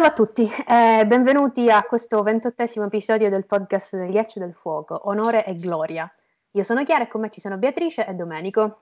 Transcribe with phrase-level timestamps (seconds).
[0.00, 4.98] Salve a tutti e benvenuti a questo ventottesimo episodio del podcast del Ghiaccio del Fuoco,
[5.04, 6.10] Onore e Gloria.
[6.52, 8.80] Io sono Chiara e con me ci sono Beatrice e Domenico.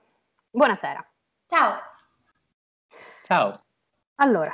[0.49, 1.05] Buonasera.
[1.45, 1.73] Ciao.
[3.23, 3.63] Ciao.
[4.15, 4.53] Allora,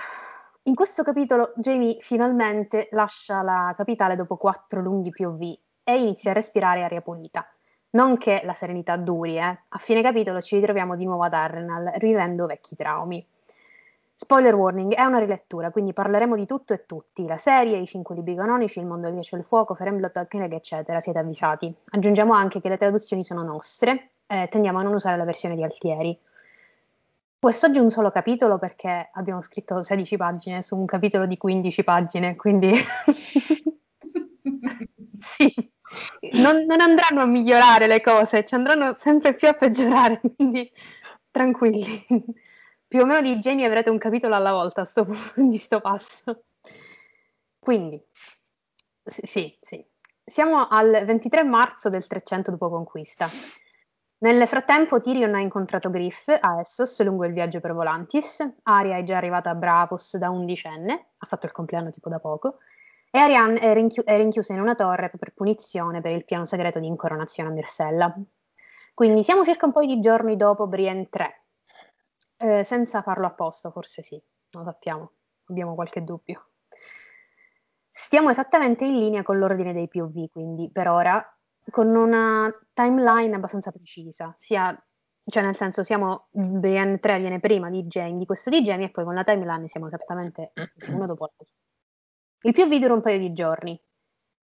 [0.63, 5.41] in questo capitolo Jamie finalmente lascia la capitale dopo quattro lunghi POV
[5.83, 7.47] e inizia a respirare aria pulita.
[7.91, 9.59] Non che la serenità duri, eh.
[9.67, 13.23] A fine capitolo ci ritroviamo di nuovo ad Arrenal, rivivendo vecchi traumi.
[14.17, 18.15] Spoiler warning, è una rilettura, quindi parleremo di tutto e tutti, la serie, i cinque
[18.15, 21.75] libri canonici, il mondo del ghiaccio del fuoco, Ferenblot, Alkeneg, eccetera, siete avvisati.
[21.89, 25.63] Aggiungiamo anche che le traduzioni sono nostre e tendiamo a non usare la versione di
[25.63, 26.17] Altieri.
[27.37, 32.37] Quest'oggi un solo capitolo perché abbiamo scritto 16 pagine su un capitolo di 15 pagine,
[32.37, 32.71] quindi
[35.19, 35.53] sì,
[36.31, 40.71] non, non andranno a migliorare le cose, ci andranno sempre più a peggiorare, quindi
[41.29, 42.05] tranquilli
[42.95, 46.45] più o meno di Jamie avrete un capitolo alla volta sto, di sto passo.
[47.59, 48.01] Quindi,
[49.03, 49.85] sì, sì.
[50.23, 53.27] Siamo al 23 marzo del 300 dopo conquista.
[54.19, 59.03] Nel frattempo Tyrion ha incontrato Griff a Essos lungo il viaggio per Volantis, Aria è
[59.03, 62.59] già arrivata a Brapos da undicenne, ha fatto il compleanno tipo da poco,
[63.11, 66.79] e Arianne è, rinchi- è rinchiusa in una torre per punizione per il piano segreto
[66.79, 68.15] di incoronazione a Mirsella.
[68.93, 71.44] Quindi siamo circa un po' di giorni dopo Brienne 3,
[72.37, 75.11] eh, senza farlo apposta, forse sì, lo sappiamo,
[75.45, 76.49] abbiamo qualche dubbio.
[77.91, 81.23] Stiamo esattamente in linea con l'ordine dei POV, quindi per ora,
[81.69, 84.77] con una timeline abbastanza precisa, sia,
[85.23, 89.05] cioè nel senso siamo, BN3 viene prima di Jamie, di questo di Jamie, e poi
[89.05, 90.51] con la timeline siamo esattamente
[90.89, 91.55] uno dopo l'altro.
[92.41, 93.81] Il POV dura un paio di giorni,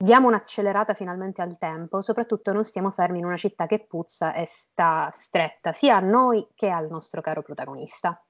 [0.02, 4.46] diamo un'accelerata finalmente al tempo, soprattutto non stiamo fermi in una città che puzza e
[4.46, 8.20] sta stretta sia a noi che al nostro caro protagonista.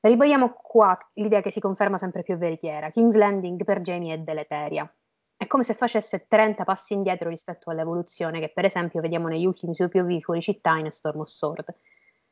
[0.00, 2.88] Ribadiamo qua l'idea che si conferma sempre più veritiera.
[2.88, 4.90] King's Landing per Jamie è deleteria.
[5.36, 9.74] È come se facesse 30 passi indietro rispetto all'evoluzione che per esempio vediamo negli ultimi
[9.74, 11.74] suoi POV fuori città in Storm of Sword.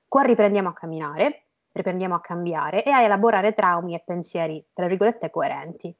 [0.09, 5.29] Qua riprendiamo a camminare, riprendiamo a cambiare e a elaborare traumi e pensieri, tra virgolette,
[5.29, 5.95] coerenti.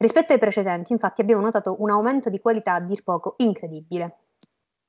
[0.00, 4.18] Rispetto ai precedenti, infatti, abbiamo notato un aumento di qualità a dir poco incredibile.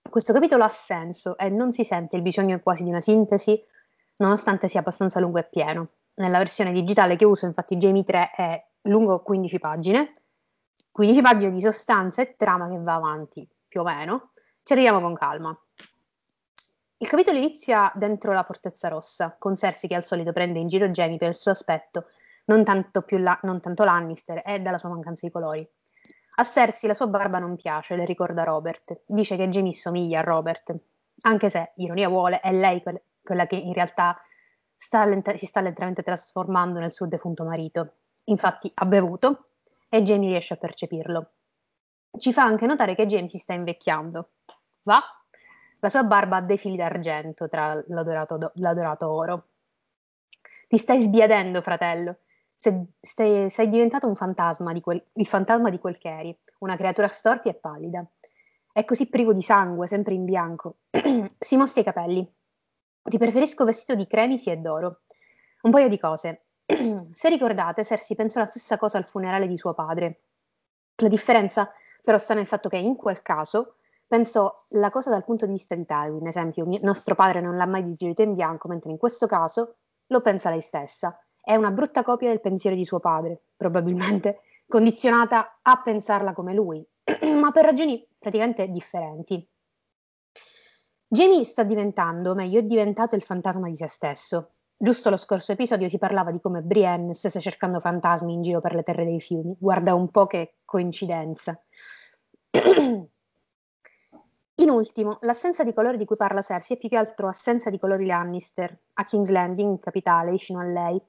[0.08, 3.60] Questo capitolo ha senso e non si sente il bisogno quasi di una sintesi,
[4.18, 5.88] nonostante sia abbastanza lungo e pieno.
[6.14, 10.14] Nella versione digitale che uso, infatti, Jamie 3 è lungo 15 pagine,
[10.92, 14.30] 15 pagine di sostanza e trama che va avanti, più o meno.
[14.62, 15.60] Ci arriviamo con calma.
[16.98, 20.88] Il capitolo inizia dentro la Fortezza Rossa, con Cersei che al solito prende in giro
[20.90, 22.10] Jamie per il suo aspetto
[22.50, 25.68] non tanto, la, non tanto Lannister, è dalla sua mancanza di colori.
[26.36, 29.02] A Cersei la sua barba non piace, le ricorda Robert.
[29.06, 30.76] Dice che Jamie somiglia a Robert,
[31.22, 34.20] anche se, ironia vuole, è lei que- quella che in realtà
[34.76, 37.98] sta lenta- si sta lentamente trasformando nel suo defunto marito.
[38.26, 39.50] Infatti ha bevuto
[39.88, 41.32] e Jamie riesce a percepirlo.
[42.18, 44.30] Ci fa anche notare che Jamie si sta invecchiando.
[44.84, 45.02] Va?
[45.82, 49.48] La sua barba ha dei fili d'argento tra l'adorato, do- l'adorato oro.
[50.68, 52.20] Ti stai sbiadendo, fratello
[52.60, 57.08] sei, sei diventato un fantasma, di quel, il fantasma di quel che eri, una creatura
[57.08, 58.06] storpia e pallida.
[58.72, 60.80] È così privo di sangue, sempre in bianco.
[61.40, 62.34] si mostra i capelli.
[63.02, 65.02] Ti preferisco vestito di cremisi e d'oro.
[65.62, 66.46] Un paio di cose.
[67.14, 70.24] Se ricordate, Cersei pensò la stessa cosa al funerale di suo padre.
[70.98, 71.72] La differenza
[72.04, 73.76] però sta nel fatto che in quel caso
[74.08, 77.84] pensò la cosa dal punto di vista di Tywin, esempio, nostro padre non l'ha mai
[77.84, 79.76] digerito in bianco, mentre in questo caso
[80.08, 81.18] lo pensa lei stessa.
[81.42, 86.86] È una brutta copia del pensiero di suo padre, probabilmente, condizionata a pensarla come lui,
[87.40, 89.46] ma per ragioni praticamente differenti.
[91.08, 94.52] Jamie sta diventando, meglio, è diventato il fantasma di se stesso.
[94.78, 98.76] Giusto lo scorso episodio si parlava di come Brienne stesse cercando fantasmi in giro per
[98.76, 99.56] le terre dei fiumi.
[99.60, 101.60] Guarda un po' che coincidenza.
[104.60, 107.80] In ultimo, l'assenza di colori di cui parla Cersei è più che altro assenza di
[107.80, 111.02] colori Lannister a King's Landing, capitale, vicino a lei,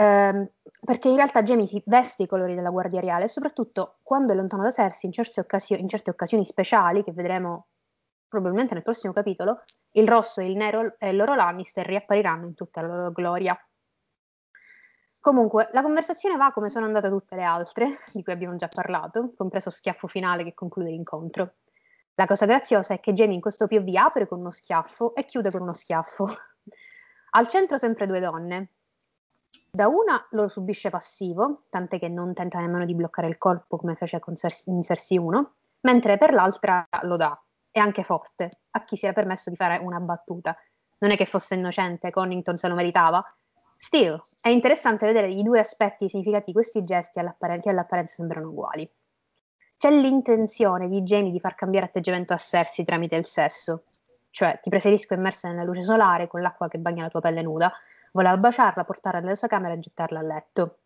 [0.00, 0.48] ehm,
[0.84, 4.36] perché in realtà Jamie si veste i colori della Guardia Reale e soprattutto quando è
[4.36, 7.66] lontano da Cersei in certe, occasio- in certe occasioni speciali che vedremo
[8.28, 12.86] probabilmente nel prossimo capitolo, il rosso, il nero e l'oro Lannister riappariranno in tutta la
[12.86, 13.58] loro gloria.
[15.20, 19.34] Comunque, la conversazione va come sono andate tutte le altre, di cui abbiamo già parlato,
[19.36, 21.56] compreso schiaffo finale che conclude l'incontro.
[22.14, 25.50] La cosa graziosa è che Jamie in questo POV apre con uno schiaffo e chiude
[25.50, 26.26] con uno schiaffo.
[27.32, 28.70] Al centro sempre due donne,
[29.70, 33.94] da una lo subisce passivo, tant'è che non tenta nemmeno di bloccare il colpo come
[33.94, 37.40] fece con Cersei, in Cersei 1, mentre per l'altra lo dà,
[37.70, 40.56] e anche forte, a chi si era permesso di fare una battuta.
[40.98, 43.24] Non è che fosse innocente, Connington se lo meritava,
[43.82, 48.50] Still, è interessante vedere i due aspetti significativi di questi gesti all'apparenza, che all'apparenza sembrano
[48.50, 48.86] uguali.
[49.78, 53.84] C'è l'intenzione di Jamie di far cambiare atteggiamento a Cersei tramite il sesso,
[54.28, 57.72] cioè ti preferisco immersa nella luce solare con l'acqua che bagna la tua pelle nuda,
[58.12, 60.78] voleva baciarla, portarla nella sua camera e gettarla a letto.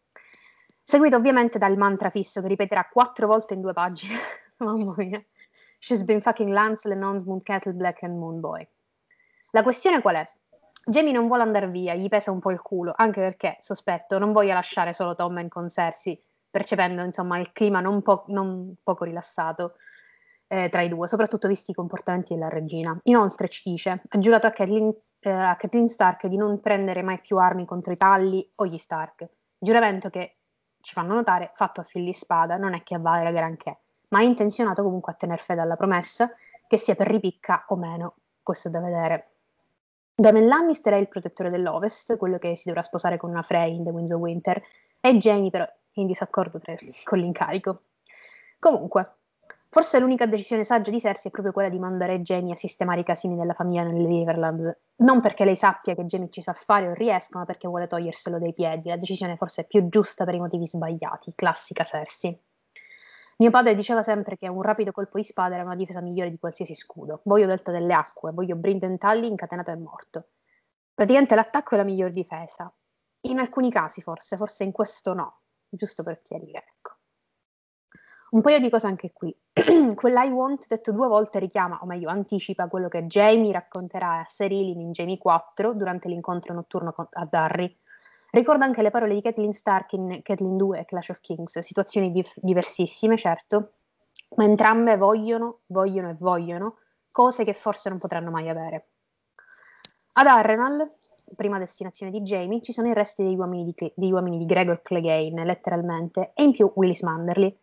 [0.82, 4.16] Seguito ovviamente dal mantra fisso che ripeterà quattro volte in due pagine.
[4.58, 5.22] Mamma mia.
[5.78, 8.66] She's been fucking Lance, Lenon's Moon Kettle, Black and Moon Boy.
[9.50, 10.24] La questione qual è?
[10.86, 14.32] Jamie non vuole andare via, gli pesa un po' il culo, anche perché, sospetto, non
[14.32, 19.76] voglia lasciare solo Tommen con Cersei, percependo insomma il clima non, po- non poco rilassato
[20.48, 22.96] eh, tra i due, soprattutto visti i comportamenti della regina.
[23.04, 24.94] Inoltre ci dice, ha giurato a Kathleen,
[25.24, 28.78] eh, a Kathleen Stark di non prendere mai più armi contro i Talli o gli
[28.78, 29.28] Stark,
[29.58, 30.36] giuramento che,
[30.80, 33.78] ci fanno notare, fatto a fil di spada, non è che avvalga granché,
[34.10, 36.30] ma è intenzionato comunque a tener fede alla promessa,
[36.66, 39.30] che sia per ripicca o meno, questo da vedere.
[40.14, 43.84] Damon Lannister è il protettore dell'Ovest, quello che si dovrà sposare con una Frey in
[43.84, 44.62] The Winds of Winter,
[45.00, 47.84] e Jamie però in disaccordo tra, con l'incarico.
[48.58, 49.16] Comunque,
[49.74, 53.04] forse l'unica decisione saggia di Cersei è proprio quella di mandare Jamie a sistemare i
[53.04, 56.92] casini della famiglia nelle Riverlands, non perché lei sappia che Jamie ci sa fare o
[56.94, 58.88] riesca, ma perché vuole toglierselo dai piedi.
[58.88, 62.40] La decisione forse è più giusta per i motivi sbagliati, classica Cersei.
[63.38, 66.38] Mio padre diceva sempre che un rapido colpo di spada era una difesa migliore di
[66.38, 67.22] qualsiasi scudo.
[67.24, 70.28] Voglio Delta delle Acque, voglio Brinden Tully incatenato e morto.
[70.94, 72.72] Praticamente l'attacco è la miglior difesa.
[73.22, 76.93] In alcuni casi forse, forse in questo no, giusto per chiarire, ecco.
[78.34, 79.34] Un paio di cose anche qui.
[79.94, 84.80] Quell'I want detto due volte richiama, o meglio anticipa, quello che Jamie racconterà a Serilin
[84.80, 87.76] in Jamie 4 durante l'incontro notturno con, a Darry
[88.34, 92.10] Ricorda anche le parole di Kathleen Stark in Kathleen 2 e Clash of Kings, situazioni
[92.10, 93.74] dif- diversissime, certo,
[94.34, 96.78] ma entrambe vogliono, vogliono e vogliono
[97.12, 98.88] cose che forse non potranno mai avere.
[100.14, 100.94] Ad Arrenal,
[101.36, 104.82] prima destinazione di Jamie, ci sono i resti degli uomini di, degli uomini di Gregor
[104.82, 107.56] Clegane, letteralmente, e in più Willis Manderly.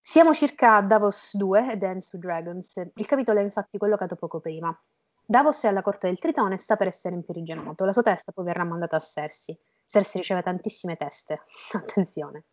[0.00, 2.74] Siamo circa a Davos 2 e Dance to Dragons.
[2.94, 4.76] Il capitolo è infatti collocato poco prima.
[5.24, 7.84] Davos è alla corte del Tritone e sta per essere imprigionato.
[7.84, 9.58] La sua testa poi verrà mandata a Cersei.
[9.84, 11.42] Cersei riceve tantissime teste,
[11.72, 12.44] attenzione.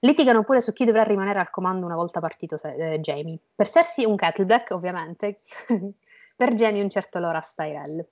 [0.00, 3.38] Litigano pure su chi dovrà rimanere al comando una volta partito eh, Jamie.
[3.54, 5.38] Per Cersei un Kettleback, ovviamente,
[6.34, 8.04] per Jamie un certo Loras Tyrell,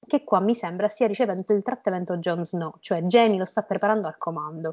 [0.00, 4.08] che qua mi sembra stia ricevendo il trattamento Jon Snow, cioè Jamie lo sta preparando
[4.08, 4.72] al comando.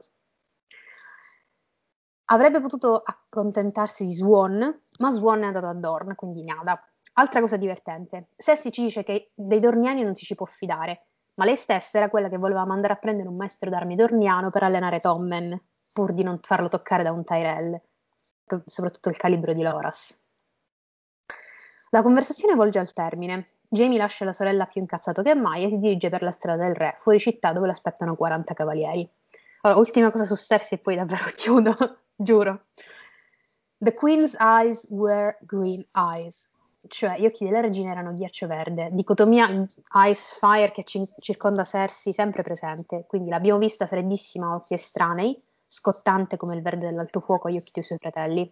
[2.32, 6.82] Avrebbe potuto accontentarsi di Swan, ma Swan è andato a Dorn, quindi nada.
[7.16, 11.44] Altra cosa divertente, Cersei ci dice che dei Dorniani non si ci può fidare, ma
[11.44, 15.02] lei stessa era quella che voleva mandare a prendere un maestro d'armi dorniano per allenare
[15.02, 15.62] Tommen,
[15.92, 17.82] pur di non farlo toccare da un Tyrell,
[18.66, 20.18] soprattutto il calibro di Loras.
[21.90, 23.46] La conversazione volge al termine.
[23.68, 26.76] Jamie lascia la sorella più incazzato che mai e si dirige per la strada del
[26.76, 29.10] re, fuori città dove l'aspettano 40 cavalieri.
[29.64, 31.76] Allora, ultima cosa su Cersei e poi davvero chiudo,
[32.22, 32.68] giuro.
[33.78, 36.50] The queen's eyes were green eyes
[36.88, 42.14] cioè gli occhi della regina erano ghiaccio verde, dicotomia ice fire che ci, circonda Cersei
[42.14, 47.48] sempre presente, quindi l'abbiamo vista freddissima a occhi estranei, scottante come il verde dell'alto fuoco
[47.48, 48.52] agli occhi dei suoi fratelli.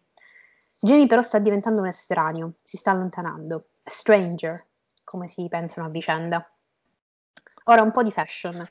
[0.81, 4.63] Jamie però sta diventando un estraneo, si sta allontanando, a stranger,
[5.04, 6.50] come si pensano a vicenda.
[7.66, 8.66] Ora un po' di fashion.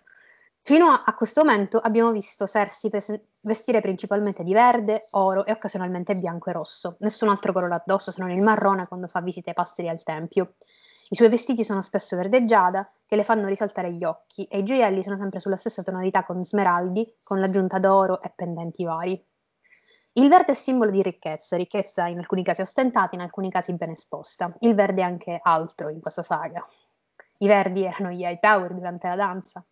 [0.62, 5.52] Fino a, a questo momento abbiamo visto Cersei presen- vestire principalmente di verde, oro e
[5.52, 6.96] occasionalmente bianco e rosso.
[7.00, 10.54] Nessun altro colore addosso se non il marrone quando fa visite ai pasteri al tempio.
[11.10, 15.02] I suoi vestiti sono spesso verdeggiada, che le fanno risaltare gli occhi, e i gioielli
[15.02, 19.26] sono sempre sulla stessa tonalità con smeraldi, con l'aggiunta d'oro e pendenti vari.
[20.12, 23.90] Il verde è simbolo di ricchezza, ricchezza in alcuni casi ostentata, in alcuni casi ben
[23.90, 24.54] esposta.
[24.60, 26.66] Il verde è anche altro in questa saga.
[27.38, 29.64] I verdi erano gli Hightower durante la danza,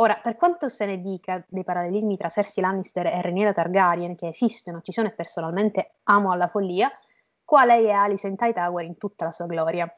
[0.00, 4.28] Ora, per quanto se ne dica dei parallelismi tra Cersei Lannister e Rhaenyra Targaryen, che
[4.28, 6.88] esistono, ci sono e personalmente amo alla follia,
[7.44, 9.92] qua lei è Alicent Hightower in tutta la sua gloria.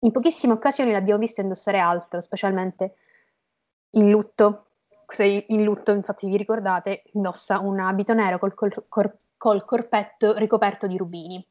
[0.00, 2.96] In pochissime occasioni l'abbiamo vista indossare altro, specialmente
[3.90, 4.66] in lutto.
[5.06, 10.36] Se in lutto, infatti, vi ricordate, indossa un abito nero col, col, col, col corpetto
[10.36, 11.46] ricoperto di rubini.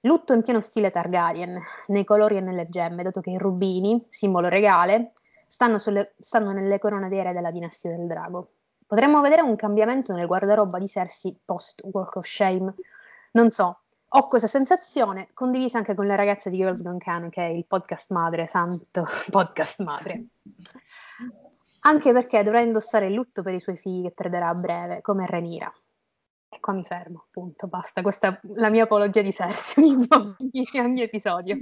[0.00, 1.56] Lutto in pieno stile Targaryen,
[1.86, 5.12] nei colori e nelle gemme, dato che i rubini, simbolo regale,
[5.50, 8.52] stanno, sulle, stanno nelle corone dei della dinastia del drago.
[8.86, 12.72] Potremmo vedere un cambiamento nel guardaroba di Cersei post Walk of Shame.
[13.32, 17.44] Non so, ho questa sensazione condivisa anche con le ragazze di Girls Gone Canon, che
[17.44, 20.26] è il podcast madre, santo podcast madre.
[21.80, 25.26] Anche perché dovrà indossare il lutto per i suoi figli che perderà a breve, come
[25.26, 25.72] Renira.
[26.48, 28.02] E qua mi fermo, punto, basta.
[28.02, 31.56] Questa è la mia apologia di Cersei ogni, ogni episodio.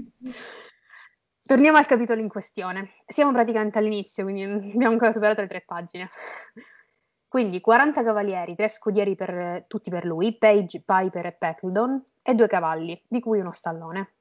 [1.49, 2.91] Torniamo al capitolo in questione.
[3.07, 6.11] Siamo praticamente all'inizio, quindi abbiamo ancora superato le tre pagine.
[7.27, 12.49] Quindi 40 cavalieri, tre scudieri per, tutti per lui, Page, Piper e Peckledon, e due
[12.49, 14.13] cavalli, di cui uno stallone.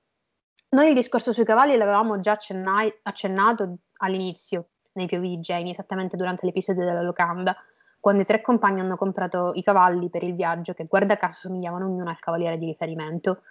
[0.69, 6.15] Noi il discorso sui cavalli l'avevamo già accennai, accennato all'inizio, nei POV di Jamie, esattamente
[6.15, 7.53] durante l'episodio della locanda,
[7.99, 11.87] quando i tre compagni hanno comprato i cavalli per il viaggio che guarda caso somigliavano
[11.87, 13.41] ognuno al cavaliere di riferimento.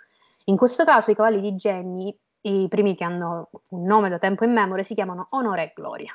[0.44, 2.16] In questo caso i cavalli di Jamie
[2.48, 6.12] i primi che hanno un nome da tempo in memoria si chiamano Onore e Gloria.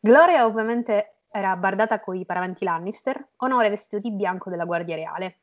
[0.00, 5.40] Gloria ovviamente era bardata con i paraventi Lannister, Onore vestito di bianco della Guardia Reale.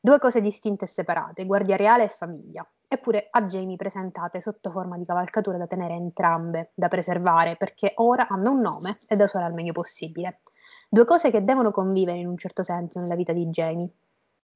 [0.00, 2.68] Due cose distinte e separate, Guardia Reale e famiglia.
[2.88, 8.26] Eppure a Jamie presentate sotto forma di cavalcatura da tenere entrambe, da preservare, perché ora
[8.28, 10.40] hanno un nome e da usare al meglio possibile.
[10.88, 13.90] Due cose che devono convivere in un certo senso nella vita di Jamie.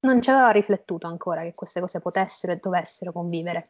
[0.01, 3.69] Non ci aveva riflettuto ancora che queste cose potessero e dovessero convivere.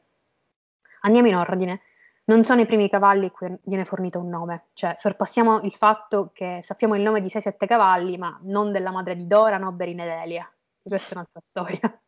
[1.08, 1.82] Andiamo in ordine.
[2.26, 6.60] Non sono i primi cavalli cui viene fornito un nome, cioè sorpassiamo il fatto che
[6.62, 10.54] sappiamo il nome di 6-7 cavalli, ma non della madre di Dora, Noberin ed Elia.
[10.84, 12.02] Questa è un'altra storia.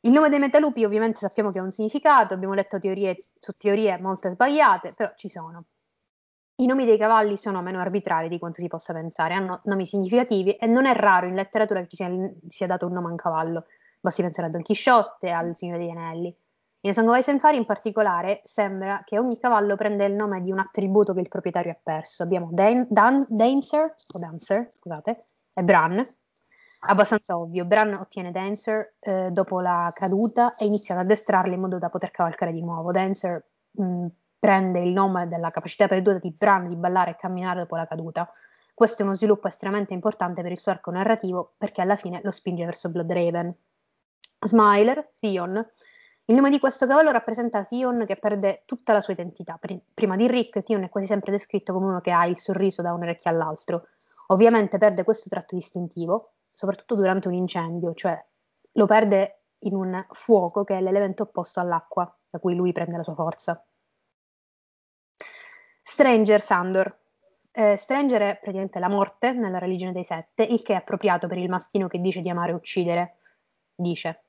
[0.00, 3.98] Il nome dei metalupi ovviamente sappiamo che ha un significato, abbiamo letto teorie su teorie
[3.98, 5.64] molte sbagliate, però ci sono.
[6.56, 10.56] I nomi dei cavalli sono meno arbitrari di quanto si possa pensare, hanno nomi significativi
[10.56, 12.10] e non è raro in letteratura che ci sia,
[12.48, 13.64] sia dato un nome a un cavallo.
[13.98, 16.36] Basti pensare a Don Chisciotte, al Signore degli Anelli.
[16.84, 20.42] In Song of Ice and Fire in particolare sembra che ogni cavallo prenda il nome
[20.42, 22.24] di un attributo che il proprietario ha perso.
[22.24, 25.24] Abbiamo Dan- Dan- Dancer, o Dancer, scusate,
[25.54, 26.04] e Bran.
[26.88, 31.78] Abbastanza ovvio, Bran ottiene Dancer eh, dopo la caduta e inizia ad addestrarli in modo
[31.78, 32.90] da poter cavalcare di nuovo.
[32.90, 34.06] Dancer mh,
[34.40, 38.28] prende il nome della capacità perduta di Bran di ballare e camminare dopo la caduta.
[38.74, 42.32] Questo è uno sviluppo estremamente importante per il suo arco narrativo perché alla fine lo
[42.32, 43.54] spinge verso Bloodraven.
[44.40, 45.64] Smiler, Theon,
[46.26, 49.58] il nome di questo cavallo rappresenta Theon che perde tutta la sua identità.
[49.92, 52.92] Prima di Rick, Theon è quasi sempre descritto come uno che ha il sorriso da
[52.92, 53.88] un orecchio all'altro.
[54.28, 58.24] Ovviamente perde questo tratto distintivo, soprattutto durante un incendio, cioè
[58.72, 63.02] lo perde in un fuoco che è l'elemento opposto all'acqua, da cui lui prende la
[63.02, 63.62] sua forza.
[65.82, 67.00] Stranger Sandor.
[67.50, 71.36] Eh, Stranger è praticamente la morte nella religione dei sette, il che è appropriato per
[71.36, 73.16] il mastino che dice di amare e uccidere.
[73.74, 74.22] Dice,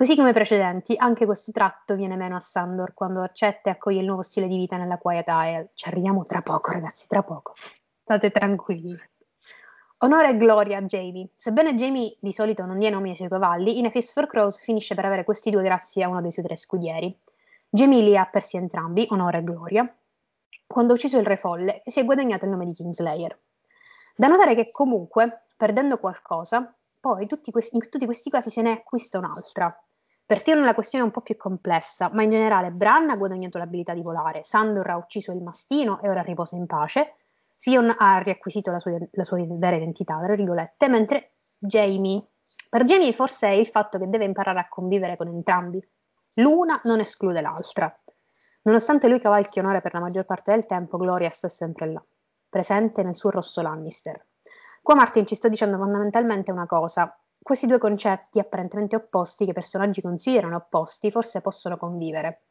[0.00, 4.00] Così come i precedenti, anche questo tratto viene meno a Sandor quando accetta e accoglie
[4.00, 5.72] il nuovo stile di vita nella Quiet Isle.
[5.74, 7.52] Ci arriviamo tra poco, ragazzi, tra poco.
[8.02, 8.98] State tranquilli.
[9.98, 11.28] Onore e gloria a Jamie.
[11.34, 14.58] Sebbene Jamie di solito non dia nomi ai suoi cavalli, in A Fist for Crows
[14.58, 17.14] finisce per avere questi due grazie a uno dei suoi tre scudieri.
[17.68, 19.96] Jamie li ha persi entrambi, onore e gloria,
[20.66, 23.38] quando ha ucciso il re folle e si è guadagnato il nome di Kingslayer.
[24.16, 29.18] Da notare che comunque, perdendo qualcosa, poi questi, in tutti questi casi se ne acquista
[29.18, 29.84] un'altra.
[30.30, 33.58] Per Theon la questione è un po' più complessa, ma in generale Bran ha guadagnato
[33.58, 37.16] l'abilità di volare, Sandor ha ucciso il mastino e ora riposa in pace,
[37.58, 42.24] Theon ha riacquisito la sua, la sua vera identità, tra virgolette, mentre Jamie,
[42.68, 45.84] per Jamie forse è il fatto che deve imparare a convivere con entrambi.
[46.34, 47.92] L'una non esclude l'altra.
[48.62, 52.02] Nonostante lui cavalchi onore per la maggior parte del tempo, Gloria sta sempre là,
[52.48, 54.26] presente nel suo rosso Lannister.
[54.80, 59.54] Qua Martin ci sta dicendo fondamentalmente una cosa, questi due concetti apparentemente opposti, che i
[59.54, 62.44] personaggi considerano opposti, forse possono convivere.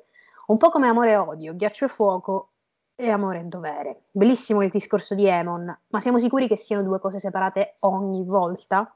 [0.47, 2.51] Un po' come amore e odio, ghiaccio e fuoco
[2.95, 4.03] e amore e dovere.
[4.11, 8.93] Bellissimo il discorso di Emon, ma siamo sicuri che siano due cose separate ogni volta?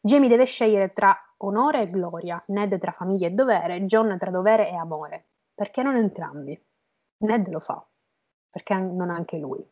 [0.00, 4.68] Jamie deve scegliere tra onore e gloria, Ned tra famiglia e dovere, John tra dovere
[4.68, 5.28] e amore.
[5.54, 6.60] Perché non entrambi?
[7.18, 7.84] Ned lo fa,
[8.50, 9.66] perché non anche lui.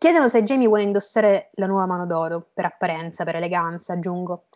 [0.00, 4.46] Chiedono se Jamie vuole indossare la nuova mano d'oro, per apparenza, per eleganza, aggiungo.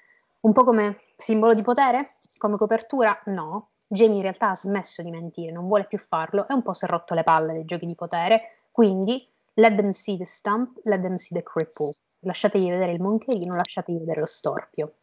[0.41, 2.17] Un po' come simbolo di potere?
[2.39, 3.21] Come copertura?
[3.27, 3.73] No.
[3.87, 6.87] Jamie in realtà ha smesso di mentire, non vuole più farlo e un po' si
[6.87, 11.03] è rotto le palle dei giochi di potere, quindi let them see the stump, let
[11.03, 11.91] them see the cripple.
[12.21, 14.95] Lasciategli vedere il moncherino, lasciategli vedere lo storpio.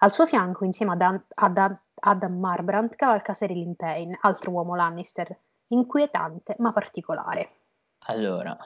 [0.00, 5.38] Al suo fianco, insieme ad, An- ad Adam Marbrandt, cavalca Cyril Payne, altro uomo Lannister,
[5.68, 7.50] inquietante ma particolare.
[8.06, 8.58] Allora,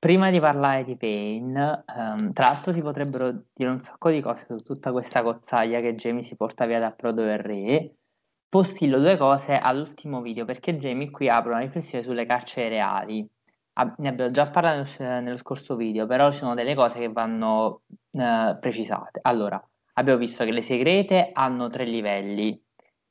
[0.00, 4.46] Prima di parlare di Pain, ehm, tra l'altro si potrebbero dire un sacco di cose
[4.48, 7.94] su tutta questa cozzaglia che Jamie si porta via da Prodo del Re.
[8.48, 13.28] Postillo due cose all'ultimo video perché Jamie qui apre una riflessione sulle carceri reali.
[13.96, 18.56] Ne abbiamo già parlato nello scorso video, però ci sono delle cose che vanno eh,
[18.60, 19.18] precisate.
[19.22, 19.60] Allora,
[19.94, 22.60] abbiamo visto che le segrete hanno tre livelli,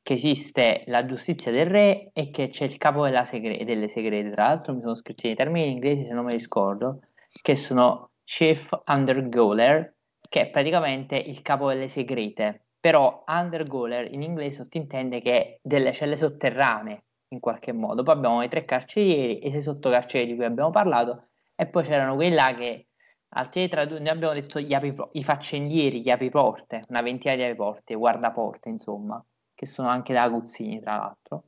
[0.07, 4.31] che esiste la giustizia del re e che c'è il capo segre- delle segrete.
[4.31, 7.01] Tra l'altro mi sono scritti i termini in inglese se non me li scordo,
[7.41, 9.95] che sono Chief Undergoler,
[10.29, 12.67] che è praticamente il capo delle segrete.
[12.79, 18.03] Però Undergoler in inglese sottintende che è delle celle sotterranee, in qualche modo.
[18.03, 21.83] Poi abbiamo i tre carcerieri e i sei sottocarcerieri di cui abbiamo parlato e poi
[21.83, 22.87] c'erano quelli là che
[23.31, 27.93] altri tradu- noi abbiamo detto gli apri- i faccendieri, gli apriporte, una ventina di apriporte,
[27.93, 29.21] guardaporte insomma,
[29.57, 31.43] che sono anche da aguzzini tra l'altro.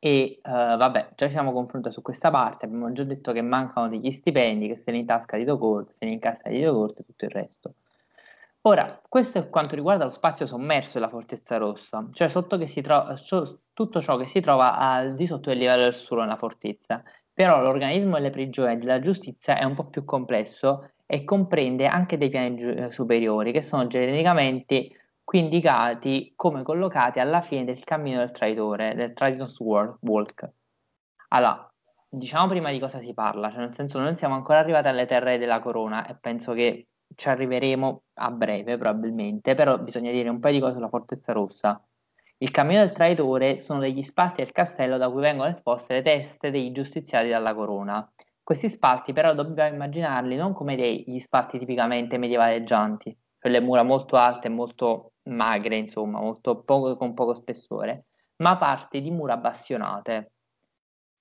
[0.00, 3.88] E uh, vabbè, già ci siamo confrontati su questa parte, abbiamo già detto che mancano
[3.88, 7.02] degli stipendi, che se ne in tasca di Docorte, se ne in cassa di Docorte
[7.02, 7.74] e tutto il resto.
[8.62, 14.16] Ora, questo è quanto riguarda lo spazio sommerso della Fortezza Rossa, cioè tro- tutto ciò
[14.16, 17.04] che si trova al di sotto del livello del suolo nella fortezza.
[17.32, 22.28] Però l'organismo delle prigioni della giustizia è un po' più complesso e comprende anche dei
[22.28, 25.01] piani gi- eh, superiori che sono genericamente
[25.32, 30.50] qui indicati come collocati alla fine del cammino del traitore, del Triton's Walk.
[31.28, 31.72] Allora,
[32.06, 35.38] diciamo prima di cosa si parla, cioè nel senso non siamo ancora arrivati alle terre
[35.38, 40.52] della corona e penso che ci arriveremo a breve probabilmente, però bisogna dire un paio
[40.52, 41.82] di cose sulla Fortezza Rossa.
[42.36, 46.50] Il cammino del traitore sono degli spalti del castello da cui vengono esposte le teste
[46.50, 48.06] dei giustiziati dalla corona.
[48.42, 54.16] Questi spalti però dobbiamo immaginarli non come degli spalti tipicamente medievaleggianti, cioè le mura molto
[54.16, 58.04] alte e molto magre, insomma, molto poco, con poco spessore,
[58.36, 60.30] ma parti di mura bastionate,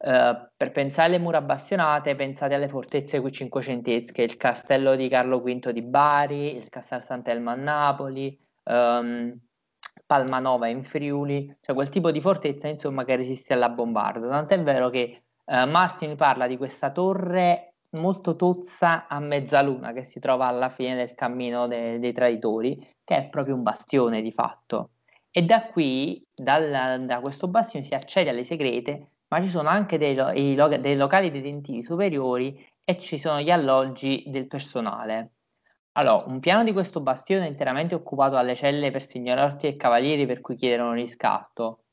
[0.02, 5.70] Uh, per pensare alle mura bastionate, pensate alle fortezze cinquecentesche, il castello di Carlo V
[5.70, 9.40] di Bari, il castello Sant'Elmo a Napoli, um,
[10.04, 14.28] Palmanova in Friuli, cioè quel tipo di fortezza insomma che resiste alla bombarda.
[14.28, 20.20] Tant'è vero che uh, Martin parla di questa torre molto tozza a mezzaluna che si
[20.20, 24.92] trova alla fine del cammino de- dei traditori, che è proprio un bastione di fatto.
[25.30, 29.98] E da qui, dal, da questo bastione, si accede alle segrete ma ci sono anche
[29.98, 35.32] dei, lo- lo- dei locali detentivi superiori e ci sono gli alloggi del personale.
[35.94, 40.26] Allora, un piano di questo bastione è interamente occupato dalle celle per signorotti e cavalieri
[40.26, 41.84] per cui chiedono riscatto.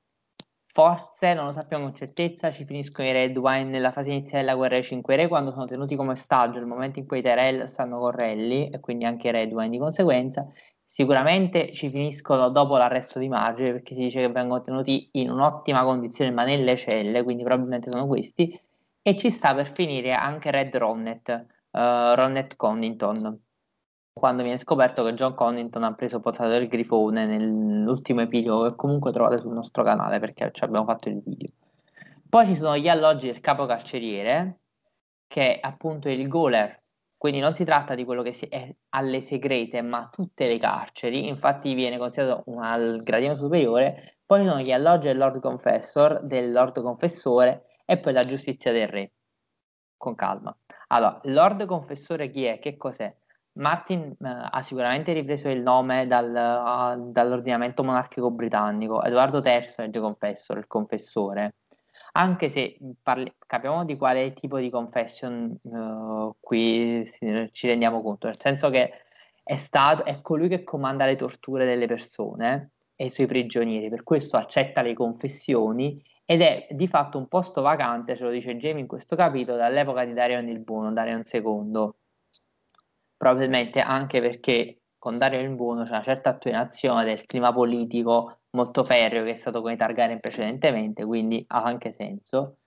[0.78, 4.54] Forse, non lo sappiamo con certezza, ci finiscono i Red Wine nella fase iniziale della
[4.54, 7.64] guerra dei Cinque Re quando sono tenuti come ostaggio nel momento in cui i Tyrell
[7.64, 10.46] stanno con Rally e quindi anche i Red Wine di conseguenza
[10.84, 15.82] Sicuramente ci finiscono dopo l'arresto di Marge perché si dice che vengono tenuti in un'ottima
[15.82, 18.56] condizione ma nelle celle, quindi probabilmente sono questi.
[19.02, 23.47] E ci sta per finire anche Red Ronnet, uh, Ronnet Condington,
[24.18, 29.12] quando viene scoperto che John Condington ha preso posato del grifone nell'ultimo epilogo che comunque
[29.12, 31.50] trovate sul nostro canale perché ci abbiamo fatto il video.
[32.28, 34.60] Poi ci sono gli alloggi del capo carceriere,
[35.26, 36.82] che è appunto il Goler
[37.18, 41.74] quindi non si tratta di quello che è alle segrete, ma tutte le carceri, infatti
[41.74, 46.52] viene considerato un, al gradino superiore, poi ci sono gli alloggi del Lord Confessor, del
[46.52, 49.12] Lord Confessore e poi la giustizia del re.
[49.96, 50.56] Con calma.
[50.88, 52.60] Allora, Lord Confessore chi è?
[52.60, 53.12] Che cos'è?
[53.58, 59.02] Martin uh, ha sicuramente ripreso il nome dal, uh, dall'ordinamento monarchico britannico.
[59.02, 61.54] Edoardo III è il confessor, il confessore.
[62.12, 67.10] Anche se parli- capiamo di quale tipo di confession uh, qui
[67.52, 68.92] ci rendiamo conto, nel senso che
[69.42, 74.02] è, stato, è colui che comanda le torture delle persone e i suoi prigionieri, per
[74.02, 78.82] questo accetta le confessioni ed è di fatto un posto vacante, ce lo dice Jamie
[78.82, 81.90] in questo capitolo, dall'epoca di Darion il Buono, Darion II,
[83.18, 88.84] probabilmente anche perché con Dario il Buono c'è una certa attenuazione del clima politico molto
[88.84, 92.58] ferreo che è stato con i Targaryen precedentemente, quindi ha anche senso.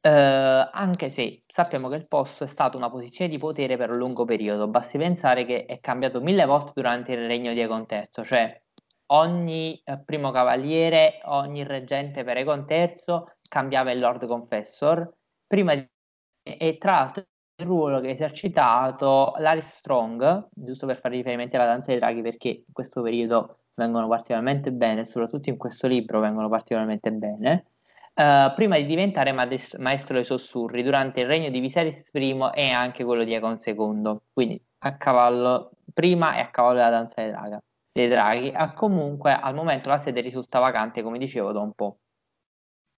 [0.00, 3.98] Eh, anche se sappiamo che il posto è stato una posizione di potere per un
[3.98, 8.08] lungo periodo, basti pensare che è cambiato mille volte durante il regno di Egon III,
[8.24, 8.62] cioè
[9.06, 13.02] ogni eh, primo cavaliere, ogni reggente per Egon III
[13.48, 15.10] cambiava il Lord Confessor,
[15.46, 15.88] prima di...
[16.42, 17.24] e tra l'altro
[17.56, 22.22] il ruolo che ha esercitato Laris Strong, giusto per fare riferimento alla danza dei draghi,
[22.22, 27.66] perché in questo periodo vengono particolarmente bene, soprattutto in questo libro vengono particolarmente bene,
[28.14, 32.70] uh, prima di diventare maestro, maestro dei sussurri durante il regno di Viserys I e
[32.70, 37.30] anche quello di Aegon II, quindi a cavallo prima e a cavallo della danza dei
[37.30, 37.56] draghi.
[37.92, 38.52] Dei draghi.
[38.52, 41.98] Ah, comunque al momento la sede risulta vacante, come dicevo, da un po'.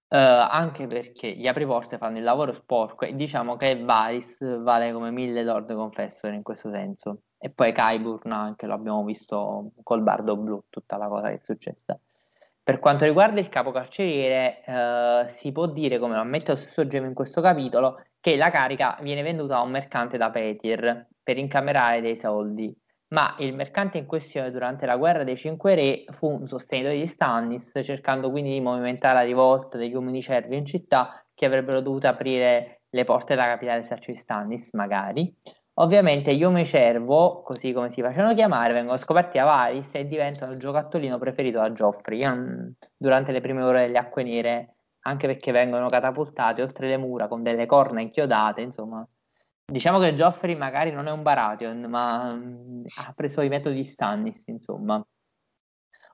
[0.08, 5.10] Uh, anche perché gli apriporte fanno il lavoro sporco e diciamo che Varys vale come
[5.10, 10.36] mille Lord Confessor in questo senso e poi Kyburn anche lo abbiamo visto col bardo
[10.36, 11.98] blu, tutta la cosa che è successa.
[12.62, 16.86] Per quanto riguarda il capo carceriere, eh, si può dire, come lo ammette lo stesso
[16.86, 21.38] Gem in questo capitolo, che la carica viene venduta a un mercante da Petir per
[21.38, 22.76] incamerare dei soldi,
[23.08, 27.06] ma il mercante in questione durante la guerra dei Cinque Re fu un sostenitore di
[27.06, 32.08] Stannis, cercando quindi di movimentare la rivolta degli uomini cervi in città che avrebbero dovuto
[32.08, 35.34] aprire le porte della capitale esercito di Stannis, magari.
[35.78, 40.52] Ovviamente gli Uomini Cervo, così come si facevano chiamare, vengono scoperti a Varys e diventano
[40.52, 42.20] il giocattolino preferito da Geoffrey.
[42.20, 47.28] Io, durante le prime ore delle Acque Nere anche perché vengono catapultati oltre le mura
[47.28, 49.06] con delle corna inchiodate, insomma.
[49.66, 54.46] Diciamo che Joffrey magari non è un Baratheon, ma mh, ha preso i metodi Stannis,
[54.46, 55.04] insomma.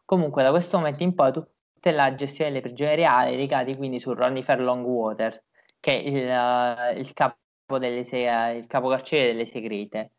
[0.05, 4.13] Comunque, da questo momento in poi tutta la gestione delle prigioni reali ricade quindi su
[4.13, 5.43] Ronnie Fairlong Waters,
[5.81, 10.13] che è il, uh, il capo delle se- il capocarciere delle segrete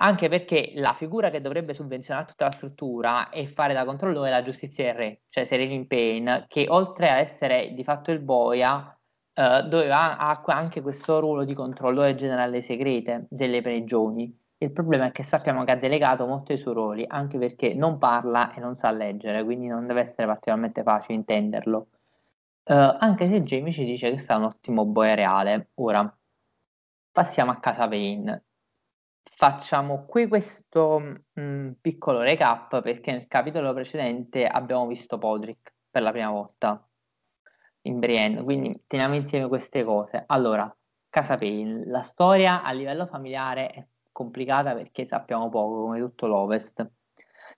[0.00, 4.32] anche perché la figura che dovrebbe sovvenzionare tutta la struttura e fare da controllore è
[4.32, 8.96] la giustizia del re, cioè Serenin Payne, che oltre a essere di fatto il boia,
[9.38, 14.36] eh, doveva, ha anche questo ruolo di controllore generale segrete delle prigioni.
[14.58, 17.98] Il problema è che sappiamo che ha delegato molti dei suoi ruoli, anche perché non
[17.98, 21.86] parla e non sa leggere, quindi non deve essere particolarmente facile intenderlo.
[22.64, 25.70] Uh, anche se Jamie ci dice che sta un ottimo boia reale.
[25.74, 26.18] Ora,
[27.12, 28.44] passiamo a casa Payne.
[29.36, 36.02] Facciamo qui questo mh, mm, piccolo recap perché nel capitolo precedente abbiamo visto Podrick per
[36.02, 36.87] la prima volta
[37.82, 40.24] in Brienne, quindi teniamo insieme queste cose.
[40.26, 40.72] Allora,
[41.10, 46.86] Casa Payne, la storia a livello familiare è complicata perché sappiamo poco, come tutto l'Ovest.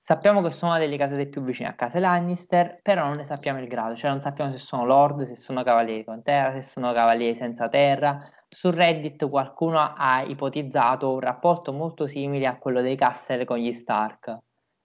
[0.01, 3.61] Sappiamo che sono una delle casate più vicine a casa Lannister, però non ne sappiamo
[3.61, 6.93] il grado, cioè non sappiamo se sono lord, se sono cavalieri con terra, se sono
[6.93, 12.97] cavalieri senza terra, su Reddit qualcuno ha ipotizzato un rapporto molto simile a quello dei
[12.97, 14.39] Castle con gli Stark.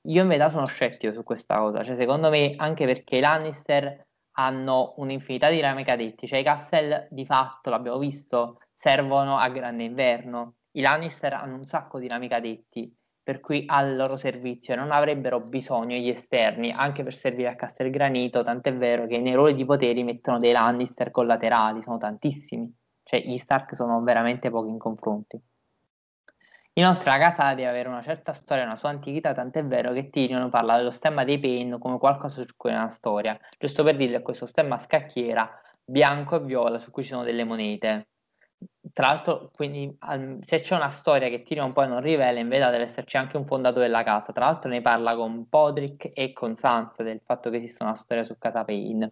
[0.07, 4.04] Io in verità sono scettico su questa cosa, cioè secondo me anche perché Lannister
[4.35, 9.83] hanno un'infinità di rami cadetti, cioè i Castle di fatto, l'abbiamo visto, servono a grande
[9.83, 12.93] inverno, i Lannister hanno un sacco di rami cadetti,
[13.23, 18.43] per cui al loro servizio non avrebbero bisogno gli esterni anche per servire a Castelgranito,
[18.43, 22.71] tant'è vero che nei ruoli di poteri mettono dei Lannister collaterali, sono tantissimi.
[23.01, 25.41] Cioè gli Stark sono veramente pochi in confronti.
[26.77, 30.49] Inoltre la casa deve avere una certa storia, una sua antichità, tant'è vero che Tyrion
[30.49, 34.21] parla dello stemma dei Pain come qualcosa su cui è una storia, giusto per dire
[34.21, 35.49] questo stemma a scacchiera
[35.85, 38.09] bianco e viola su cui ci sono delle monete.
[38.91, 39.97] Tra l'altro, quindi,
[40.41, 43.45] se c'è una storia che Tyrion poi non rivela, in verità deve esserci anche un
[43.45, 44.33] fondato della casa.
[44.33, 48.25] Tra l'altro ne parla con Podrick e con Sansa del fatto che esista una storia
[48.25, 49.09] su casa Pain.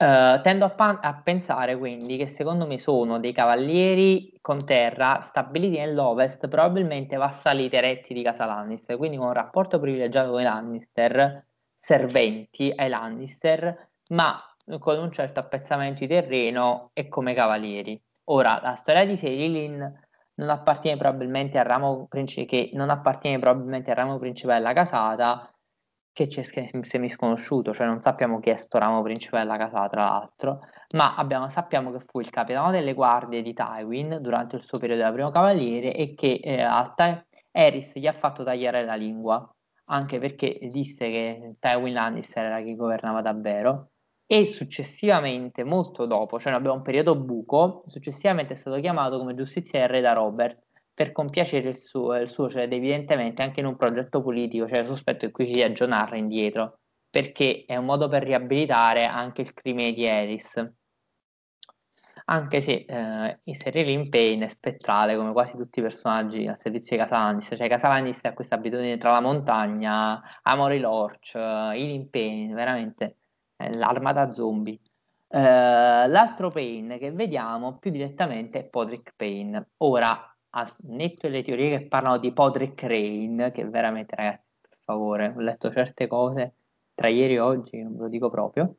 [0.00, 5.18] Uh, tendo a, pan- a, pensare quindi che secondo me sono dei cavalieri con terra
[5.22, 10.44] stabiliti nell'ovest, probabilmente vassalli retti di casa Lannister, quindi con un rapporto privilegiato con i
[10.44, 11.44] Lannister,
[11.80, 14.40] serventi ai Lannister, ma
[14.78, 18.00] con un certo appezzamento di terreno e come cavalieri.
[18.30, 19.78] Ora, la storia di Serilin
[20.34, 25.52] non appartiene probabilmente al ramo principale, che non appartiene probabilmente al ramo principale della casata,
[26.12, 26.42] che c'è
[26.82, 30.60] semi sconosciuto, cioè non sappiamo chi è sto ramo principale della casa, tra l'altro,
[30.94, 35.02] ma abbiamo, sappiamo che fu il capitano delle guardie di Tywin durante il suo periodo
[35.02, 39.48] da primo cavaliere e che eh, a Ty- Eris gli ha fatto tagliare la lingua,
[39.86, 43.90] anche perché disse che Tywin Lannister era chi governava davvero,
[44.30, 50.02] e successivamente, molto dopo, cioè abbiamo un periodo buco, successivamente è stato chiamato come giustiziere
[50.02, 50.66] da Robert,
[50.98, 55.26] per compiacere il suo, il suo cioè evidentemente anche in un progetto politico, cioè sospetto
[55.26, 59.54] che qui ci sia John Arra indietro, perché è un modo per riabilitare anche il
[59.54, 60.72] crimine di Eris.
[62.24, 66.58] Anche se eh, il seriale in Pain è spettrale, come quasi tutti i personaggi al
[66.58, 72.10] servizio di Casalandis, cioè Casalandis ha questa abitudine tra la montagna, Amory Lorch, uh, in
[72.10, 73.18] Pain, veramente
[73.54, 74.80] l'armata zombie.
[75.28, 79.64] Uh, l'altro Pain che vediamo più direttamente è Podrick Pain.
[79.76, 85.32] Ora, al netto delle teorie che parlano di Podrick Rain, che veramente, ragazzi, per favore,
[85.36, 86.54] ho letto certe cose
[86.94, 88.76] tra ieri e oggi, non ve lo dico proprio.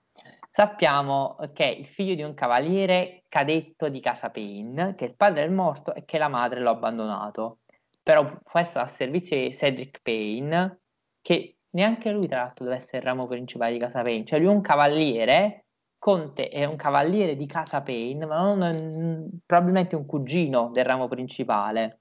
[0.50, 5.44] Sappiamo che è il figlio di un cavaliere cadetto di casa Payne, che il padre
[5.44, 7.60] è morto e che la madre l'ha abbandonato.
[8.02, 10.82] Però questo a servizio di Cedric Payne,
[11.22, 14.26] che neanche lui, tra l'altro, deve essere il ramo principale di casa Payne.
[14.26, 15.66] Cioè lui è un cavaliere
[16.00, 22.00] Conte è un cavaliere di casa Payne, ma non, probabilmente un cugino del ramo principale,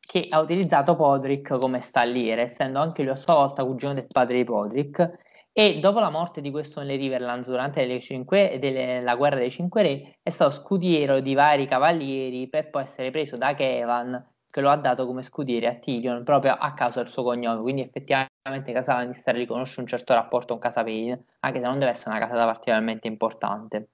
[0.00, 4.38] che ha utilizzato Podrick come stalliere, essendo anche lui a sua volta cugino del padre
[4.38, 5.26] di Podrick.
[5.52, 9.82] E dopo la morte di questo nelle Riverlands durante cinque, delle, la guerra dei Cinque
[9.82, 14.70] Re, è stato scudiero di vari cavalieri per poi essere preso da Kevan che lo
[14.70, 18.27] ha dato come scudiere a Tyrion proprio a causa del suo cognome, quindi effettivamente
[18.72, 22.18] Casa Lannister riconosce un certo rapporto con Casa Payne, anche se non deve essere una
[22.18, 23.88] casata particolarmente importante.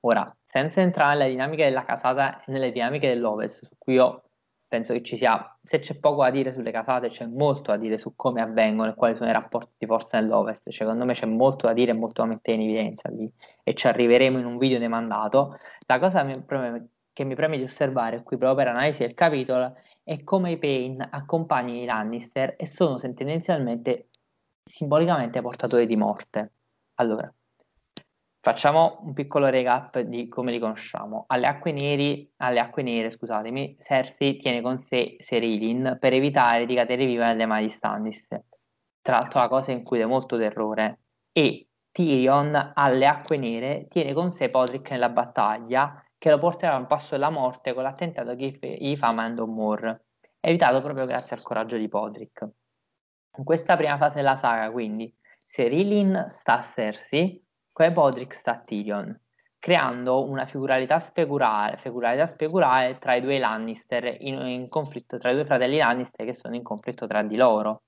[0.00, 4.22] Ora, senza entrare nelle dinamiche della casata e nelle dinamiche dell'Ovest, su cui io
[4.66, 7.98] penso che ci sia, se c'è poco da dire sulle casate, c'è molto da dire
[7.98, 10.68] su come avvengono e quali sono i rapporti di forza nell'Ovest.
[10.70, 13.30] Secondo me c'è molto da dire e molto da mettere in evidenza lì
[13.62, 15.58] e ci arriveremo in un video demandato.
[15.86, 20.52] La cosa che mi preme di osservare qui proprio per analisi del capitolo è come
[20.52, 24.08] i Pain accompagnano i Lannister e sono tendenzialmente
[24.64, 26.52] simbolicamente portatori di morte.
[26.96, 27.32] Allora,
[28.44, 31.26] Facciamo un piccolo recap di come li conosciamo.
[31.28, 36.74] Alle acque, neri, alle acque nere, scusatemi, Cersei tiene con sé Serilin per evitare di
[36.74, 38.26] cadere viva nelle mani di Stannis.
[39.00, 41.02] Tra l'altro la cosa include molto terrore.
[41.30, 46.78] E Tyrion alle acque nere tiene con sé Podrick nella battaglia che lo porterà a
[46.78, 50.04] un passo della morte con l'attentato che gli fa Mandon Moore,
[50.38, 52.48] evitato proprio grazie al coraggio di Podrick.
[53.38, 55.12] In questa prima fase della saga, quindi,
[55.44, 59.20] Serilin sta a Cersei come Podrick sta a Tyrion,
[59.58, 65.34] creando una figuralità speculare, figuralità speculare tra i due Lannister, in, in, conflitto tra i
[65.34, 67.82] due fratelli Lannister che sono in conflitto tra di loro.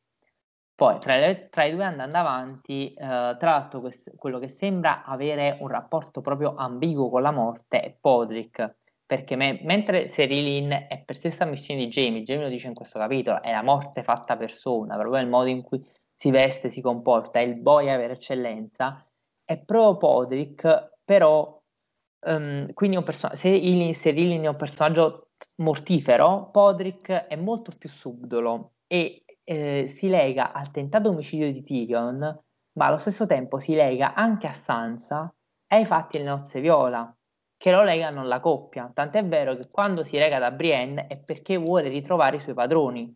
[0.77, 5.05] Poi tra, le, tra i due andando avanti, eh, tra l'altro questo, quello che sembra
[5.05, 11.03] avere un rapporto proprio ambiguo con la morte è Podrick, perché me, mentre Serilin è
[11.05, 14.37] per stessa missione di Jamie, Jamie lo dice in questo capitolo, è la morte fatta
[14.37, 19.07] persona, proprio il modo in cui si veste, si comporta, è il boia per eccellenza,
[19.45, 21.61] è proprio Podrick, però
[22.27, 28.73] um, quindi un person- se Serilin è un personaggio mortifero, Podrick è molto più subdolo
[28.87, 32.19] e eh, si lega al tentato omicidio di Tyrion,
[32.73, 35.33] ma allo stesso tempo si lega anche a Sansa
[35.67, 37.15] e ai fatti delle nozze viola,
[37.57, 38.91] che lo legano alla coppia.
[38.93, 43.15] Tant'è vero che quando si lega da Brienne è perché vuole ritrovare i suoi padroni,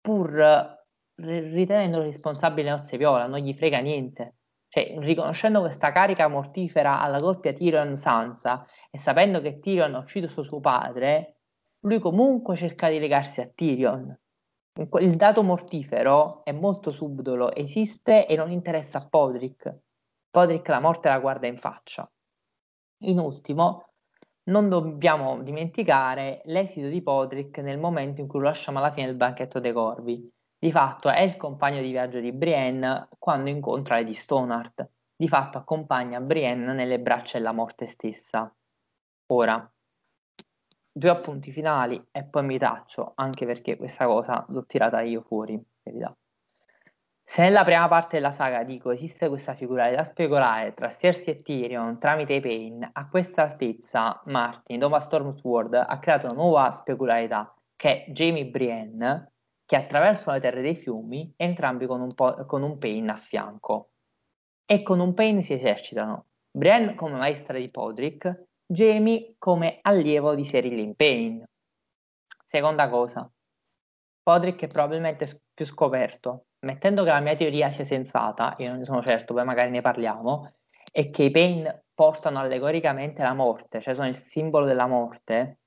[0.00, 0.76] pur
[1.16, 4.34] ritenendolo responsabile delle nozze viola, non gli frega niente.
[4.68, 10.42] Cioè, riconoscendo questa carica mortifera alla coppia Tyrion Sansa e sapendo che Tyrion ha ucciso
[10.42, 11.38] suo padre,
[11.80, 14.16] lui comunque cerca di legarsi a Tyrion.
[14.78, 19.76] Il dato mortifero è molto subdolo, esiste e non interessa a Podrick.
[20.30, 22.08] Podrick la morte la guarda in faccia.
[23.02, 23.88] In ultimo,
[24.44, 29.16] non dobbiamo dimenticare l'esito di Podrick nel momento in cui lo lasciamo alla fine del
[29.16, 34.14] banchetto dei corvi di fatto è il compagno di viaggio di Brienne quando incontra Lady
[34.14, 34.90] Stoneheart.
[35.14, 38.52] Di fatto accompagna Brienne nelle braccia della morte stessa.
[39.26, 39.72] Ora,
[40.98, 45.58] due appunti finali e poi mi taccio, anche perché questa cosa l'ho tirata io fuori,
[45.82, 46.14] verità.
[47.22, 51.42] Se nella prima parte della saga dico esiste questa figura da speculare tra Cersei e
[51.42, 58.06] Tyrion tramite Pain, a questa altezza Martin, dopo Stormsword, ha creato una nuova specularità che
[58.06, 59.32] è Jamie Brienne,
[59.66, 63.90] che attraversano le terre dei fiumi, entrambi con un, po- con un Pain a fianco.
[64.64, 70.42] E con un Pain si esercitano Brienne come maestra di Podrick, Jamie come allievo di
[70.42, 71.42] Cyril Pain.
[72.44, 73.26] Seconda cosa,
[74.22, 78.84] Podrick è probabilmente più scoperto, mettendo che la mia teoria sia sensata, io non ne
[78.84, 80.52] sono certo, poi magari ne parliamo,
[80.92, 85.60] è che i Pain portano allegoricamente la morte, cioè sono il simbolo della morte,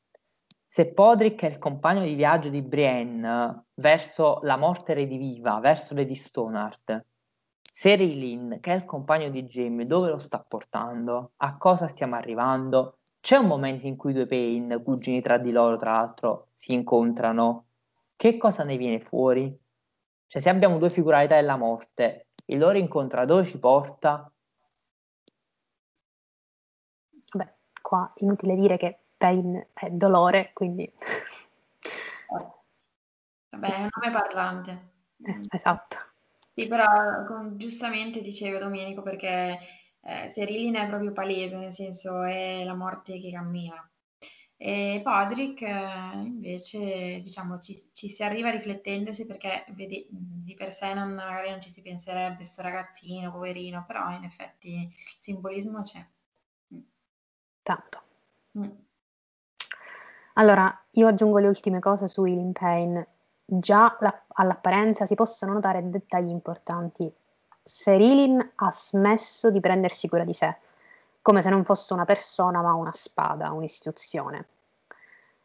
[0.68, 6.16] se Podrick è il compagno di viaggio di Brienne verso la morte rediviva, verso Lady
[7.72, 11.32] Stoneheart, Serilin, che è il compagno di Jamie, dove lo sta portando?
[11.38, 12.98] A cosa stiamo arrivando?
[13.20, 16.74] C'è un momento in cui i due Pain, cugini tra di loro, tra l'altro, si
[16.74, 17.66] incontrano.
[18.16, 19.56] Che cosa ne viene fuori?
[20.28, 24.32] Cioè, se abbiamo due figuralità della morte, il loro incontro dove ci porta?
[27.34, 30.92] Beh, qua inutile dire che pain è dolore, quindi...
[33.50, 34.92] Vabbè, è un nome parlante.
[35.24, 36.11] Eh, esatto.
[36.54, 39.60] Sì, però con, giustamente diceva Domenico perché
[40.02, 43.86] eh, Serilin è proprio palese, nel senso è la morte che cammina.
[44.58, 50.94] E Podrick eh, invece diciamo ci, ci, si arriva riflettendosi perché vedi, di per sé
[50.94, 56.06] non, magari non ci si penserebbe questo ragazzino, poverino, però in effetti il simbolismo c'è.
[57.64, 58.02] Tanto.
[58.60, 58.70] Mm.
[60.34, 63.08] Allora, io aggiungo le ultime cose su Healing Pain.
[63.54, 67.14] Già la, all'apparenza si possono notare dettagli importanti.
[67.62, 70.56] Serilin ha smesso di prendersi cura di sé,
[71.22, 74.48] come se non fosse una persona ma una spada, un'istituzione.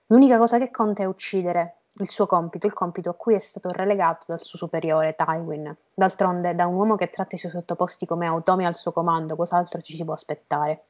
[0.07, 3.73] L'unica cosa che conta è uccidere il suo compito, il compito a cui è stato
[3.73, 5.77] relegato dal suo superiore, Tywin.
[5.93, 9.81] D'altronde, da un uomo che tratta i suoi sottoposti come automi al suo comando, cos'altro
[9.81, 10.85] ci si può aspettare?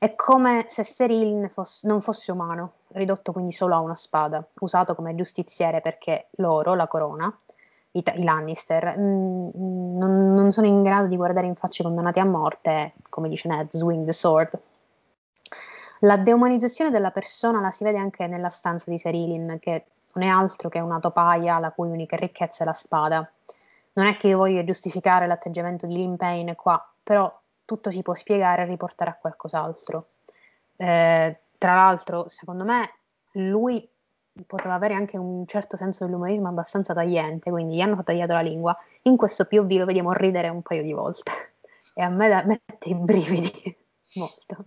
[0.00, 4.94] È come se Seril fosse, non fosse umano, ridotto quindi solo a una spada, usato
[4.94, 7.34] come giustiziere perché loro, la corona,
[7.90, 11.86] i, i Lannister, mh, mm, non, non, sono in grado di guardare in faccia i
[11.86, 14.56] condannati a morte, come dice Ned, swing the sword.
[16.02, 20.28] La deumanizzazione della persona la si vede anche nella stanza di Serilin, che non è
[20.28, 23.28] altro che una topaia la cui unica ricchezza è la spada.
[23.94, 27.36] Non è che io voglia giustificare l'atteggiamento di Lin Payne qua, però
[27.68, 30.08] tutto si può spiegare e riportare a qualcos'altro.
[30.76, 32.94] Eh, tra l'altro, secondo me,
[33.32, 33.86] lui
[34.46, 38.74] poteva avere anche un certo senso dell'umorismo abbastanza tagliente, quindi gli hanno tagliato la lingua.
[39.02, 41.30] In questo POV lo vediamo ridere un paio di volte.
[41.92, 43.76] e a me da, mette i brividi
[44.16, 44.64] molto.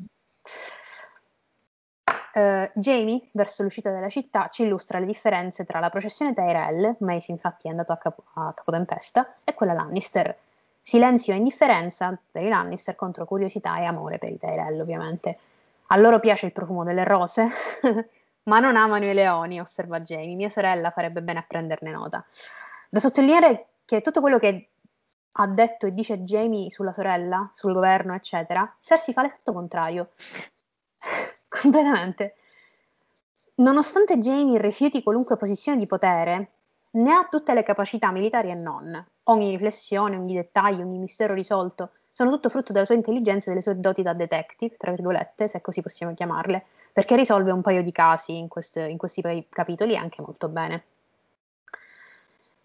[2.34, 7.32] Uh, Jamie, verso l'uscita della città, ci illustra le differenze tra la processione Tyrell, Mace
[7.32, 10.38] infatti è andato a, capo, a Capotempesta, e quella Lannister.
[10.82, 15.38] Silenzio e indifferenza per i Lannister contro curiosità e amore per i Tyrell, ovviamente.
[15.88, 17.48] A loro piace il profumo delle rose,
[18.44, 20.36] ma non amano i leoni, osserva Jamie.
[20.36, 22.26] Mia sorella farebbe bene a prenderne nota.
[22.90, 24.70] Da sottolineare che tutto quello che
[25.34, 30.12] ha detto e dice Jamie sulla sorella, sul governo, eccetera, Cersei fa l'effetto contrario.
[31.48, 32.36] Completamente.
[33.56, 36.50] Nonostante Jamie rifiuti qualunque posizione di potere,
[36.92, 39.06] ne ha tutte le capacità militari e non.
[39.24, 43.62] Ogni riflessione, ogni dettaglio, ogni mistero risolto sono tutto frutto della sua intelligenza e delle
[43.64, 47.92] sue doti da detective, tra virgolette, se così possiamo chiamarle, perché risolve un paio di
[47.92, 50.84] casi in, quest- in questi capitoli anche molto bene.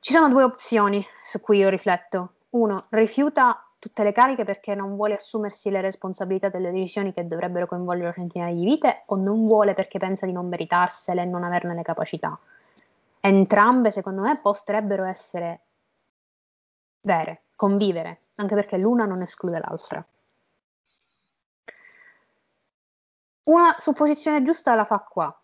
[0.00, 2.32] Ci sono due opzioni su cui io rifletto.
[2.50, 7.66] Uno, rifiuta tutte le cariche perché non vuole assumersi le responsabilità delle decisioni che dovrebbero
[7.66, 11.74] coinvolgere centinaia di vite o non vuole perché pensa di non meritarsele e non averne
[11.74, 12.38] le capacità.
[13.26, 15.62] Entrambe, secondo me, potrebbero essere
[17.00, 20.06] vere, convivere, anche perché l'una non esclude l'altra.
[23.46, 25.36] Una supposizione giusta la fa qua.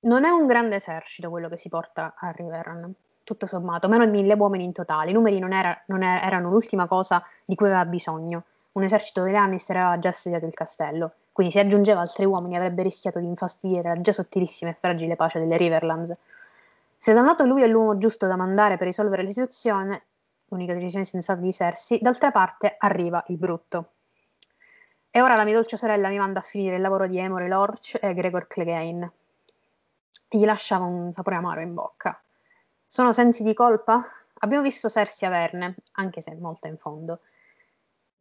[0.00, 4.10] Non è un grande esercito quello che si porta a Riverrun, tutto sommato, meno di
[4.10, 5.10] mille uomini in totale.
[5.10, 8.46] I numeri non, era, non erano l'ultima cosa di cui aveva bisogno.
[8.72, 12.82] Un esercito dei Lannister aveva già assediato il castello, quindi se aggiungeva altri uomini avrebbe
[12.82, 16.12] rischiato di infastidire la già sottilissima e fragile pace delle Riverlands.
[17.02, 20.08] Se da un lato lui è l'uomo giusto da mandare per risolvere la situazione,
[20.48, 23.92] l'unica decisione sensata di Cersei, d'altra parte arriva il brutto.
[25.10, 27.98] E ora la mia dolce sorella mi manda a finire il lavoro di Emory Lorch
[28.02, 29.12] e Gregor Clegane.
[30.28, 32.22] Gli lasciava un sapore amaro in bocca.
[32.86, 34.04] Sono sensi di colpa?
[34.40, 37.20] Abbiamo visto Cersei averne, anche se molto in fondo.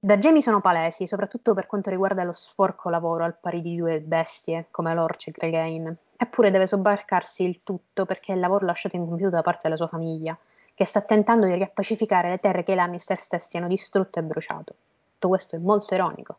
[0.02, 4.00] Da Jamie sono palesi, soprattutto per quanto riguarda lo sporco lavoro al pari di due
[4.00, 5.98] bestie come Lorch e Clegane.
[6.16, 9.90] Eppure deve sobbarcarsi il tutto perché è il lavoro lasciato incompiuto da parte della sua
[9.90, 10.38] famiglia
[10.74, 14.74] che sta tentando di riappacificare le terre che i Lannister stessi hanno distrutto e bruciato.
[15.12, 16.38] Tutto questo è molto ironico.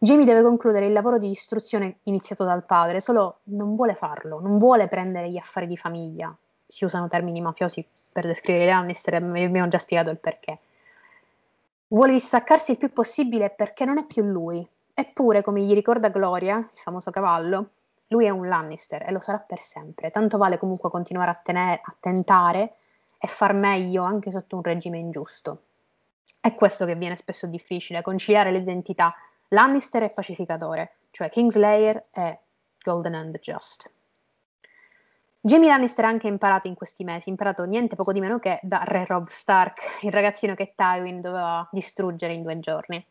[0.00, 4.58] Jamie deve concludere il lavoro di distruzione iniziato dal padre, solo non vuole farlo, non
[4.58, 6.36] vuole prendere gli affari di famiglia.
[6.66, 10.58] Si usano termini mafiosi per descrivere i Lannister, vi abbiamo già spiegato il perché.
[11.94, 14.68] Vuole distaccarsi il più possibile perché non è più lui.
[14.92, 17.68] Eppure, come gli ricorda Gloria, il famoso cavallo,
[18.08, 20.10] lui è un Lannister e lo sarà per sempre.
[20.10, 22.74] Tanto vale comunque continuare a, tenere, a tentare
[23.16, 25.62] e far meglio anche sotto un regime ingiusto.
[26.40, 29.14] È questo che viene spesso difficile, conciliare le identità
[29.50, 32.40] Lannister e pacificatore, cioè Kingslayer e
[32.82, 33.88] Golden and Just.
[35.46, 38.80] Jamie Lannister ha anche imparato in questi mesi, imparato niente poco di meno che da
[38.82, 43.06] Re Rob Stark, il ragazzino che Tywin doveva distruggere in due giorni.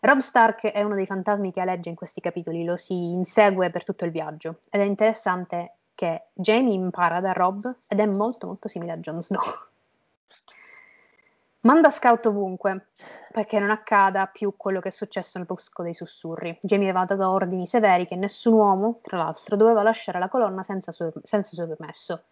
[0.00, 3.84] Rob Stark è uno dei fantasmi che aleggia in questi capitoli, lo si insegue per
[3.84, 8.66] tutto il viaggio ed è interessante che Jamie impara da Rob ed è molto molto
[8.66, 9.38] simile a Jon Snow.
[11.62, 12.88] Manda scout ovunque
[13.32, 16.58] perché non accada più quello che è successo nel Bosco dei Sussurri.
[16.62, 20.92] Jamie aveva dato ordini severi che nessun uomo, tra l'altro, doveva lasciare la colonna senza
[20.92, 22.24] suo, senza suo permesso.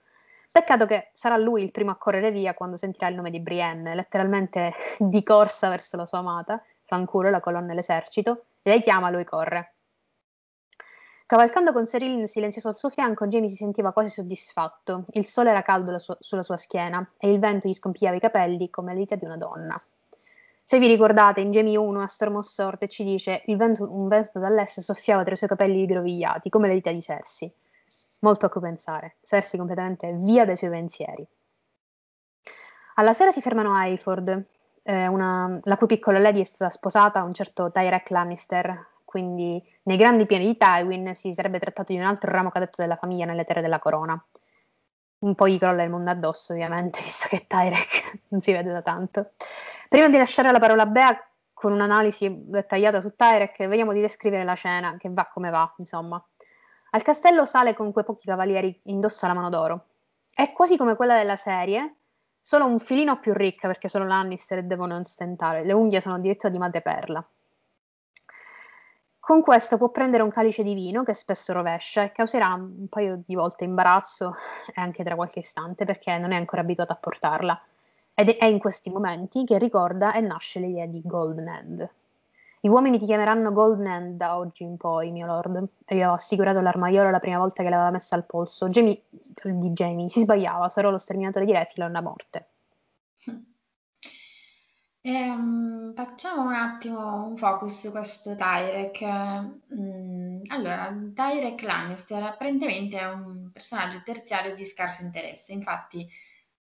[0.51, 3.95] Peccato che sarà lui il primo a correre via quando sentirà il nome di Brienne,
[3.95, 9.75] letteralmente di corsa verso la sua amata, fanculo la colonna e lei chiama, lui corre.
[11.27, 15.05] Cavalcando con Cyril silenzioso al suo fianco, Jamie si sentiva quasi soddisfatto.
[15.13, 18.71] Il sole era caldo su- sulla sua schiena e il vento gli scompigliava i capelli
[18.71, 19.79] come le dita di una donna.
[20.69, 24.39] Se vi ricordate, in Jamie 1 a Storm of Sword ci dice vento, un vento
[24.39, 27.51] dall'est soffiava tra i suoi capelli rigrovigliati, come le dita di Cersei.
[28.21, 29.17] Molto a cui pensare.
[29.23, 31.27] Cersei completamente via dai suoi pensieri.
[32.97, 34.45] Alla sera si fermano a Hayford,
[34.83, 39.67] eh, una, la cui piccola lady è stata sposata a un certo Tyrek Lannister, quindi
[39.85, 43.25] nei grandi piani di Tywin si sarebbe trattato di un altro ramo cadetto della famiglia
[43.25, 44.23] nelle terre della corona.
[45.21, 48.83] Un po' gli crolla il mondo addosso, ovviamente, visto che Tyrek non si vede da
[48.83, 49.31] tanto.
[49.89, 54.45] Prima di lasciare la parola a Bea, con un'analisi dettagliata su Tyrek, vediamo di descrivere
[54.45, 56.23] la scena, che va come va, insomma.
[56.91, 59.87] Al castello sale con quei pochi cavalieri indossa la mano d'oro.
[60.35, 61.95] È quasi come quella della serie,
[62.39, 65.65] solo un filino più ricca perché sono Lannister e devono ostentare.
[65.65, 67.27] Le unghie sono addirittura di madreperla.
[69.19, 73.23] Con questo può prendere un calice di vino che spesso rovescia e causerà un paio
[73.27, 74.35] di volte imbarazzo
[74.67, 77.63] e anche tra qualche istante perché non è ancora abituato a portarla.
[78.21, 81.91] Ed è in questi momenti che ricorda e nasce l'idea di Golden End.
[82.61, 85.69] Gli uomini ti chiameranno Golden End da oggi in poi, mio lord.
[85.85, 88.71] E ho assicurato l'armaiolo la prima volta che l'aveva messa al polso.
[88.71, 92.49] Jamie, di Jamie si sbagliava, sarò lo sterminatore di Refilon a morte.
[95.01, 99.01] Ehm, facciamo un attimo un focus su questo Tyrek.
[99.73, 106.07] Mm, allora, Tyrek Lannister apparentemente è un personaggio terziario di scarso interesse, infatti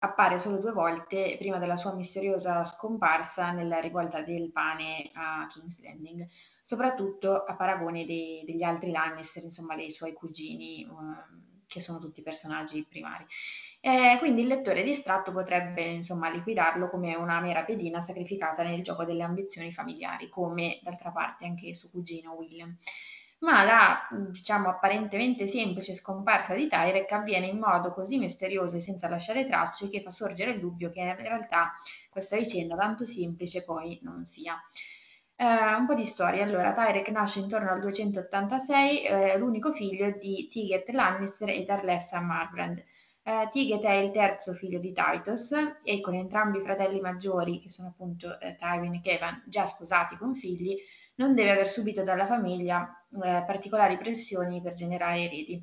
[0.04, 5.82] appare solo due volte prima della sua misteriosa scomparsa nella rivolta del pane a King's
[5.82, 6.26] Landing,
[6.62, 12.22] soprattutto a paragone dei, degli altri Lannister, insomma dei suoi cugini, uh, che sono tutti
[12.22, 13.26] personaggi primari.
[13.80, 19.04] Eh, quindi il lettore distratto potrebbe insomma liquidarlo come una mera pedina sacrificata nel gioco
[19.04, 22.74] delle ambizioni familiari, come d'altra parte anche suo cugino William.
[23.38, 29.08] Ma la, diciamo, apparentemente semplice scomparsa di Tyrek avviene in modo così misterioso e senza
[29.08, 31.72] lasciare tracce che fa sorgere il dubbio che in realtà
[32.08, 34.58] questa vicenda tanto semplice poi non sia.
[35.36, 36.44] Eh, un po' di storia.
[36.44, 42.82] Allora, Tyrek nasce intorno al 286, eh, l'unico figlio di Tiget Lannister e Darlessa Marbrand.
[43.22, 47.68] Eh, Tiget è il terzo figlio di Titus e con entrambi i fratelli maggiori, che
[47.70, 50.76] sono appunto eh, Tywin e Kevan, già sposati con figli,
[51.16, 55.62] non deve aver subito dalla famiglia eh, particolari pressioni per generare eredi.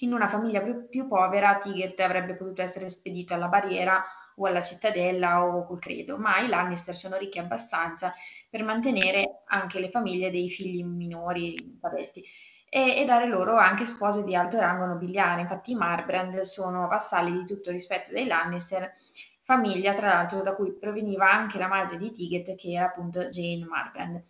[0.00, 4.04] In una famiglia più, più povera, Tiget avrebbe potuto essere spedito alla barriera
[4.36, 8.12] o alla cittadella o col credo, ma i Lannister sono ricchi abbastanza
[8.50, 12.22] per mantenere anche le famiglie dei figli minori, pavetti
[12.68, 15.40] e, e, dare loro anche spose di alto rango nobiliare.
[15.40, 18.92] Infatti i Marbrand sono vassalli di tutto rispetto dei Lannister,
[19.42, 23.64] famiglia tra l'altro da cui proveniva anche la madre di Tiget che era appunto Jane
[23.64, 24.22] Marbrand.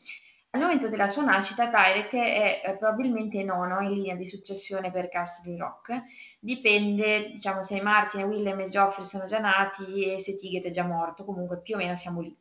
[0.57, 5.11] Al momento della sua nascita Tyrek è, è probabilmente nono in linea di successione per
[5.11, 6.03] Castle Rock.
[6.41, 10.85] Dipende, diciamo, se Martin, William e Geoffrey sono già nati e se Tiget è già
[10.85, 12.35] morto, comunque più o meno siamo lì.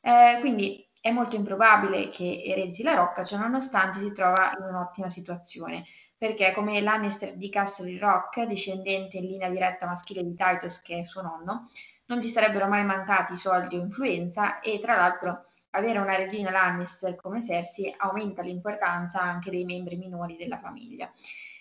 [0.00, 5.08] Eh, quindi è molto improbabile che erediti la rocca, cioè nonostante si trova in un'ottima
[5.08, 5.84] situazione,
[6.18, 11.04] perché come Lannister di Castle Rock, discendente in linea diretta maschile di Titus, che è
[11.04, 11.68] suo nonno,
[12.06, 17.14] non gli sarebbero mai mancati soldi o influenza e tra l'altro avere una regina Lannister
[17.16, 21.10] come Cersei aumenta l'importanza anche dei membri minori della famiglia.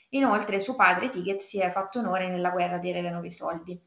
[0.10, 3.80] Inoltre suo padre Tiget si è fatto onore nella guerra dei Re dei Nove Soldi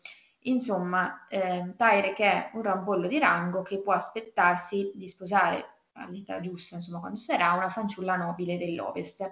[0.47, 6.75] Insomma, eh, Tyrek è un rampollo di rango che può aspettarsi di sposare all'età giusta,
[6.75, 9.23] insomma, quando sarà una fanciulla nobile dell'Ovest.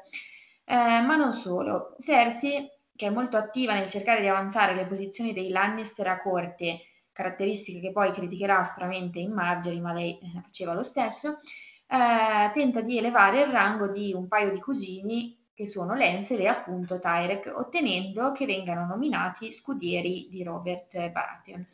[0.64, 1.97] Eh, ma non solo.
[2.01, 2.66] Cersei,
[2.97, 6.80] che è molto attiva nel cercare di avanzare le posizioni dei Lannister a corte,
[7.12, 11.38] caratteristiche che poi criticherà aspramente in Margery, ma lei eh, faceva lo stesso,
[11.86, 16.46] eh, tenta di elevare il rango di un paio di cugini che sono Lancel e
[16.46, 21.66] appunto Tyrek, ottenendo che vengano nominati scudieri di Robert Baratheon.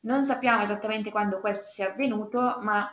[0.00, 2.90] Non sappiamo esattamente quando questo sia avvenuto, ma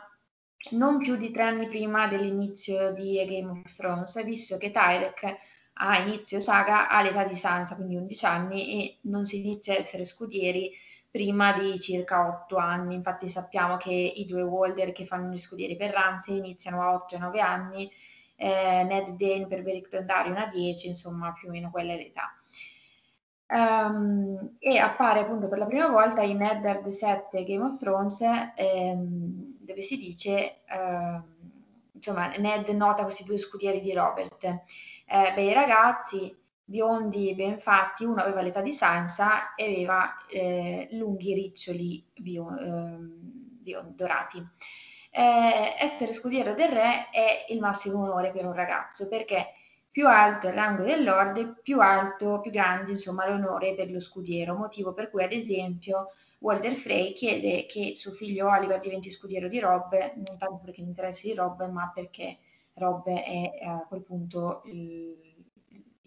[0.70, 5.36] non più di tre anni prima dell'inizio di A Game of Thrones, visto che Tyrek
[5.80, 9.78] a inizio saga ha l'età di Sansa, quindi 11 anni, e non si inizia a
[9.78, 10.72] essere scudieri
[11.10, 12.94] prima di circa 8 anni.
[12.94, 17.14] Infatti sappiamo che i due Walder che fanno gli scudieri per Ramsay iniziano a 8
[17.14, 17.90] e 9 anni,
[18.36, 22.32] eh, Ned Dane per Beric Dondarrion a 10, insomma più o meno quella è l'età.
[23.50, 28.20] Um, e appare appunto per la prima volta in Eddard 7 Game of Thrones
[28.54, 31.24] ehm, dove si dice ehm,
[31.92, 36.36] insomma Ned nota questi due scudieri di Robert eh, bei ragazzi
[36.68, 43.10] biondi ben fatti uno aveva l'età di Sansa e aveva eh, lunghi riccioli bio, ehm,
[43.62, 44.46] bio, dorati.
[45.10, 49.54] Eh, essere scudiero del re è il massimo onore per un ragazzo perché
[49.90, 54.54] più alto il rango del lord, più alto, più grande insomma l'onore per lo scudiero,
[54.54, 56.08] motivo per cui ad esempio
[56.40, 60.88] Walter Frey chiede che suo figlio Oliver diventi scudiero di Rob, non tanto perché gli
[60.88, 62.36] interessi di Rob, ma perché
[62.74, 65.27] Rob è a quel punto il,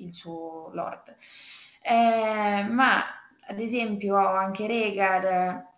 [0.03, 1.15] il suo lord.
[1.81, 3.03] Eh, ma
[3.47, 5.69] ad esempio anche Regar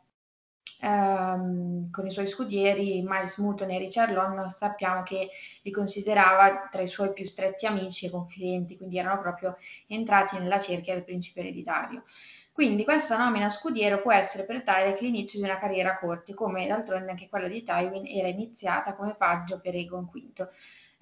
[0.82, 5.30] ehm, con i suoi scudieri, Miles Mutton e Richard Long, sappiamo che
[5.62, 9.58] li considerava tra i suoi più stretti amici e confidenti, quindi erano proprio
[9.88, 12.04] entrati nella cerchia del principe ereditario.
[12.52, 16.68] Quindi questa nomina scudiero può essere per Tyrek l'inizio di una carriera a corte, come
[16.68, 20.48] d'altronde anche quella di Tywin era iniziata come paggio per Egon V.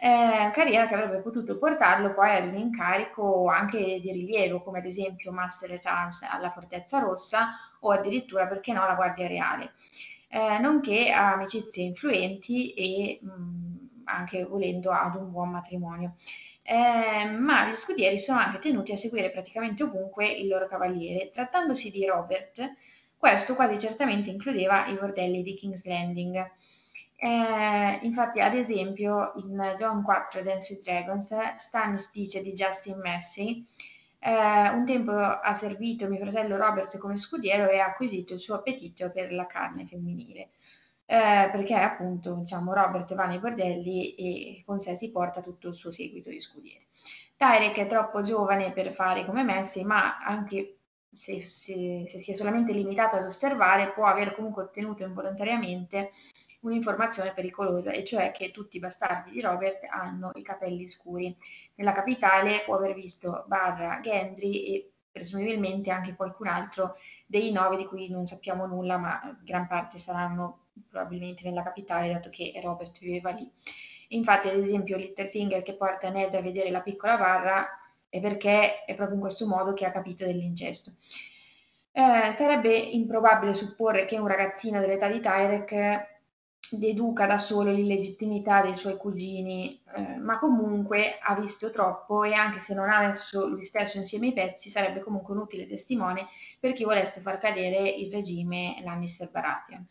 [0.03, 4.85] Eh, carriera che avrebbe potuto portarlo poi ad un incarico anche di rilievo, come ad
[4.85, 7.49] esempio Master at Arms alla Fortezza Rossa
[7.81, 9.73] o addirittura, perché no, la Guardia Reale,
[10.29, 13.75] eh, nonché a amicizie influenti e mh, mm,
[14.05, 16.15] anche volendo ad un buon matrimonio.
[16.63, 21.29] Eh, ma gli scudieri sono anche tenuti a seguire praticamente ovunque il loro cavaliere.
[21.29, 22.73] Trattandosi di Robert,
[23.15, 26.49] questo quasi certamente includeva i bordelli di King's Landing.
[27.23, 33.63] Eh, infatti, ad esempio, in John 4 Dance with Dragons, Stannis dice di Justin Massey
[34.17, 38.55] eh, un tempo ha servito mio fratello Robert come scudiero e ha acquisito il suo
[38.55, 40.49] appetito per la carne femminile.
[41.05, 45.75] eh, perché appunto diciamo, Robert va nei bordelli e con sé si porta tutto il
[45.75, 46.87] suo seguito di scudieri.
[47.35, 50.77] Tyrek è troppo giovane per fare come Messi, ma anche
[51.11, 56.11] se, se, se, si è solamente limitato ad osservare, può aver comunque ottenuto involontariamente
[56.61, 61.35] un'informazione pericolosa, e cioè che tutti i bastardi di Robert hanno i capelli scuri.
[61.75, 66.95] Nella capitale può aver visto Barra, Gendry e presumibilmente anche qualcun altro
[67.25, 72.29] dei nove di cui non sappiamo nulla, ma gran parte saranno probabilmente nella capitale, dato
[72.29, 73.49] che Robert viveva lì.
[74.09, 77.67] Infatti, ad esempio, Littlefinger che porta Ned a vedere la piccola barra
[78.07, 80.91] è perché è proprio in questo modo che ha capito dell'incesto.
[81.93, 86.20] Eh, sarebbe improbabile supporre che un ragazzino dell'età di Tyrek
[86.77, 92.59] deduca da solo l'illegittimità dei suoi cugini, eh, ma comunque ha visto troppo e anche
[92.59, 96.27] se non ha messo lui stesso insieme i pezzi, sarebbe comunque un utile testimone
[96.59, 99.87] per chi volesse far cadere il regime Lannister Baratheon.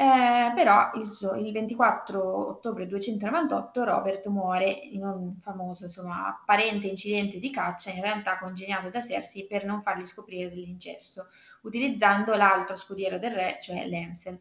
[0.00, 7.38] Eh, però il, il, 24 ottobre 298 Robert muore in un famoso insomma, apparente incidente
[7.38, 11.26] di caccia, in realtà congegnato da Cersei per non fargli scoprire dell'incesto,
[11.62, 14.40] utilizzando l'altro scudiero del re, cioè Lancel.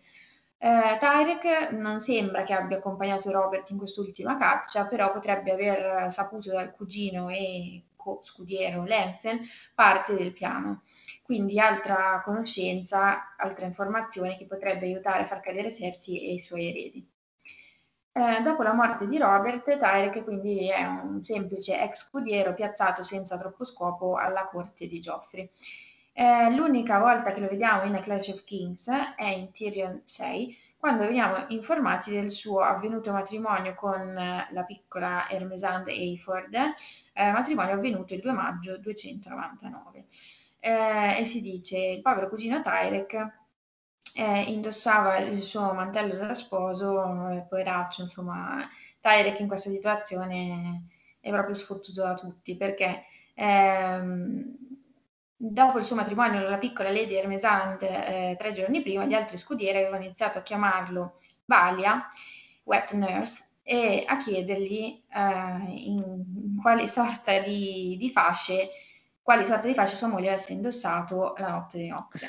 [0.61, 6.51] Eh, Tyrek non sembra che abbia accompagnato Robert in quest'ultima caccia, però potrebbe aver saputo
[6.51, 9.39] dal cugino e co-scudiero Lancel
[9.73, 10.83] parte del piano.
[11.23, 16.67] Quindi altra conoscenza, altra informazione che potrebbe aiutare a far cadere Cersei e i suoi
[16.69, 17.09] eredi.
[18.11, 23.37] Eh, dopo la morte di Robert, Tyrek quindi è un semplice ex scudiero piazzato senza
[23.37, 25.49] troppo scopo alla corte di Geoffrey.
[26.21, 30.53] Eh, l'unica volta che lo vediamo in A Clash of Kings è in Tyrion 6,
[30.77, 36.55] quando veniamo informati del suo avvenuto matrimonio con eh, la piccola Ermesande Hayford,
[37.13, 40.07] eh, matrimonio avvenuto il 2 maggio 299.
[40.59, 43.13] Eh, e si dice, il povero cugino Tyrek
[44.13, 48.67] eh, indossava il suo mantello da sposo, eh, poveraccio, insomma,
[48.99, 50.83] Tyrek in questa situazione
[51.21, 53.03] è proprio sfottuto da tutti, perché...
[53.35, 54.78] Ehm,
[55.41, 59.37] Dopo il suo matrimonio con la piccola Lady Ermesante eh, tre giorni prima, gli altri
[59.37, 62.11] scudieri avevano iniziato a chiamarlo Valia,
[62.63, 68.69] wet nurse, e a chiedergli eh, in quale sorta di, di, fasce,
[69.21, 72.19] quali sorta di fasce sua moglie avesse indossato la notte di notte.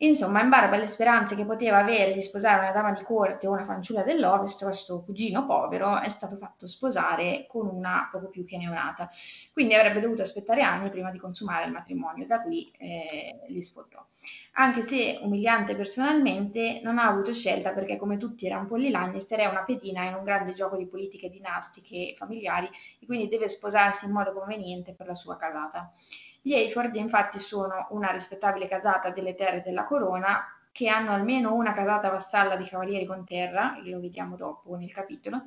[0.00, 3.50] Insomma, in barba alle speranze che poteva avere di sposare una dama di corte o
[3.50, 8.56] una fanciulla dell'Ovest, questo cugino povero è stato fatto sposare con una poco più che
[8.56, 9.10] neonata.
[9.52, 14.06] Quindi avrebbe dovuto aspettare anni prima di consumare il matrimonio, da qui eh, li sposò.
[14.52, 19.46] Anche se umiliante personalmente, non ha avuto scelta perché, come tutti i rampolli Lannister, è
[19.46, 22.70] una pedina in un grande gioco di politiche dinastiche familiari
[23.00, 25.92] e quindi deve sposarsi in modo conveniente per la sua casata.
[26.40, 31.72] Gli Hayford infatti sono una rispettabile casata delle terre della corona che hanno almeno una
[31.72, 35.46] casata vassalla di cavalieri con terra, lo vediamo dopo nel capitolo,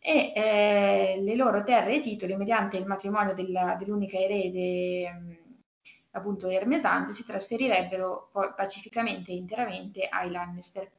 [0.00, 5.36] e eh, le loro terre e titoli mediante il matrimonio della, dell'unica erede mh,
[6.12, 10.90] appunto Ermesante si trasferirebbero pacificamente e interamente ai Lannister.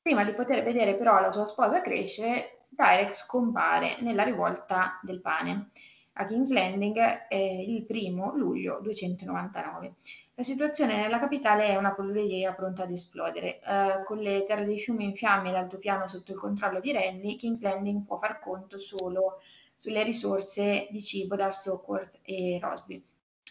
[0.00, 5.70] Prima di poter vedere però la sua sposa crescere, Tyrek scompare nella rivolta del pane
[6.14, 9.94] a King's Landing eh, il primo luglio 299.
[10.36, 13.60] La situazione nella capitale è una polveriera pronta ad esplodere.
[13.60, 17.36] Eh, con le terre dei fiumi in fiamme e l'altopiano sotto il controllo di Renly,
[17.36, 19.40] King's Landing può far conto solo
[19.76, 23.04] sulle risorse di cibo da Stockworth e Rosby.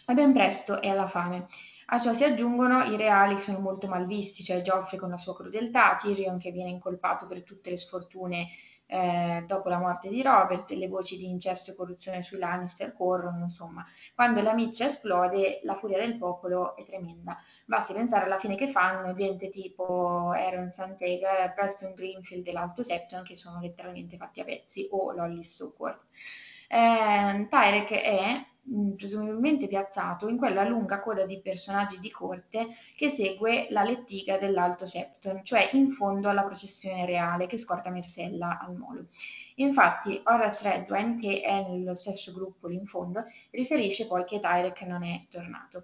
[0.05, 1.47] E ben presto è alla fame.
[1.87, 5.35] A ciò si aggiungono i reali che sono molto malvisti, cioè Geoffrey con la sua
[5.35, 8.47] crudeltà, Tyrion che viene incolpato per tutte le sfortune
[8.85, 13.43] eh, dopo la morte di Robert, le voci di incesto e corruzione sui Lannister corrono,
[13.43, 17.37] insomma, quando la miccia esplode la furia del popolo è tremenda.
[17.65, 23.23] Basti pensare alla fine che fanno gente tipo Aaron Santegar, Preston Greenfield e l'Alto Septon
[23.23, 26.05] che sono letteralmente fatti a pezzi o Lolly Stockworth.
[26.67, 28.45] Eh, Tyrek è
[28.95, 34.85] presumibilmente piazzato in quella lunga coda di personaggi di corte che segue la lettiga dell'Alto
[34.85, 39.07] Septon, cioè in fondo alla processione reale che scorta Mersella al molo.
[39.55, 44.81] Infatti Horace Redwine, che è nello stesso gruppo lì in fondo, riferisce poi che Tyrek
[44.83, 45.83] non è tornato.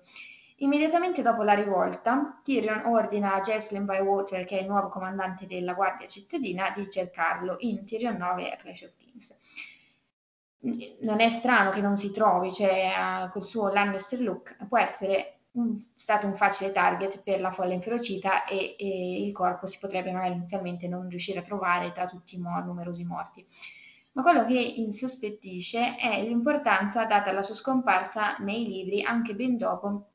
[0.62, 5.74] Immediatamente dopo la rivolta, Tyrion ordina a Jacelyn Bywater, che è il nuovo comandante della
[5.74, 9.09] Guardia cittadina, di cercarlo in Tyrion 9 a Clash of Kings
[10.62, 12.91] non è strano che non si trovi, cioè
[13.26, 17.74] uh, col suo Lannister look può essere un, stato un facile target per la folla
[17.74, 22.36] inferocita e, e, il corpo si potrebbe magari inizialmente non riuscire a trovare tra tutti
[22.36, 23.45] i mor- numerosi morti.
[24.12, 30.09] Ma quello che insospettisce è l'importanza data alla sua scomparsa nei libri anche ben dopo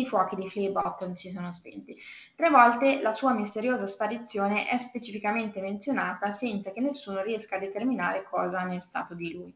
[0.00, 1.96] i fuochi di Flea Bottom si sono spenti.
[2.34, 8.24] Tre volte la sua misteriosa sparizione è specificamente menzionata senza che nessuno riesca a determinare
[8.24, 9.54] cosa ne è stato di lui.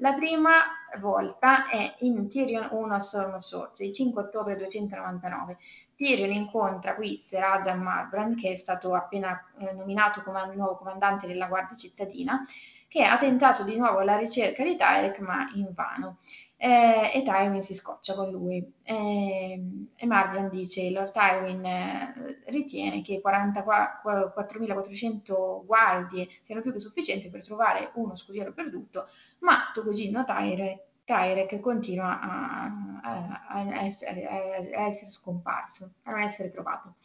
[0.00, 0.52] La prima
[1.00, 5.58] volta è in Tyrion 1 Storm of Swords, il 5 ottobre 299.
[5.96, 11.26] Tyrion incontra qui Ser Adam Marbrand, che è stato appena eh, nominato come nuovo comandante
[11.26, 12.46] della Guardia cittadina,
[12.86, 16.18] che ha tentato di nuovo la ricerca di Tyrek, ma invano
[16.60, 18.62] eh, e Tywin si scoccia con lui.
[18.82, 19.62] Eh,
[19.94, 27.42] e Marbrand dice, Lord Tywin eh, ritiene che 44.400 guardie siano più che sufficienti per
[27.42, 29.08] trovare uno scudiero perduto,
[29.40, 32.64] ma tuo cugino Tyrek, Tyrek continua a,
[33.02, 36.96] a, a, essere, a essere scomparso, a non essere trovato.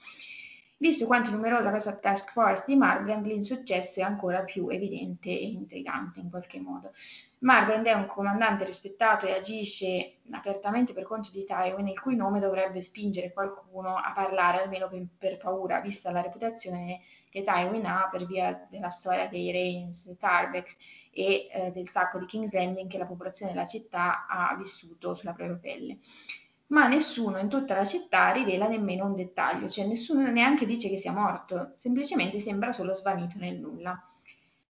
[0.84, 6.20] Visto quanto numerosa questa task force di Marbrand, l'insuccesso è ancora più evidente e intrigante
[6.20, 6.92] in qualche modo.
[7.40, 12.42] Marbrand è un comandante rispettato e agisce apertamente per conto di Tywin, il cui nome
[12.42, 18.10] dovrebbe spingere qualcuno a parlare almeno per, per paura, vista la reputazione che Tywin ha
[18.12, 20.76] per via della storia dei Reigns, Tarbex
[21.14, 25.32] e eh, del sacco di King's Landing che la popolazione della città ha vissuto sulla
[25.32, 26.00] propria pelle
[26.74, 30.98] ma nessuno in tutta la città rivela nemmeno un dettaglio, cioè nessuno neanche dice che
[30.98, 34.04] sia morto, semplicemente sembra solo svanito nel nulla.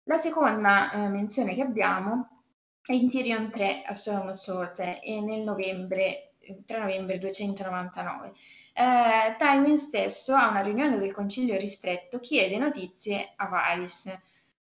[0.04, 2.44] La seconda eh, menzione che abbiamo
[2.86, 8.32] è in Tyrion 3 a of Swords e nel novembre, 3 novembre 299.
[8.74, 14.06] Eh, Tywin stesso a una riunione del concilio ristretto chiede notizie a Varys.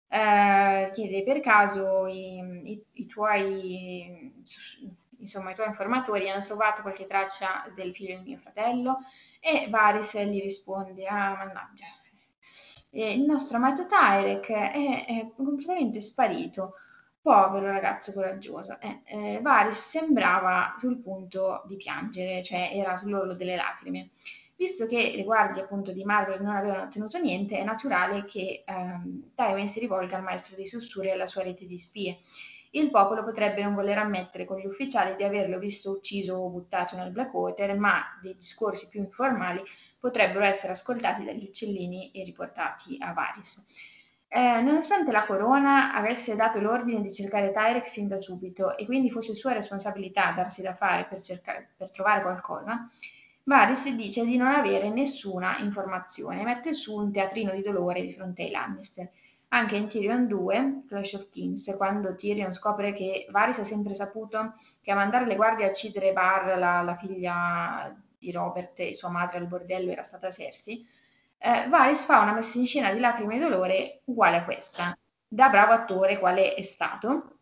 [0.10, 4.34] Eh, chiede per caso i, i, i tuoi
[5.20, 9.00] insomma i tuoi informatori hanno trovato qualche traccia del figlio del mio fratello
[9.40, 11.86] e Varys gli risponde, ah mannaggia,
[12.90, 16.74] e il nostro amato Tyrek è, è, completamente sparito,
[17.22, 18.80] povero ragazzo coraggioso.
[18.80, 24.10] Eh, eh, Varys sembrava sul punto di piangere, cioè era sull'orlo delle lacrime.
[24.56, 29.34] Visto che le guardie appunto di Marvel non avevano ottenuto niente, è naturale che ehm,
[29.36, 32.18] Tywin si rivolga al maestro dei sussurri e alla sua rete di spie
[32.72, 36.96] il popolo potrebbe non voler ammettere con gli ufficiali di averlo visto ucciso o buttato
[36.96, 39.62] nel Blackwater, ma dei discorsi più informali
[40.00, 43.64] potrebbero essere ascoltati dagli uccellini e riportati a Varys.
[44.30, 49.10] Eh, nonostante la corona avesse dato l'ordine di cercare Tyrek fin da subito e quindi
[49.10, 52.90] fosse sua responsabilità darsi da fare per, cercare, per trovare qualcosa,
[53.44, 58.12] Varys dice di non avere nessuna informazione e mette su un teatrino di dolore di
[58.12, 59.10] fronte ai Lannister.
[59.50, 64.56] Anche in Tyrion 2, Clash of Kings, quando Tyrion scopre che Varys ha sempre saputo
[64.82, 69.10] che a mandare le guardie a uccidere Bar, la, la figlia di Robert e sua
[69.10, 70.86] madre al bordello era stata Cersei,
[71.40, 75.50] eh, Varys fa una messa in scena di lacrime e dolore uguale a questa, da
[75.50, 77.38] bravo attore quale è stato,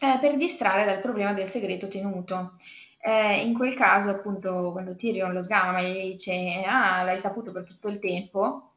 [0.00, 2.54] eh, per distrarre dal problema del segreto tenuto.
[2.98, 7.52] Eh, in quel caso, appunto, quando Tyrion lo sgama e gli dice ah, l'hai saputo
[7.52, 8.72] per tutto il tempo,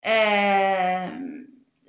[0.00, 1.12] eh,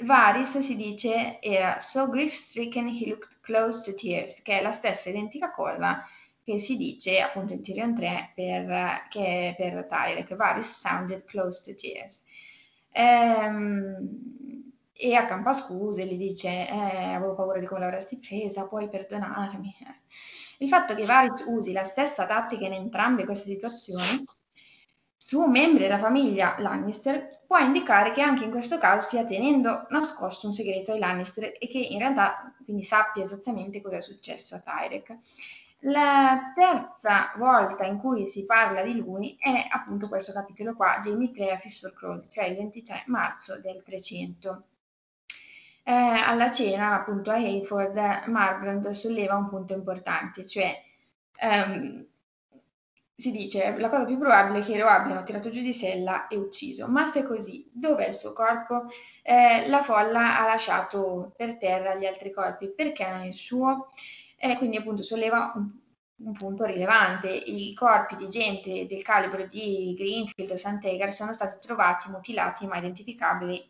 [0.01, 5.09] Varys si dice era so grief-stricken he looked close to tears, che è la stessa
[5.09, 6.03] identica cosa
[6.43, 11.75] che si dice appunto in Tyrion 3 per, che per Tyrek, Varys sounded close to
[11.79, 12.23] tears.
[12.91, 19.75] Ehm, e accampa scuse, gli dice eh, avevo paura di come l'avresti presa, puoi perdonarmi.
[20.57, 24.23] Il fatto che Varys usi la stessa tattica in entrambe queste situazioni
[25.29, 30.47] su membri della famiglia Lannister può indicare che anche in questo caso stia tenendo nascosto
[30.47, 34.59] un segreto ai Lannister e che in realtà quindi sappia esattamente cosa è successo a
[34.59, 35.17] Tyrek.
[35.81, 41.29] La terza volta in cui si parla di lui è appunto questo capitolo qua, Jamie
[41.29, 44.63] 3 a Fistful Crawl, cioè il 23 marzo del 300.
[45.83, 50.75] Eh, alla cena appunto a Hayford, Marbrand solleva un punto importante, cioè
[51.67, 52.08] um,
[53.19, 56.37] si dice la cosa più probabile è che lo abbiano tirato giù di sella e
[56.37, 56.87] ucciso.
[56.87, 58.85] Ma se è così, dov'è il suo corpo?
[59.21, 63.89] Eh, la folla ha lasciato per terra gli altri corpi, perché non il suo?
[64.37, 65.69] Eh, quindi appunto solleva un,
[66.25, 67.29] un, punto rilevante.
[67.29, 72.77] I corpi di gente del calibro di Greenfield o Sant'Egar sono stati trovati mutilati ma
[72.77, 73.69] identificabili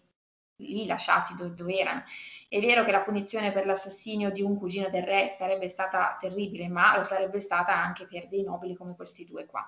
[0.59, 2.03] lì lasciati dove, dove erano.
[2.47, 6.67] È vero che la punizione per l'assassinio di un cugino del re sarebbe stata terribile,
[6.67, 9.65] ma lo sarebbe stata anche per dei nobili come questi due qua.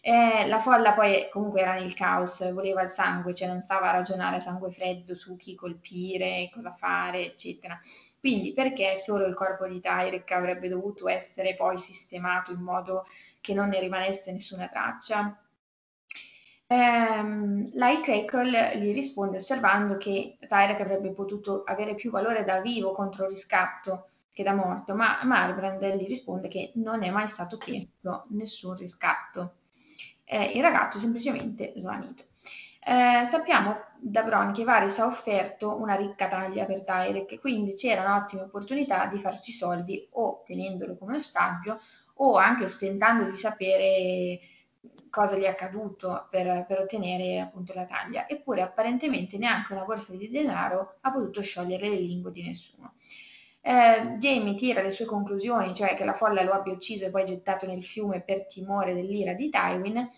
[0.00, 3.92] Eh, la folla poi comunque era nel caos, voleva il sangue, cioè non stava a
[3.92, 7.78] ragionare a sangue freddo su chi colpire, cosa fare, eccetera.
[8.20, 13.04] Quindi perché solo il corpo di Tyrek avrebbe dovuto essere poi sistemato in modo
[13.40, 15.36] che non ne rimanesse nessuna traccia?
[16.68, 22.90] Ehm, Lyle Crackle gli risponde osservando che Tyrek avrebbe potuto avere più valore da vivo
[22.92, 28.26] contro riscatto che da morto, ma Marbrand gli risponde che non è mai stato chiesto
[28.30, 29.54] nessun riscatto.
[30.24, 32.24] eh, il ragazzo semplicemente svanito.
[32.80, 38.02] Eh, sappiamo da Bron che Varys ha offerto una ricca taglia per Tyrek, quindi c'era
[38.04, 41.80] un'ottima opportunità di farci soldi o tenendolo come ostaggio
[42.18, 44.38] o anche ostentando di sapere
[45.10, 48.28] cosa gli è accaduto per, per, ottenere appunto la taglia.
[48.28, 52.94] Eppure apparentemente neanche una borsa di denaro ha potuto sciogliere le lingue di nessuno.
[53.60, 57.24] Eh, Jamie tira le sue conclusioni, cioè che la folla lo abbia ucciso e poi
[57.24, 60.08] gettato nel fiume per timore dell'ira di Tywin,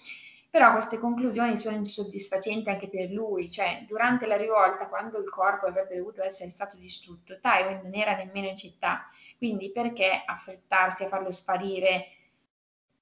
[0.51, 5.67] però queste conclusioni sono insoddisfacenti anche per lui, cioè durante la rivolta, quando il corpo
[5.67, 9.07] avrebbe dovuto essere stato distrutto, Tywin non era nemmeno in città,
[9.39, 12.07] quindi perché affrettarsi a farlo sparire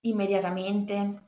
[0.03, 1.26] immediatamente?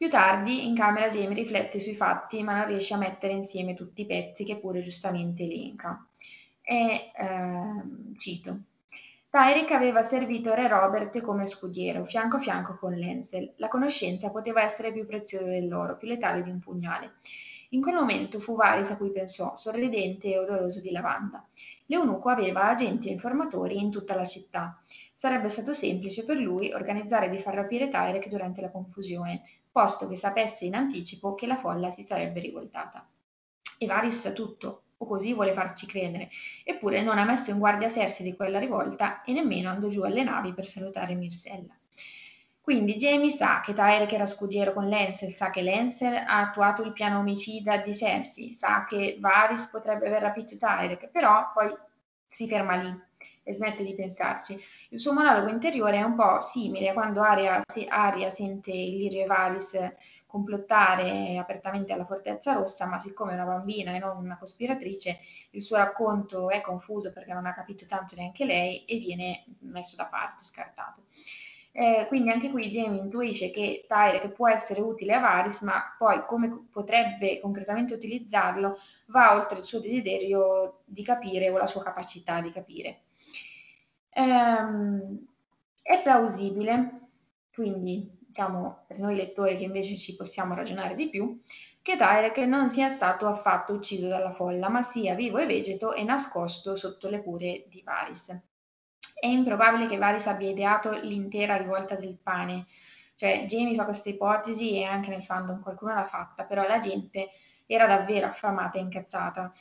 [0.00, 4.00] Più tardi, in camera, Jamie riflette sui fatti, ma non riesce a mettere insieme tutti
[4.00, 6.08] i pezzi che pure giustamente elenca.
[6.62, 8.60] E eh, cito.
[9.28, 13.52] Tyrick aveva servito re Robert come scudiero, fianco a fianco con Lancel.
[13.56, 17.16] La conoscenza poteva essere più preziosa dell'oro, più letale di un pugnale.
[17.72, 21.46] In quel momento fu Varys a cui pensò, sorridente e odoroso di lavanda.
[21.84, 24.80] L'eunuco aveva agenti e informatori in tutta la città.
[25.20, 30.16] Sarebbe stato semplice per lui organizzare di far rapire Tyrek durante la confusione, posto che
[30.16, 33.06] sapesse in anticipo che la folla si sarebbe rivoltata.
[33.76, 36.30] E Varys sa tutto, o così vuole farci credere,
[36.64, 40.24] eppure non ha messo in guardia Cersei di quella rivolta e nemmeno andò giù alle
[40.24, 41.76] navi per salutare Mirsella.
[42.58, 46.94] Quindi Jamie sa che Tyrick era scudiero con Lancel, sa che Lancel ha attuato il
[46.94, 51.68] piano omicida di Cersei, sa che Varys potrebbe aver rapito Tyrick, però poi
[52.30, 53.08] si ferma lì
[53.42, 54.58] e smette di pensarci.
[54.90, 59.26] Il suo monologo interiore è un po' simile a quando Aria, Aria sente Illyrio e
[59.26, 59.92] Varys
[60.26, 65.18] complottare apertamente alla Fortezza Rossa, ma siccome è una bambina e non una cospiratrice,
[65.50, 69.96] il suo racconto è confuso perché non ha capito tanto neanche lei e viene messo
[69.96, 71.02] da parte, scartato.
[71.72, 76.24] Eh, quindi anche qui Jamie intuisce che Tyrek può essere utile a Varys, ma poi
[76.26, 82.40] come potrebbe concretamente utilizzarlo va oltre il suo desiderio di capire o la sua capacità
[82.40, 83.02] di capire.
[84.12, 85.26] Ehm,
[85.82, 86.90] è plausibile,
[87.52, 91.40] quindi diciamo per noi lettori che invece ci possiamo ragionare di più,
[91.82, 96.02] che Tyrek non sia stato affatto ucciso dalla folla, ma sia vivo e vegeto e
[96.04, 98.49] nascosto sotto le cure di Varys.
[99.20, 102.64] È improbabile che Varys abbia ideato l'intera rivolta del pane,
[103.16, 107.28] cioè Jamie fa questa ipotesi e anche nel fandom qualcuno l'ha fatta, però la gente
[107.66, 109.52] era davvero affamata e incazzata.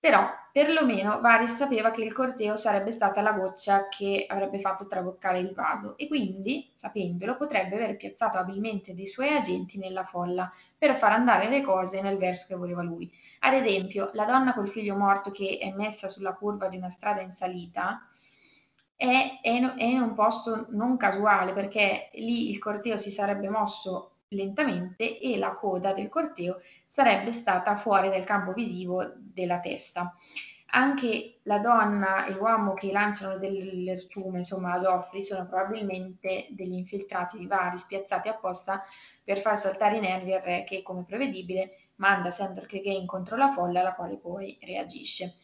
[0.00, 5.38] Però, perlomeno, Varys sapeva che il corteo sarebbe stata la goccia che avrebbe fatto traboccare
[5.38, 10.94] il vaso e quindi, sapendolo, potrebbe aver piazzato abilmente dei suoi agenti nella folla per
[10.96, 13.10] far andare le cose nel verso che voleva lui.
[13.40, 17.22] Ad esempio, la donna col figlio morto che è messa sulla curva di una strada
[17.22, 18.06] in salita
[18.98, 24.16] è, è, è in un posto non casuale perché lì il corteo si sarebbe mosso
[24.30, 30.12] lentamente e la coda del corteo sarebbe stata fuori dal campo visivo della testa.
[30.70, 37.38] Anche la donna e l'uomo che lanciano dell'erciume, insomma, ad Joffrey, sono probabilmente degli infiltrati
[37.38, 38.82] di vari spiazzati apposta
[39.24, 43.52] per far saltare i nervi al re che, come prevedibile, manda Sandor Clegane contro la
[43.52, 45.36] folla, la quale poi reagisce.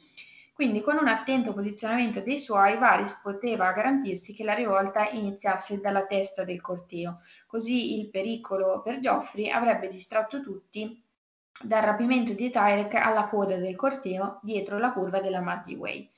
[0.55, 6.07] Quindi con un attento posizionamento dei suoi, Varys poteva garantirsi che la rivolta iniziasse dalla
[6.07, 11.03] testa del corteo, così il pericolo per Geoffrey avrebbe distratto tutti
[11.61, 16.11] dal rapimento di Tyrek alla coda del corteo dietro la curva della Muddy Way.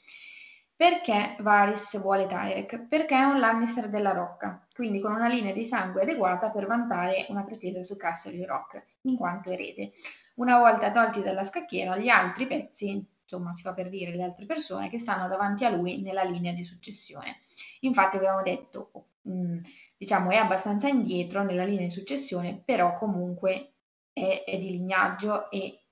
[0.76, 2.88] Perché Varys vuole Tyrek?
[2.88, 7.24] Perché è un Lannister della Rocca, quindi con una linea di sangue adeguata per vantare
[7.30, 9.92] una pretesa su Castle Rock, in quanto erede.
[10.34, 14.46] Una volta tolti dalla scacchiera, gli altri pezzi, insomma si fa per dire le altre
[14.46, 17.40] persone, che stanno davanti a lui nella linea di successione.
[17.80, 18.90] Infatti abbiamo detto,
[19.22, 19.58] mh, mm,
[19.98, 23.72] diciamo, è abbastanza indietro nella linea di successione, però comunque
[24.12, 25.82] è, è di lignaggio e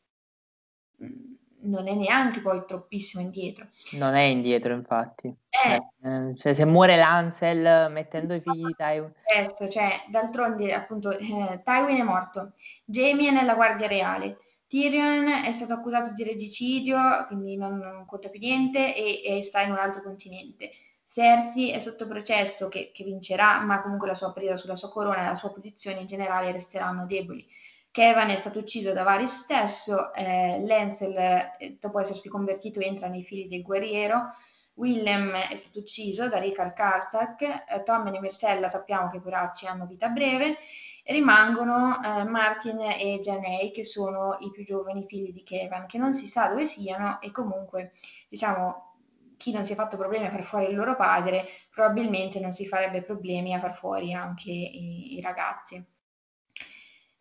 [1.03, 1.32] mm,
[1.62, 3.66] non è neanche poi troppissimo indietro.
[3.93, 5.26] Non è indietro, infatti.
[5.26, 5.80] Eh.
[6.03, 9.12] Eh, cioè, se muore Lancel mettendo i figli di Tywin.
[9.26, 12.53] Adesso, cioè, d'altronde, appunto, eh, Tywin è morto,
[12.85, 18.28] Jamie è nella Guardia Reale, Tyrion è stato accusato di regicidio, quindi non, non conta
[18.28, 20.70] più niente, e, e, sta in un altro continente.
[21.06, 25.22] Cersei è sotto processo che, che vincerà, ma comunque la sua presa sulla sua corona
[25.22, 27.46] e la sua posizione in generale resteranno deboli.
[27.94, 33.22] Kevin è stato ucciso da Varys stesso, eh, Lancel, eh, dopo essersi convertito, entra nei
[33.22, 34.32] fili del guerriero,
[34.75, 39.87] Willem è stato ucciso da Ricard Karstark, eh, Tom e Myrcella sappiamo che poracci hanno
[39.87, 40.57] vita breve,
[41.05, 46.14] rimangono eh, Martin e Janey che sono i più giovani figli di Kevin, che non
[46.14, 47.93] si sa dove siano e comunque
[48.29, 48.93] diciamo
[49.37, 52.66] chi non si è fatto problemi a far fuori il loro padre probabilmente non si
[52.66, 55.85] farebbe problemi a far fuori anche i, i ragazzi.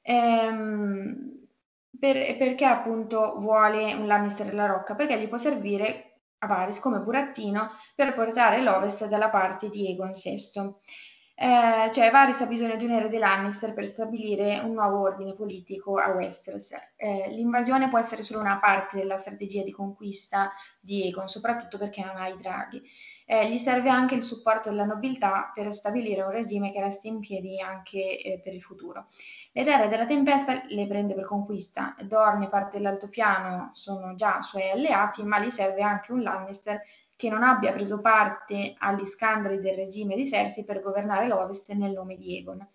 [0.02, 1.48] Ehm,
[2.00, 4.96] per, perché appunto vuole un Lannister della Rocca?
[4.96, 6.13] Perché gli può servire
[6.46, 10.74] Varys come burattino per portare l'Ovest dalla parte di Egon VI.
[11.36, 15.98] Eh, cioè Varys ha bisogno di un erede Lannister per stabilire un nuovo ordine politico
[15.98, 16.72] a Westeros.
[16.96, 22.04] Eh, l'invasione può essere solo una parte della strategia di conquista di Egon, soprattutto perché
[22.04, 22.82] non ha i draghi.
[23.26, 27.20] Eh, gli serve anche il supporto della nobiltà per stabilire un regime che resti in
[27.20, 29.06] piedi anche eh, per il futuro.
[29.52, 31.96] Le terre della tempesta le prende per conquista.
[32.04, 36.82] Dorne e parte dell'altopiano sono già suoi alleati, ma gli serve anche un Lannister
[37.16, 41.92] che non abbia preso parte agli scandali del regime di Cersei per governare l'Ovest nel
[41.92, 42.68] nome di Egon.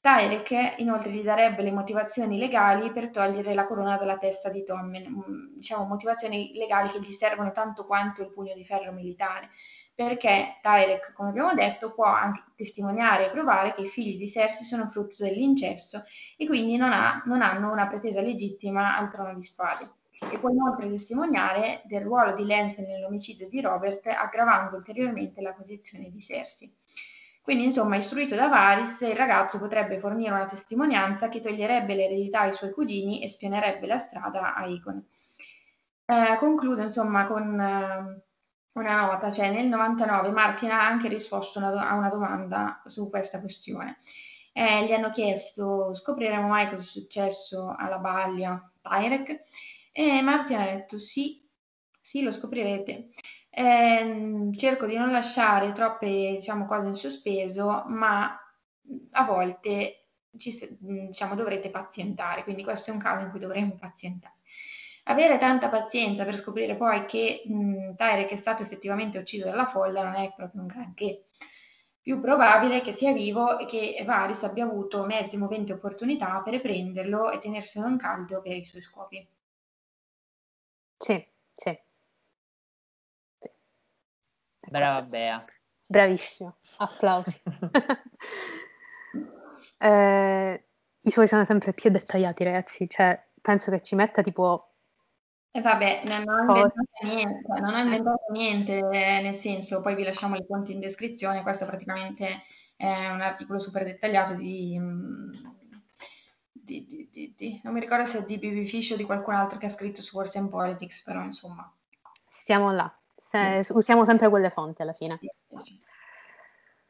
[0.00, 5.08] Tyrek inoltre gli darebbe le motivazioni legali per togliere la corona dalla testa di Tommen,
[5.08, 9.50] mm, diciamo motivazioni legali che gli servono tanto quanto il pugno di ferro militare,
[9.96, 14.66] perché Tyrek, come abbiamo detto, può anche testimoniare e provare che i figli di Cersei
[14.66, 16.02] sono frutto dell'incesto
[16.36, 19.84] e quindi non, ha, non hanno una pretesa legittima al trono di spade
[20.30, 26.10] e può inoltre testimoniare del ruolo di Lancel nell'omicidio di Robert, aggravando ulteriormente la posizione
[26.10, 26.70] di Cersei.
[27.40, 32.52] Quindi, insomma, istruito da Varys, il ragazzo potrebbe fornire una testimonianza che toglierebbe l'eredità ai
[32.52, 35.02] suoi cugini e spionerebbe la strada a Icon.
[36.04, 38.25] Eh, concludo, insomma, con eh,
[38.80, 43.08] una nota, cioè nel 99 Martin ha anche risposto una do- a una domanda su
[43.10, 43.98] questa questione.
[44.52, 49.40] Eh, gli hanno chiesto, scopriremo mai cosa è successo alla Baglia Tyrek?
[49.92, 51.46] E Martin ha detto sì,
[52.00, 53.08] sì, lo scoprirete.
[53.50, 56.06] Eh, cerco di non lasciare troppe
[56.36, 58.38] diciamo, cose in sospeso, ma
[59.12, 64.35] a volte ci, diciamo, dovrete pazientare, quindi questo è un caso in cui dovremmo pazientare.
[65.08, 70.04] Avere tanta pazienza per scoprire poi che mh, Tyrek è stato effettivamente ucciso dalla folla
[70.04, 71.24] non è proprio un granché.
[72.00, 76.60] Più probabile che sia vivo e che Varys abbia avuto mezzi, moventi e opportunità per
[76.60, 79.26] prenderlo e tenerselo in caldo per i suoi scopi.
[80.98, 81.78] Sì, sì.
[83.40, 83.48] sì.
[84.70, 85.44] Brava Bea.
[85.88, 87.40] Bravissimo, applausi.
[89.78, 90.64] eh,
[91.00, 92.88] I suoi sono sempre più dettagliati, ragazzi.
[92.88, 94.75] Cioè, penso che ci metta tipo
[95.56, 100.34] e vabbè, non ho inventato niente, non ho inventato niente, nel senso, poi vi lasciamo
[100.34, 102.42] le fonti in descrizione, questo praticamente
[102.76, 105.32] è un articolo super dettagliato di, mm,
[106.52, 109.56] di, di, di, non mi ricordo se è di BB Fish o di qualcun altro
[109.56, 111.72] che ha scritto su Wars and Politics, però insomma.
[112.28, 115.18] Stiamo là, se, usiamo sempre quelle fonti alla fine.
[115.18, 115.80] Sì, sì.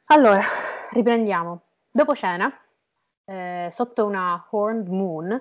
[0.06, 0.42] Allora,
[0.90, 1.62] riprendiamo.
[1.88, 2.52] Dopo cena,
[3.24, 5.40] eh, sotto una horned moon,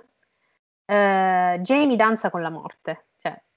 [0.86, 3.06] eh, Jamie danza con la morte.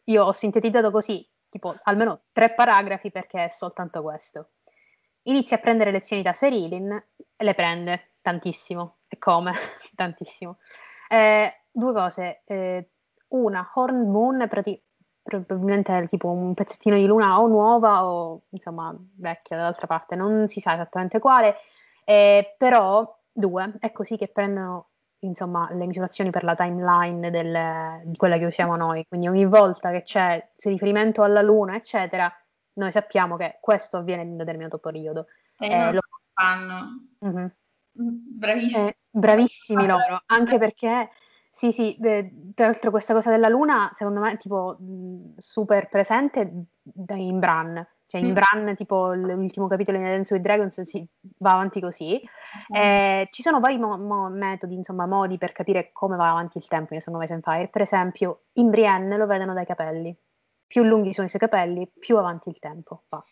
[0.09, 4.51] Io ho sintetizzato così, tipo almeno tre paragrafi perché è soltanto questo.
[5.23, 6.91] Inizia a prendere lezioni da Serilin
[7.37, 8.99] e le prende tantissimo.
[9.09, 9.53] E come?
[9.95, 10.59] Tantissimo.
[11.09, 12.43] Eh, due cose.
[12.47, 12.91] Eh,
[13.29, 14.83] una, Horn Moon, prati-
[15.23, 20.49] probabilmente è tipo un pezzettino di luna o nuova o insomma vecchia dall'altra parte, non
[20.49, 21.57] si sa esattamente quale,
[22.07, 24.88] eh, però due, è così che prendono
[25.21, 29.91] insomma le misurazioni per la timeline del, di quella che usiamo noi, quindi ogni volta
[29.91, 32.33] che c'è riferimento alla luna eccetera,
[32.75, 35.27] noi sappiamo che questo avviene in un determinato periodo.
[35.59, 36.01] E eh, lo
[36.33, 37.09] fanno.
[37.25, 37.47] Mm-hmm.
[37.91, 38.89] Bravissimi.
[38.89, 41.11] Eh, bravissimi loro, anche perché
[41.51, 41.99] sì, sì,
[42.55, 44.79] tra l'altro questa cosa della luna secondo me è tipo
[45.37, 46.67] super presente
[47.09, 48.33] in Bran, cioè in mm.
[48.33, 51.07] Bran tipo l'ultimo capitolo di Dance with Dragons si
[51.41, 52.19] va avanti così.
[52.73, 52.75] Mm.
[52.75, 56.67] Eh, ci sono vari mo- mo- metodi, insomma, modi per capire come va avanti il
[56.67, 57.69] tempo in Song of Ice and Fire.
[57.69, 60.17] Per esempio, in Brienne lo vedono dai capelli.
[60.67, 63.23] Più lunghi sono i suoi capelli, più avanti il tempo va.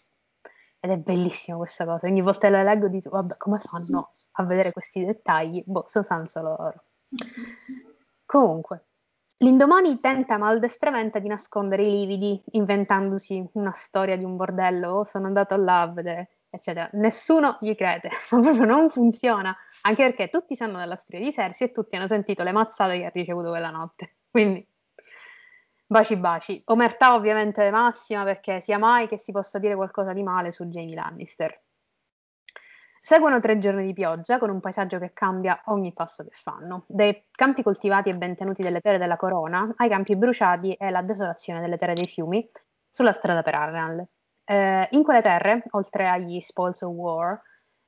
[0.78, 2.06] Ed è bellissima questa cosa.
[2.06, 5.62] Ogni volta che la leggo dico, vabbè, come fanno a vedere questi dettagli?
[5.64, 6.84] Boh, sostanza loro.
[8.26, 8.84] Comunque,
[9.38, 14.90] l'indomani tenta maldestramente di nascondere i lividi, inventandosi una storia di un bordello.
[14.90, 16.88] Oh, sono andato là a vedere, eccetera.
[16.92, 19.56] Nessuno gli crede, ma proprio non funziona.
[19.82, 23.04] Anche perché tutti sanno della storia di Cersei e tutti hanno sentito le mazzate che
[23.04, 24.16] ha ricevuto quella notte.
[24.30, 24.66] Quindi
[25.88, 26.60] Baci baci.
[26.64, 30.96] Omertà ovviamente massima perché sia mai che si possa dire qualcosa di male su Jamie
[30.96, 31.62] Lannister.
[33.06, 37.26] Seguono tre giorni di pioggia con un paesaggio che cambia ogni passo che fanno, dai
[37.30, 41.60] campi coltivati e ben tenuti delle terre della corona ai campi bruciati e la desolazione
[41.60, 42.50] delle terre dei fiumi
[42.90, 44.04] sulla strada per Arnal.
[44.44, 47.40] Eh, in quelle terre, oltre agli spoils of war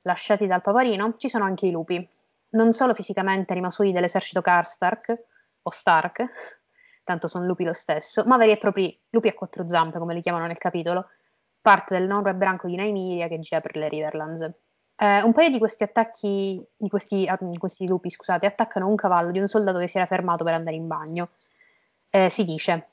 [0.03, 2.09] lasciati dal paparino, ci sono anche i lupi,
[2.51, 5.25] non solo fisicamente rimasuti dell'esercito Karstark
[5.63, 6.23] o Stark,
[7.03, 10.21] tanto sono lupi lo stesso, ma veri e propri lupi a quattro zampe, come li
[10.21, 11.09] chiamano nel capitolo,
[11.59, 14.49] parte del nome branco di Naimiria che gira per le Riverlands.
[15.01, 19.31] Eh, un paio di questi attacchi, di questi, ah, questi, lupi, scusate, attaccano un cavallo
[19.31, 21.29] di un soldato che si era fermato per andare in bagno.
[22.09, 22.85] Eh, si dice,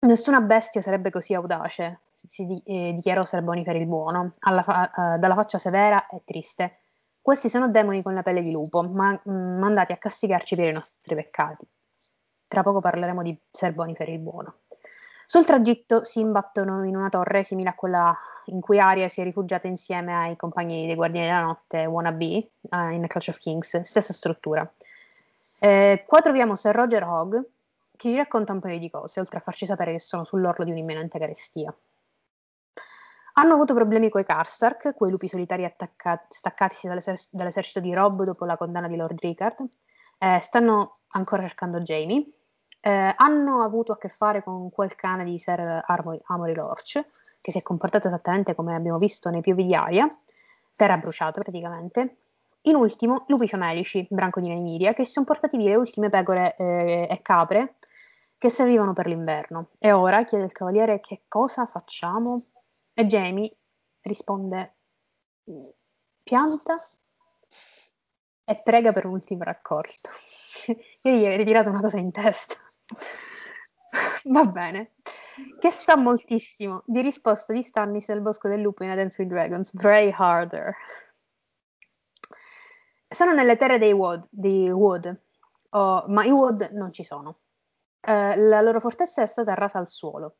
[0.00, 5.34] nessuna bestia sarebbe così audace, si, si eh, dichiarò Serbonifer il buono, fa- eh, dalla
[5.34, 6.80] faccia severa e triste.
[7.22, 10.72] Questi sono demoni con la pelle di lupo, ma mm, mandati a castigarci per i
[10.72, 11.66] nostri peccati.
[12.46, 14.54] Tra poco parleremo di Serbonifer il buono.
[15.30, 18.16] Sul tragitto si imbattono in una torre simile a quella
[18.46, 22.88] in cui Arya si è rifugiata insieme ai compagni dei Guardiani della Notte Wannabe uh,
[22.92, 24.66] in Clash of Kings, stessa struttura.
[25.60, 27.34] Eh, qua troviamo Sir Roger Hogg
[27.94, 30.70] che ci racconta un paio di cose, oltre a farci sapere che sono sull'orlo di
[30.70, 31.76] un'imminente carestia.
[33.34, 38.22] Hanno avuto problemi con i Karstark, quei lupi solitari attacca- staccati dall'eser- dall'esercito di Rob
[38.22, 39.68] dopo la condanna di Lord Rickard.
[40.16, 42.26] Eh, stanno ancora cercando Jamie,
[42.88, 47.04] eh, hanno avuto a che fare con quel cane di Sir Amory, Lorch,
[47.38, 50.08] che si è comportato esattamente come abbiamo visto nei piovi di aria,
[50.74, 52.16] terra bruciata praticamente.
[52.62, 56.56] In ultimo, lupi famelici, branco di Nymeria, che si sono portati via le ultime pecore
[56.56, 57.74] eh, e capre
[58.38, 59.68] che servivano per l'inverno.
[59.78, 62.42] E ora chiede il cavaliere che cosa facciamo?
[62.94, 63.54] E Jamie
[64.00, 64.76] risponde
[66.24, 66.76] pianta
[68.44, 70.08] e prega per un ultimo raccolto.
[71.02, 72.56] Io gli avrei tirato una cosa in testa.
[74.24, 74.92] Va bene.
[75.58, 79.30] Che sa moltissimo di risposta di Stannis nel bosco del lupo in A Dance with
[79.30, 80.74] Dragons, Bray Harder.
[83.08, 85.26] Sono nelle terre dei Wood, di Wood
[85.70, 87.40] oh, ma i Wood non ci sono.
[88.00, 90.38] Eh, la loro fortezza è stata rasa al suolo.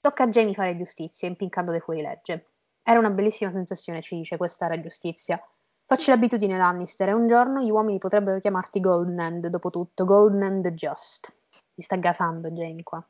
[0.00, 2.50] Tocca a Jamie fare giustizia, impiccando dei fuorilegge.
[2.82, 5.42] Era una bellissima sensazione, ci dice questa era giustizia.
[5.86, 10.42] Facci l'abitudine Lannister e un giorno gli uomini potrebbero chiamarti Golden End, dopo tutto, Golden
[10.42, 11.34] End Just.
[11.74, 13.04] Ti sta gasando Jamie qua.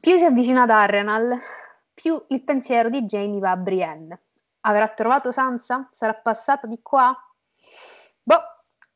[0.00, 1.38] Più si avvicina ad Arrenal,
[1.94, 4.20] più il pensiero di Jamie va a Brienne.
[4.62, 5.88] Avrà trovato Sansa?
[5.90, 7.14] Sarà passata di qua?
[8.22, 8.40] Boh,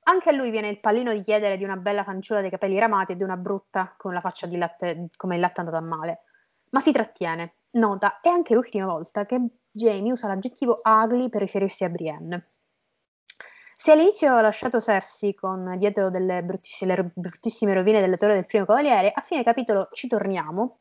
[0.04, 3.12] anche a lui viene il pallino di chiedere di una bella fanciulla dei capelli ramati
[3.12, 6.24] e di una brutta con la faccia di latte, come il latte andato a male.
[6.70, 7.54] Ma si trattiene.
[7.76, 9.40] Nota, è anche l'ultima volta che
[9.70, 12.46] Jamie usa l'aggettivo ugly per riferirsi a Brienne.
[13.78, 18.64] Se all'inizio ha lasciato Cersei con dietro delle bruttissime, bruttissime rovine delle torri del primo
[18.64, 20.78] cavaliere, a fine capitolo ci torniamo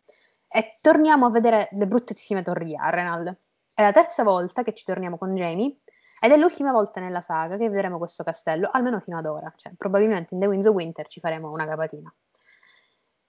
[0.47, 3.37] e torniamo a vedere le bruttissime torri di Arrenal.
[3.73, 5.79] È la terza volta che ci torniamo con Jamie
[6.21, 9.51] ed è l'ultima volta nella saga che vedremo questo castello, almeno fino ad ora.
[9.53, 12.11] Cioè, probabilmente in The Winds of Winter ci faremo una capatina.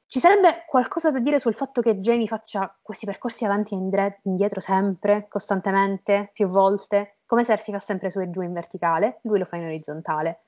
[0.09, 4.61] Ci sarebbe qualcosa da dire sul fatto che Jamie faccia questi percorsi avanti e indietro
[4.61, 9.45] sempre, costantemente, più volte, come Cersei fa sempre su e giù in verticale, lui lo
[9.45, 10.43] fa in orizzontale.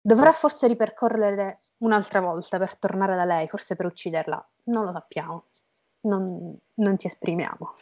[0.00, 4.48] Dovrà forse ripercorrere un'altra volta per tornare da lei, forse per ucciderla?
[4.64, 5.44] Non lo sappiamo,
[6.02, 7.74] non, non ci esprimiamo.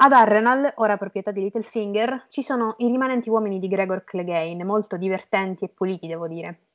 [0.00, 4.98] Ad Arrenal, ora proprietà di Littlefinger, ci sono i rimanenti uomini di Gregor Clegane, molto
[4.98, 6.67] divertenti e puliti, devo dire.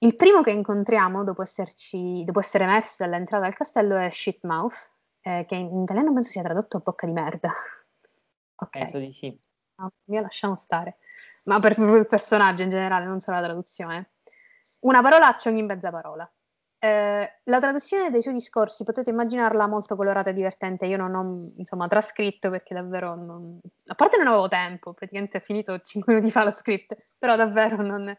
[0.00, 4.92] Il primo che incontriamo dopo, esserci, dopo essere emerso dall'entrata del castello è Shitmouth,
[5.22, 7.50] eh, che in italiano penso sia tradotto a bocca di merda.
[8.54, 8.70] ok.
[8.70, 9.36] Penso di sì.
[9.76, 10.98] No, mio lasciamo stare.
[11.44, 14.10] Ma per il personaggio in generale, non solo la traduzione.
[14.80, 16.30] Una parolaccia ogni mezza parola.
[16.80, 20.86] Eh, la traduzione dei suoi discorsi potete immaginarla molto colorata e divertente.
[20.86, 23.58] Io non ho insomma trascritto perché davvero non...
[23.86, 27.82] a parte non avevo tempo, praticamente ho finito 5 minuti fa lo script, però davvero
[27.82, 28.16] non,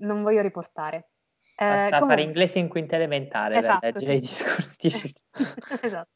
[0.00, 1.08] non voglio riportare.
[1.56, 2.08] Eh, Basta comunque...
[2.08, 4.16] fare inglese in quinta elementare esatto, per leggere sì.
[4.16, 5.14] i discorsi.
[5.82, 6.08] esatto.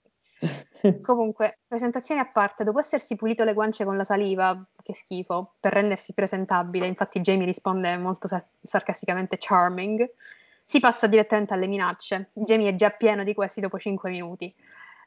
[1.02, 5.72] comunque, presentazioni a parte, dopo essersi pulito le guance con la saliva, che schifo, per
[5.72, 10.08] rendersi presentabile, infatti Jamie risponde molto sar- sarcasticamente charming,
[10.64, 12.30] si passa direttamente alle minacce.
[12.32, 14.54] Jamie è già pieno di questi dopo 5 minuti.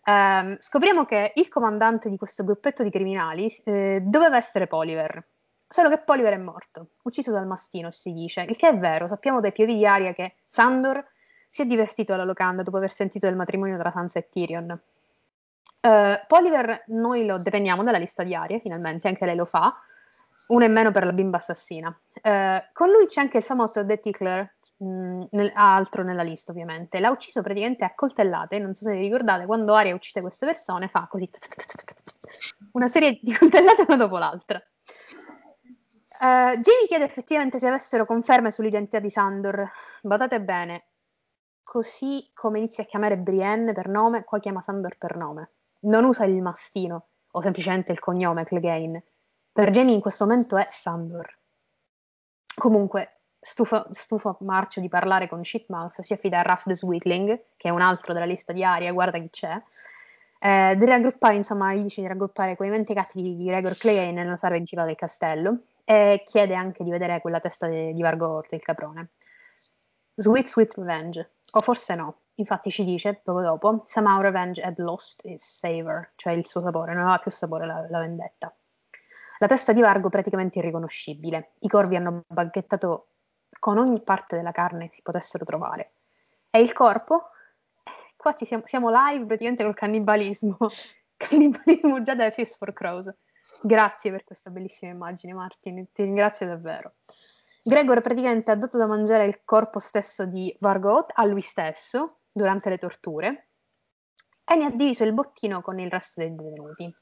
[0.05, 5.21] Um, scopriamo che il comandante di questo gruppetto di criminali eh, doveva essere Poliver,
[5.69, 9.41] Solo che Poliver è morto, ucciso dal mastino, si dice, il che è vero, sappiamo
[9.41, 11.05] dai piovi di aria che Sandor
[11.49, 14.79] si è divertito alla locanda dopo aver sentito del matrimonio tra Sansa e Tyrion.
[15.81, 19.75] Uh, Poliver noi lo deteniamo dalla lista di aria, finalmente, anche lei lo fa,
[20.47, 21.89] uno in meno per la bimba assassina.
[22.23, 26.99] Uh, con lui c'è anche il famoso The Tickler, mh, nel, altro nella lista ovviamente,
[26.99, 30.87] l'ha ucciso praticamente a coltellate, non so se vi ricordate, quando Aria uccide queste persone
[30.87, 31.29] fa così,
[32.73, 34.61] una serie di coltellate una dopo l'altra.
[36.19, 39.69] Uh, Jamie chiede effettivamente se avessero conferme sull'identità di Sandor.
[40.01, 40.85] Badate bene,
[41.61, 45.51] così come inizia a chiamare Brienne per nome, qua chiama Sandor per nome.
[45.81, 49.03] Non usa il mastino o semplicemente il cognome Clegane.
[49.51, 51.37] Per Jamie in questo momento è Sandor.
[52.55, 57.67] Comunque, stufo, stufo Marcio di parlare con Shitmouth, si affida a Ruff the Sweetling, che
[57.67, 59.61] è un altro della lista di Aria, guarda chi c'è.
[60.39, 64.55] Eh, di raggruppare, insomma, gli dice di raggruppare quei mentecatti di Gregor Clay nella sala
[64.55, 65.57] principale del castello
[65.89, 69.11] e chiede anche di vedere quella testa di, di Vargo Orte, il caprone.
[70.15, 75.23] Sweet Sweet Revenge, o forse no, infatti ci dice poco dopo, somehow revenge had lost
[75.23, 78.53] its savor, cioè il suo sapore, non aveva più sapore la, la vendetta.
[79.37, 83.11] La testa di Vargo praticamente irriconoscibile, i corvi hanno baghettato
[83.57, 85.93] con ogni parte della carne si potessero trovare.
[86.49, 87.29] E il corpo?
[88.17, 90.57] Qua siamo, siamo live praticamente col cannibalismo,
[91.15, 93.09] cannibalismo già da Fist for Crows.
[93.61, 96.93] Grazie per questa bellissima immagine Martin, ti ringrazio davvero.
[97.63, 102.69] Gregor praticamente ha dato da mangiare il corpo stesso di Vargot a lui stesso durante
[102.69, 103.47] le torture
[104.45, 106.95] e ne ha diviso il bottino con il resto dei detenuti.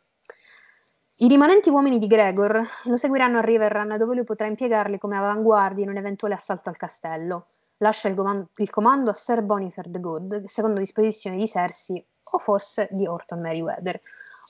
[1.18, 5.84] I rimanenti uomini di Gregor lo seguiranno a Riverrun dove lui potrà impiegarli come avanguardia
[5.84, 7.46] in un eventuale assalto al castello.
[7.78, 12.40] Lascia il, comando, il comando a Sir Boniface the Good, secondo disposizione di Cersei o
[12.40, 14.00] forse di Orton Merryweather.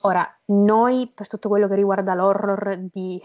[0.02, 3.20] Ora, noi per tutto quello che riguarda l'horror di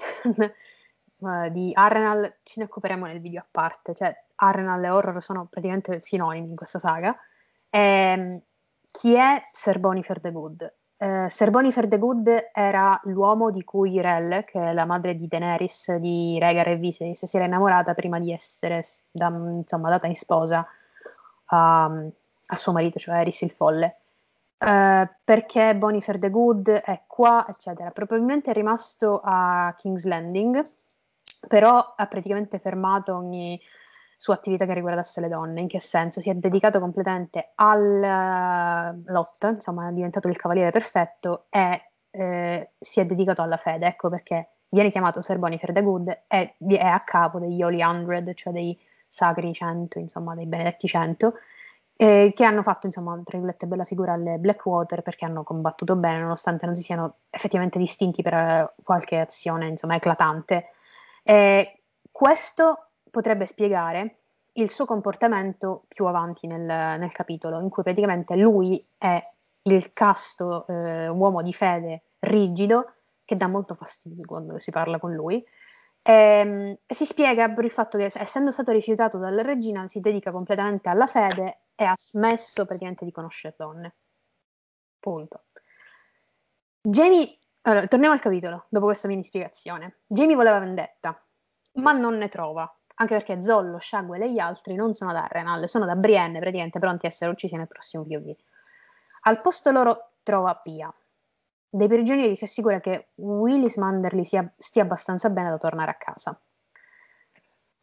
[1.20, 5.48] uh, di Arrenal ce ne occuperemo nel video a parte, cioè Arrenal e horror sono
[5.50, 7.16] praticamente sinonimi in questa saga.
[7.70, 8.42] E, ehm,
[8.92, 10.74] chi è Ser Bonifer the Good?
[11.50, 16.38] Bonifer the Good era l'uomo di cui Rel, che è la madre di Daenerys, di
[16.40, 20.66] Rhaegar e Viserys, si era innamorata prima di essere da, insomma, data in sposa
[21.46, 24.01] a, a suo marito, cioè Eris il Folle.
[24.64, 27.90] Uh, perché Bonifer the Good è qua, eccetera.
[27.90, 30.64] Probabilmente è rimasto a King's Landing,
[31.48, 33.60] però ha praticamente fermato ogni
[34.20, 35.62] sua attività che riguardasse le donne.
[35.62, 36.22] In che senso?
[36.22, 42.70] Si è dedicato completamente al uh, lot, insomma, è diventato il cavaliere perfetto e eh,
[42.78, 43.88] si è dedicato alla fede.
[43.88, 48.32] Ecco perché viene chiamato Sir Boniface the Good e è a capo degli Holy Hundred,
[48.36, 51.34] cioè dei Sacri Cento, insomma, dei Benedetti Cento.
[52.02, 56.20] Eh, che hanno fatto, insomma, tra virgolette, bella figura alle Blackwater perché hanno combattuto bene,
[56.20, 60.72] nonostante non si siano effettivamente distinti per qualche azione, insomma, eclatante
[61.24, 61.82] eh,
[62.12, 64.18] questo potrebbe spiegare
[64.54, 69.22] il suo comportamento più avanti nel, nel, capitolo, in cui praticamente lui è
[69.64, 72.94] il casto eh, uomo di fede rigido
[73.24, 75.44] che dà molto fastidio quando si parla con lui.
[76.04, 80.32] Ehm, e si spiega per il fatto che essendo stato rifiutato dalla regina si dedica
[80.32, 83.96] completamente alla fede e ha smesso praticamente di conoscere donne.
[85.00, 85.46] Punto.
[86.80, 90.02] Jamie allora, torniamo al capitolo, dopo questa mini spiegazione.
[90.06, 91.20] Jamie voleva vendetta,
[91.74, 95.68] ma non ne trova, anche perché Zollo, Shagwell e gli altri non sono da Arrenal,
[95.68, 98.36] sono da Brienne, praticamente pronti a essere uccisi nel prossimo POV.
[99.24, 100.92] Al posto loro trova Pia.
[101.68, 106.40] Dei prigionieri si assicura che Willis Manderly sia, stia abbastanza bene da tornare a casa.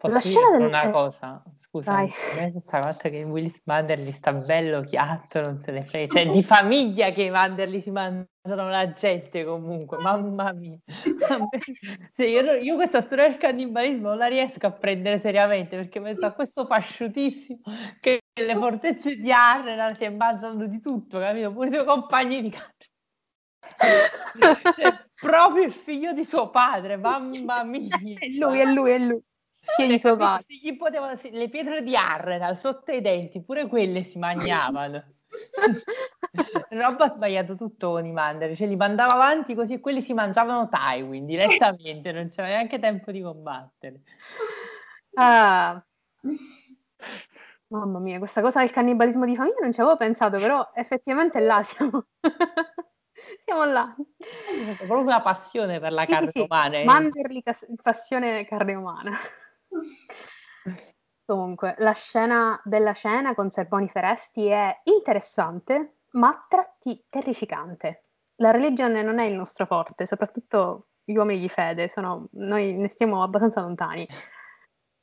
[0.01, 0.67] Posso la scena del...
[0.69, 6.15] una cosa, scusa, questa cosa che Willis Manderly sta bello chiatto, non se ne frega,
[6.15, 10.79] cioè di famiglia che i Manderly si mangiano la gente comunque, mamma mia.
[12.15, 16.27] cioè, io, io, questa storia del cannibalismo non la riesco a prendere seriamente perché penso
[16.27, 17.59] a questo pasciutissimo
[17.99, 21.53] che le fortezze di Arrena si è mangiando di tutto, capito?
[21.53, 22.71] Pure i suoi compagni di casa.
[24.39, 27.97] cioè, proprio il figlio di suo padre, mamma mia.
[27.97, 29.21] È lui, è lui, è lui.
[29.77, 30.47] Chiedi suo padre.
[30.49, 35.05] Gli potevano, le pietre di Arrenal sotto i denti, pure quelle si mangiavano.
[36.71, 40.15] Roba ha sbagliato tutto con i mandari, cioè li mandava avanti così e quelli si
[40.15, 44.01] mangiavano Tywin direttamente, non c'era neanche tempo di combattere.
[45.15, 45.83] Ah.
[47.69, 51.63] Mamma mia, questa cosa del cannibalismo di famiglia non ci avevo pensato, però effettivamente là
[51.63, 52.07] siamo.
[53.39, 53.95] siamo là.
[54.77, 56.79] Proprio una passione per la sì, carne sì, umana.
[56.79, 56.85] Sì.
[56.85, 57.43] Manderli
[57.83, 59.11] passione carne umana.
[61.25, 68.05] Comunque, la scena della scena con Serboni Feresti è interessante, ma a tratti terrificante.
[68.37, 72.89] La religione non è il nostro forte, soprattutto gli uomini di fede, sono, noi ne
[72.89, 74.07] stiamo abbastanza lontani.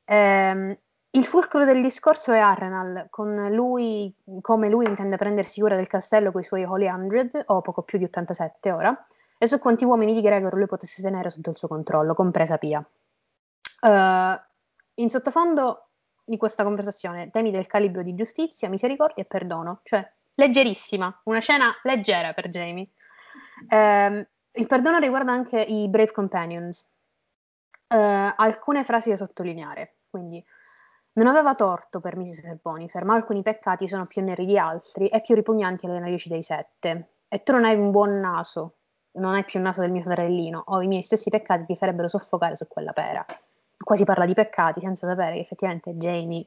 [0.03, 0.79] Eh,
[1.15, 6.31] il fulcro del discorso è Arrenal, con lui, come lui intende prendersi cura del castello
[6.31, 9.05] con i suoi Holy Hundred, o poco più di 87 ora,
[9.37, 12.85] e su quanti uomini di Gregor lui potesse tenere sotto il suo controllo, compresa Pia.
[13.81, 14.39] Uh,
[14.95, 15.89] in sottofondo
[16.23, 21.71] di questa conversazione, temi del calibro di giustizia, misericordia e perdono, cioè leggerissima, una scena
[21.83, 22.89] leggera per Jamie.
[23.69, 26.89] Eh, il perdono riguarda anche i Brave Companions.
[27.87, 30.43] Eh, alcune frasi da sottolineare, quindi
[31.13, 32.59] non aveva torto per Mrs.
[32.61, 36.41] Bonifer, ma alcuni peccati sono più neri di altri e più ripugnanti alle narici dei
[36.41, 37.11] sette.
[37.27, 38.77] E tu non hai un buon naso,
[39.13, 42.07] non hai più il naso del mio fratellino, o i miei stessi peccati ti farebbero
[42.07, 43.25] soffocare su quella pera
[43.85, 46.45] qua si parla di peccati senza sapere che effettivamente Jamie,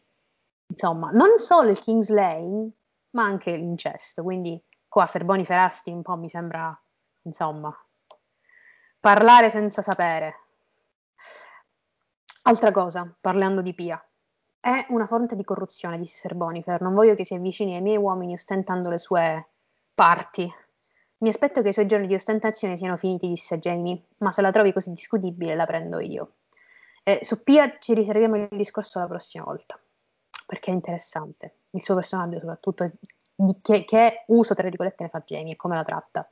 [0.66, 6.28] insomma, non solo il King's ma anche l'incesto, quindi qua Serboni Ferasti un po' mi
[6.28, 6.76] sembra,
[7.22, 7.74] insomma,
[8.98, 10.34] parlare senza sapere.
[12.42, 14.02] Altra cosa, parlando di Pia.
[14.58, 16.80] È una fonte di corruzione, disse Serbonifer.
[16.80, 19.48] Non voglio che si avvicini ai miei uomini ostentando le sue
[19.94, 20.52] parti.
[21.18, 24.50] Mi aspetto che i suoi giorni di ostentazione siano finiti, disse Jamie, ma se la
[24.50, 26.32] trovi così discutibile la prendo io.
[27.08, 29.80] E su Pia ci riserviamo il discorso la prossima volta,
[30.44, 31.54] perché è interessante.
[31.70, 32.84] Il suo personaggio, soprattutto,
[33.62, 36.30] che, che uso, tra virgolette, ne fa Jamie e come la tratta.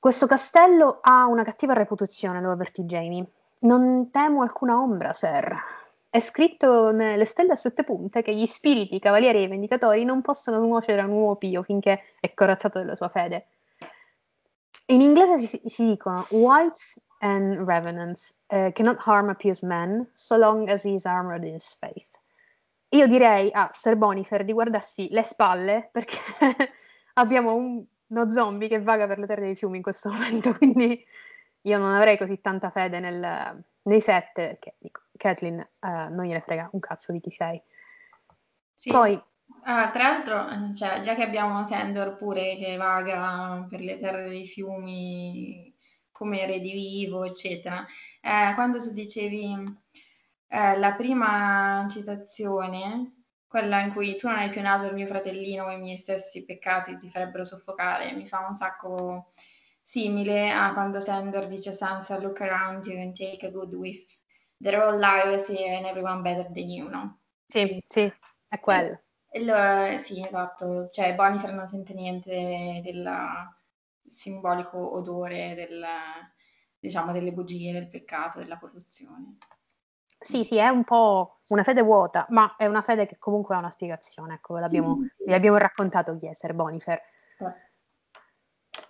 [0.00, 3.24] Questo castello ha una cattiva reputazione, lo avvertì Jamie.
[3.60, 5.56] Non temo alcuna ombra, sir.
[6.10, 10.04] È scritto nelle stelle a sette punte che gli spiriti, i cavalieri e i vendicatori
[10.04, 13.46] non possono nuocere a un uomo pio finché è corazzato della sua fede.
[14.86, 20.36] In inglese si, si dicono whites and revenants uh, cannot harm a pious man so
[20.36, 22.18] long as he is armored in his faith.
[22.90, 26.18] Io direi a Sir Bonifer di guardarsi le spalle perché
[27.14, 31.04] abbiamo un, uno zombie che vaga per le terre dei fiumi in questo momento, quindi
[31.62, 36.40] io non avrei così tanta fede nel, nei set perché dico, Kathleen uh, non gliene
[36.40, 37.60] frega un cazzo di chi sei.
[38.76, 38.90] Sì.
[38.90, 39.20] Poi
[39.68, 44.46] Ah, tra l'altro, cioè, già che abbiamo Sandor pure che vaga per le terre dei
[44.46, 45.75] fiumi
[46.16, 47.84] come redivivo, eccetera,
[48.22, 49.54] eh, quando tu dicevi
[50.48, 55.68] eh, la prima citazione, quella in cui tu non hai più naso il mio fratellino
[55.68, 59.32] e i miei stessi peccati ti farebbero soffocare, mi fa un sacco
[59.82, 64.04] simile a quando Sandor dice Sansa, look around you and take a good whiff.
[64.58, 67.18] They're all liars and everyone better than you, no?
[67.46, 68.10] Sì, sì,
[68.48, 69.02] è quello.
[69.32, 73.06] Il, sì, esatto, cioè Bonifer non sente niente del
[74.08, 75.84] simbolico odore del,
[76.78, 79.36] diciamo, delle bugie, del peccato, della corruzione.
[80.18, 83.58] Sì, sì, è un po' una fede vuota, ma è una fede che comunque ha
[83.58, 87.00] una spiegazione, ecco, l'abbiamo, vi abbiamo raccontato chi è Ser Bonifer.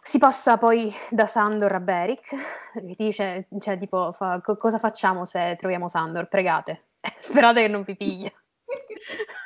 [0.03, 2.35] Si passa poi da Sandor a Beric,
[2.73, 6.29] che dice, cioè, tipo, fa, cosa facciamo se troviamo Sandor?
[6.29, 8.31] Pregate, sperate che non vi piglia.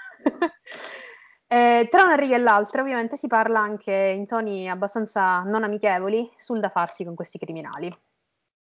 [1.53, 6.31] Eh, tra una riga e l'altra, ovviamente, si parla anche in toni abbastanza non amichevoli
[6.37, 7.93] sul da farsi con questi criminali.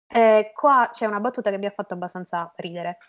[0.08, 3.00] Eh, qua c'è una battuta che mi ha fatto abbastanza ridere.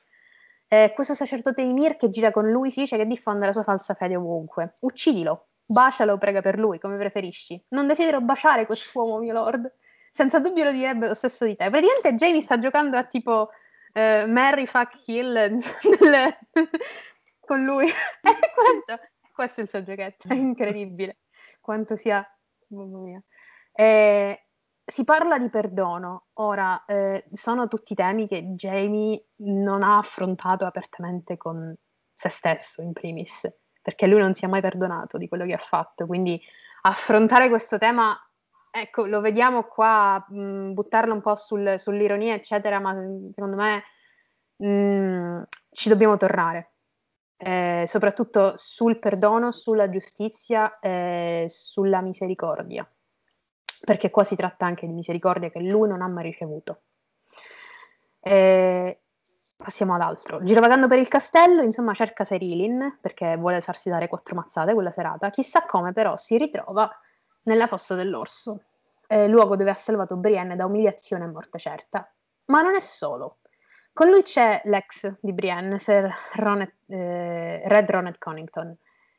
[0.69, 3.63] Eh, questo sacerdote di Mir che gira con lui si dice che diffonde la sua
[3.63, 4.73] falsa fede ovunque.
[4.81, 7.63] Uccidilo, bacialo, prega per lui, come preferisci.
[7.69, 9.71] Non desidero baciare quest'uomo, mio lord.
[10.11, 11.69] Senza dubbio lo direbbe lo stesso di te.
[11.69, 13.51] Praticamente Jamie sta giocando a tipo
[13.93, 15.59] eh, Mary fuck kill
[17.45, 17.87] con lui.
[17.87, 17.93] È
[18.55, 19.08] questo
[19.39, 21.19] questo è il suo giochetto, è incredibile
[21.61, 22.27] quanto sia...
[22.71, 23.23] Mamma mia.
[23.73, 24.47] Eh,
[24.85, 26.27] si parla di perdono.
[26.35, 31.73] Ora, eh, sono tutti temi che Jamie non ha affrontato apertamente con
[32.13, 33.49] se stesso, in primis,
[33.81, 36.05] perché lui non si è mai perdonato di quello che ha fatto.
[36.07, 36.43] Quindi
[36.83, 38.19] affrontare questo tema,
[38.73, 42.93] ecco, lo vediamo qua, mh, buttarlo un po' sul, sull'ironia, eccetera, ma
[43.33, 43.85] secondo me
[44.57, 46.73] mh, ci dobbiamo tornare
[47.39, 52.89] eh, soprattutto sul perdono, sulla giustizia e sulla misericordia,
[53.85, 56.83] perché qua si tratta anche di misericordia che lui non ha mai ricevuto.
[58.21, 59.01] Eh,
[59.57, 60.43] passiamo ad altro.
[60.43, 65.31] Girovagando per il castello, insomma, cerca Serilin perché vuole farsi dare quattro mazzate quella serata.
[65.31, 66.91] Chissà come, però, si ritrova
[67.45, 68.65] nella fossa dell'orso,
[69.07, 72.13] eh, luogo dove ha salvato Brienne da umiliazione e morte certa.
[72.47, 73.38] Ma non è solo.
[73.99, 78.73] Con lui c'è l'ex di Brienne, Sir Ronet, eh, Red Ronald Connington.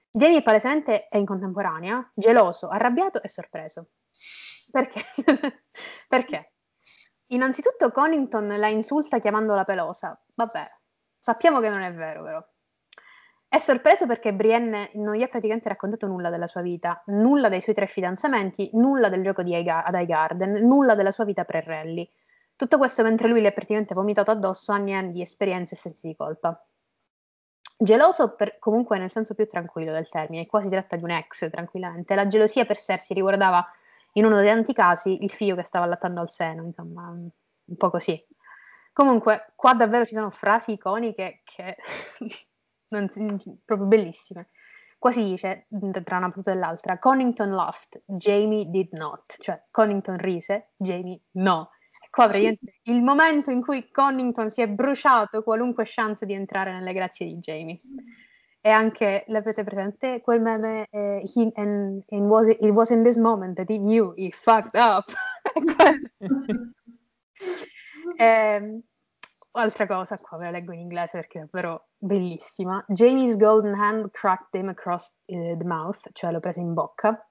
[0.09, 3.89] Jamie palesemente è in contemporanea, geloso, arrabbiato e sorpreso.
[4.71, 5.01] Perché?
[6.07, 6.53] Perché?
[7.33, 10.17] Innanzitutto Connington la insulta chiamandola pelosa.
[10.33, 10.65] Vabbè,
[11.17, 12.47] sappiamo che non è vero però.
[13.49, 17.59] È sorpreso perché Brienne non gli ha praticamente raccontato nulla della sua vita, nulla dei
[17.59, 22.09] suoi tre fidanzamenti, nulla del gioco di Highga- ad Highgarden, nulla della sua vita pre-rally.
[22.59, 25.77] Tutto questo mentre lui le ha praticamente vomitato addosso anni e anni di esperienze e
[25.77, 26.61] sensi di colpa.
[27.77, 31.49] Geloso per, comunque nel senso più tranquillo del termine, qua si tratta di un ex
[31.49, 32.15] tranquillamente.
[32.15, 33.65] La gelosia per Cersei riguardava
[34.15, 37.89] in uno dei tanti casi il figlio che stava allattando al seno, insomma, un po'
[37.89, 38.21] così.
[38.91, 41.77] Comunque, qua davvero ci sono frasi iconiche che
[42.89, 43.09] non,
[43.63, 44.49] proprio bellissime.
[44.97, 45.65] Qua si dice,
[46.03, 51.69] tra una battuta e l'altra, Connington laughed, Jamie did not, cioè Connington rise, Jamie no.
[52.09, 56.93] Qua praticamente il momento in cui Connington si è bruciato qualunque chance di entrare nelle
[56.93, 57.77] grazie di Jamie.
[58.61, 63.03] E anche, l'avete presente, quel meme, eh, he, and, and was it, it, was in
[63.03, 65.05] this moment that he knew he fucked up.
[68.17, 68.81] eh,
[69.51, 72.83] altra cosa, qua ve la leggo in inglese perché è davvero bellissima.
[72.87, 77.28] Jamie's golden hand cracked him across uh, the mouth, cioè l'ho preso in bocca.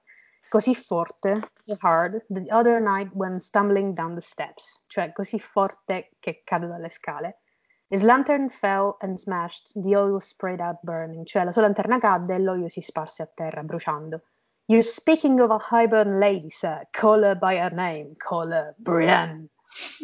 [0.49, 6.11] Così forte, so hard, the other night when stumbling down the steps, cioè così forte
[6.19, 7.39] che cade dalle scale.
[7.87, 12.35] His lantern fell and smashed, the oil sprayed out burning, cioè la sua lanterna cadde
[12.35, 14.21] e l'olio si sparse a terra bruciando.
[14.65, 16.87] You're speaking of a highborn lady, sir.
[16.91, 18.13] Call her by her name.
[18.17, 19.49] Call her Brienne.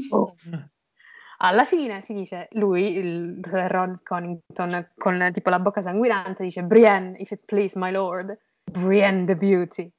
[0.09, 0.35] Oh.
[1.38, 7.15] Alla fine si dice, lui, il Ron Connington, con tipo la bocca sanguinante, dice Brienne,
[7.19, 8.35] if it please my lord.
[8.63, 9.93] Brienne the beauty.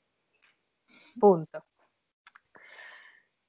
[1.19, 1.65] Punto.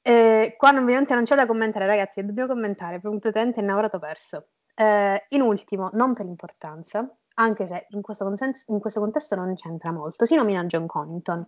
[0.02, 4.48] Eh, qua ovviamente non c'è da commentare, ragazzi, dobbiamo commentare, completamente innamorato perso.
[4.74, 9.54] Eh, in ultimo, non per importanza, anche se in questo, consenso, in questo, contesto non
[9.56, 11.46] c'entra molto, si nomina John Connington.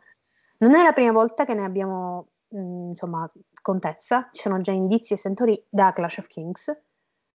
[0.57, 3.29] Non è la prima volta che ne abbiamo, mh, mm, insomma,
[3.61, 6.81] contezza, ci sono già indizi e sentori da Clash of Kings,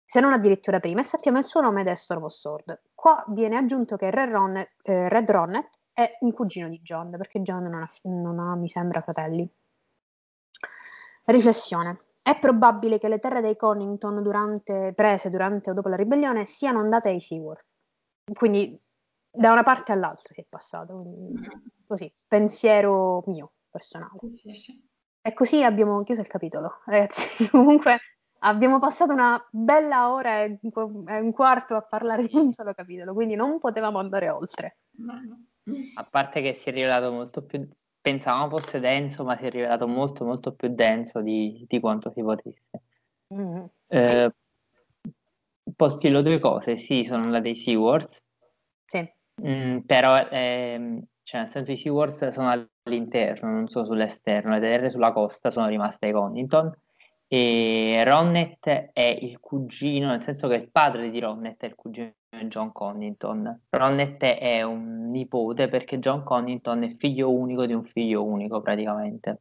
[0.05, 2.83] se non addirittura prima, e sappiamo il suo nome ed è Storm of Sword.
[2.95, 7.41] Qua viene aggiunto che Red Ronnet, eh, Red Ronnet è un cugino di John, perché
[7.41, 9.49] John non ha, non ha, mi sembra, fratelli.
[11.27, 12.01] Riflessione.
[12.23, 16.81] È probabile che le terre dei Connington durante, prese durante o dopo la ribellione siano
[16.81, 17.65] andate ai Seaworth.
[18.33, 18.79] Quindi
[19.31, 21.01] da una parte all'altra si è passato.
[21.87, 24.19] Così, pensiero mio, personale.
[25.23, 26.81] E così abbiamo chiuso il capitolo.
[26.87, 27.99] Ragazzi, comunque
[28.41, 33.35] abbiamo passato una bella ora e un quarto a parlare di un solo capitolo, quindi
[33.35, 34.79] non potevamo andare oltre.
[34.97, 35.45] No, no.
[35.95, 37.67] A parte che si è rivelato molto più,
[38.01, 42.23] pensavamo fosse denso, ma si è rivelato molto molto più denso di, di quanto si
[42.23, 42.83] potesse.
[43.35, 43.65] Mm-hmm.
[43.89, 44.35] Eh,
[45.75, 48.23] postilo due cose, sì, sono la dei SeaWords,
[48.87, 49.13] sì.
[49.43, 54.91] Mm, però ehm, cioè nel senso i SeaWords sono all'interno, non sono sull'esterno, le terre
[54.91, 56.73] sulla costa sono rimaste ai Connington
[57.27, 62.13] e Ronnet è il cugino, nel senso che il padre di Ronnet è il cugino
[62.43, 63.63] John Connington.
[63.71, 69.41] Ronnet è un nipote perché John Connington è figlio unico di un figlio unico praticamente.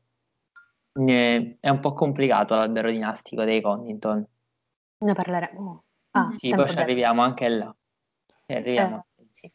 [0.94, 4.26] È un po' complicato l'albero dinastico dei Connington.
[5.00, 5.84] Ne parleremo.
[6.12, 7.76] Ah, sì, poi ci arriviamo anche là.
[8.48, 9.06] Arriviamo.
[9.18, 9.52] Eh, sì.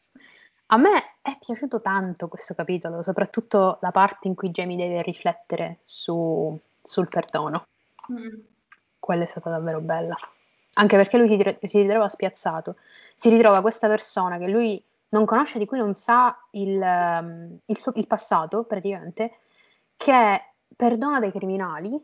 [0.67, 5.79] A me è piaciuto tanto questo capitolo, soprattutto la parte in cui Jamie deve riflettere
[5.85, 7.67] su, sul perdono.
[8.11, 8.39] Mm.
[8.99, 10.15] Quella è stata davvero bella.
[10.79, 11.27] Anche perché lui
[11.63, 12.77] si, ritrova spiazzato.
[13.15, 17.77] Si ritrova questa persona che lui non conosce, di cui non sa il, um, il,
[17.77, 19.39] suo, il passato, praticamente,
[19.97, 22.01] che perdona dei criminali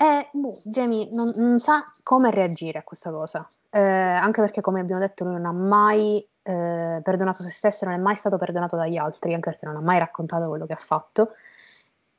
[0.00, 3.46] e boh, Jamie non, non, sa come reagire a questa cosa.
[3.70, 7.94] Eh, anche perché, come abbiamo detto, lui non ha mai eh, perdonato se stesso, non
[7.94, 10.76] è mai stato perdonato dagli altri, anche perché non ha mai raccontato quello che ha
[10.76, 11.34] fatto.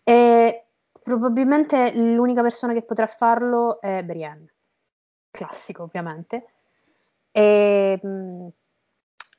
[0.03, 0.65] E
[1.09, 4.53] Probabilmente l'unica persona che potrà farlo è Brienne,
[5.31, 6.45] classico ovviamente.
[7.31, 8.47] E, mh,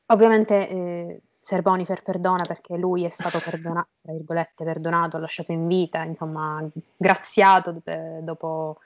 [0.07, 5.67] ovviamente eh, Ser Bonifer perdona perché lui è stato perdonato, tra virgolette, perdonato, lasciato in
[5.67, 6.65] vita, insomma,
[6.97, 7.83] graziato
[8.21, 8.79] dopo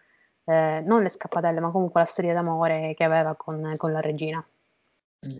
[0.44, 4.44] eh, non le scappatelle, ma comunque la storia d'amore che aveva con, con la regina.
[5.26, 5.39] Mm.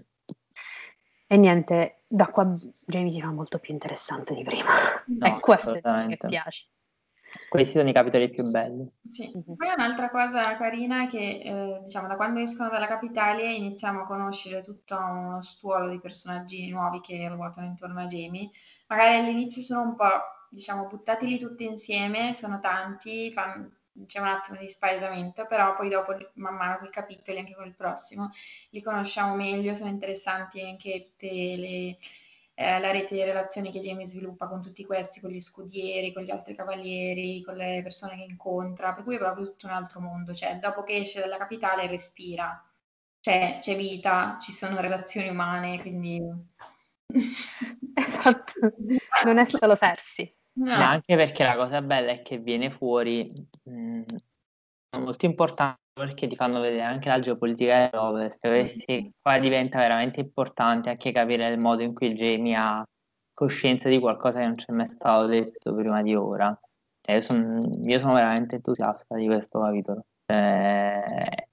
[1.27, 2.53] E niente, da qua
[2.87, 4.73] Jamie si fa molto più interessante di prima.
[5.07, 6.67] No, e questo è che piace.
[7.49, 8.89] Questi sono i capitoli più belli.
[9.11, 9.31] Sì.
[9.31, 14.05] Poi un'altra cosa carina è che, eh, diciamo, da quando escono dalla capitale iniziamo a
[14.05, 18.51] conoscere tutto uno stuolo di personaggi nuovi che ruotano intorno a Jamie.
[18.87, 20.21] Magari all'inizio sono un po',
[20.51, 23.71] diciamo, buttati lì tutti insieme, sono tanti, fanno,
[24.07, 27.67] c'è un attimo di spaesamento, però poi dopo, man mano con i capitoli, anche con
[27.67, 28.31] il prossimo,
[28.71, 31.97] li conosciamo meglio, sono interessanti anche tutte le
[32.55, 36.23] eh, la rete di relazioni che Jamie sviluppa con tutti questi, con gli scudieri, con
[36.23, 40.01] gli altri cavalieri, con le persone che incontra, per cui è proprio tutto un altro
[40.01, 42.65] mondo, cioè dopo che esce dalla capitale respira,
[43.21, 46.21] cioè c'è vita, ci sono relazioni umane, quindi...
[47.95, 48.75] esatto,
[49.25, 50.33] non è solo Sersi.
[50.57, 50.73] No.
[50.73, 53.33] anche perché la cosa bella è che viene fuori
[53.65, 54.03] mh, mm,
[55.01, 60.91] molto importante perché ti fanno vedere anche la geopolitica dell'Ovest, questi qua diventa veramente importante
[60.91, 62.85] anche capire il modo in cui Jamie ha
[63.33, 66.59] coscienza di qualcosa che non c'è mai stato detto prima di ora.
[67.01, 70.07] Cioè, io, sono, io, sono, veramente entusiasta di questo capitolo.
[70.27, 71.49] Eh,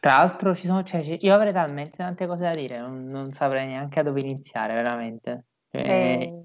[0.00, 3.66] tra l'altro ci sono, cioè, io avrei talmente tante cose da dire, non, non saprei
[3.66, 5.46] neanche da dove iniziare, veramente.
[5.70, 6.44] Cioè, eh.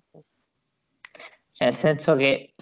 [1.51, 2.52] cioè, nel senso che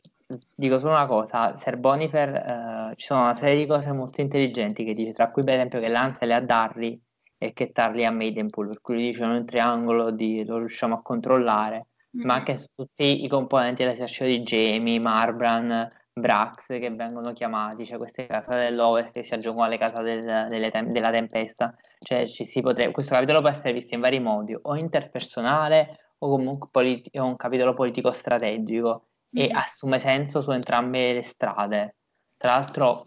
[0.55, 4.83] dico solo una cosa, Ser Bonifer, eh, ci sono una serie di cose molto intelligenti
[4.83, 7.01] che dice, tra cui per esempio che Lancia le a Darry
[7.37, 11.87] e che Tarly a Maidenpool, per cui dice un triangolo di, lo riusciamo a controllare,
[12.15, 12.25] mm-hmm.
[12.25, 17.97] ma anche su tutti i componenti dell'esercito di Jamie, Marbran, Brax che vengono chiamati, cioè
[17.97, 22.61] queste case dell'Ovest che si aggiungono alle case del, tem- della tempesta, cioè ci si
[22.61, 27.35] potrebbe, questo capitolo può essere visto in vari modi, o interpersonale o comunque politi- un
[27.35, 29.55] capitolo politico-strategico e Mhm.
[29.57, 31.95] assume senso su entrambe le strade.
[32.37, 33.05] Tra l'altro,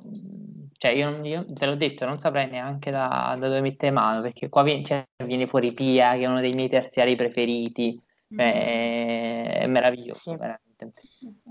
[0.76, 4.20] cioè io, non- io te l'ho detto, non saprei neanche da, da dove mettere mano,
[4.22, 8.52] perché qua viene, cioè, viene fuori Pia, che è uno dei miei terziari preferiti, cioè,
[8.52, 10.36] è, è meraviglioso, Sì.
[10.36, 10.92] veramente.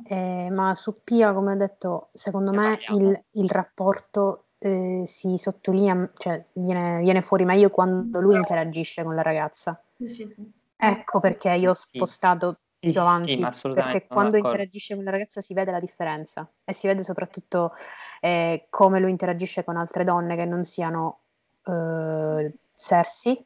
[0.05, 5.37] Eh, ma su Pia, come ho detto, secondo Ne me il, il rapporto eh, si
[5.37, 9.81] sottolinea, cioè viene, viene fuori meglio quando lui interagisce con la ragazza.
[10.05, 10.33] Sì.
[10.75, 12.59] Ecco perché io ho spostato
[12.95, 17.03] Avanti, sì, perché quando interagisce con la ragazza si vede la differenza e si vede
[17.03, 17.73] soprattutto
[18.19, 21.19] eh, come lui interagisce con altre donne che non siano
[21.65, 23.45] eh, Cersei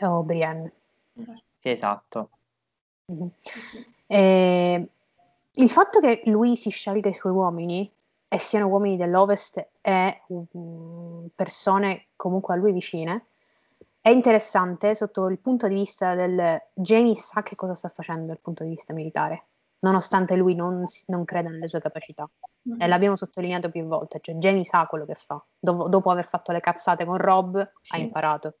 [0.00, 0.72] o Brienne.
[1.14, 2.28] Sì, esatto.
[3.06, 3.30] Mhm.
[3.38, 3.86] Sì, sì.
[4.06, 4.88] E
[5.52, 7.90] il fatto che lui si scelga i suoi uomini
[8.28, 13.26] e siano uomini dell'Ovest e mm, persone comunque a lui vicine
[14.06, 18.38] è interessante sotto il punto di vista del Jamie sa che cosa sta facendo dal
[18.38, 19.46] punto di vista militare,
[19.78, 22.28] nonostante lui non, non creda nelle sue capacità.
[22.64, 22.82] Mhm.
[22.82, 25.42] E l'abbiamo sottolineato più volte, cioè Jamie sa quello che fa.
[25.58, 28.02] Dopo, dopo aver fatto le cazzate con Rob, ha Sì.
[28.02, 28.58] imparato.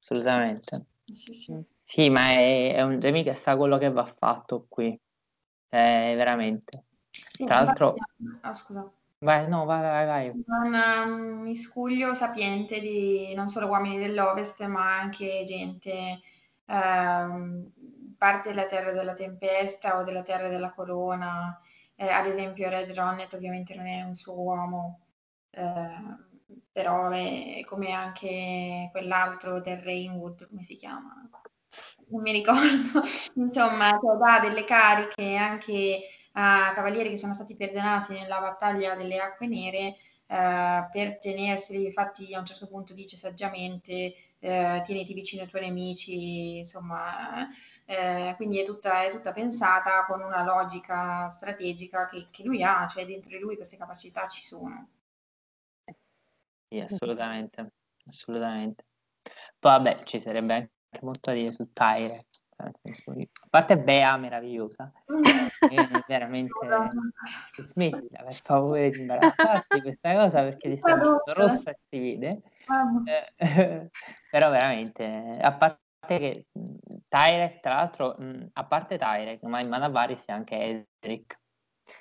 [0.00, 0.86] Assolutamente.
[1.04, 1.62] Sì, sì.
[1.84, 4.86] Sì, ma è, è un Jamie che sa quello che va fatto qui.
[5.68, 6.84] Eh, veramente.
[7.32, 7.96] Sì, Tra l'altro,
[8.40, 8.90] ah, scusa.
[9.20, 10.28] Vai, no, vai, vai, vai.
[10.30, 16.20] Un um, miscuglio sapiente di non solo uomini dell'Ovest, ma anche gente,
[16.66, 17.70] ehm,
[18.16, 21.58] parte della Terra della Tempesta o della Terra della Corona.
[21.94, 25.00] Eh, ad esempio, Red Ronnet ovviamente non è un suo uomo,
[25.50, 26.28] eh,
[26.72, 31.28] però è come anche quell'altro del Rainwood, come si chiama?
[32.08, 33.02] Non mi ricordo.
[33.36, 36.00] Insomma, cioè, dà delle cariche anche
[36.32, 39.96] a cavalieri che sono stati perdonati nella battaglia delle acque nere
[40.26, 45.62] eh, per tenerseli, infatti a un certo punto dice saggiamente eh, tieniti vicino ai tuoi
[45.62, 47.48] nemici, insomma,
[47.84, 52.86] eh, quindi è tutta, è tutta pensata con una logica strategica che, che lui ha,
[52.86, 54.88] cioè dentro di lui queste capacità ci sono.
[56.68, 57.72] Sì, assolutamente,
[58.06, 58.84] assolutamente.
[59.58, 60.70] Poi vabbè, ci sarebbe anche
[61.02, 62.26] molto da dire su Tyre,
[62.64, 64.92] a parte Bea meravigliosa,
[65.58, 66.52] è veramente
[67.56, 71.98] smettila per favore di imbarazzarti di questa cosa perché ti sta facendo rossa e si
[71.98, 72.42] vede.
[73.04, 73.38] Eh,
[74.30, 76.46] però veramente, a parte che
[77.08, 81.38] Tyrek, tra l'altro, mh, a parte Tyrek, ma in mano a Varys c'è anche Edric,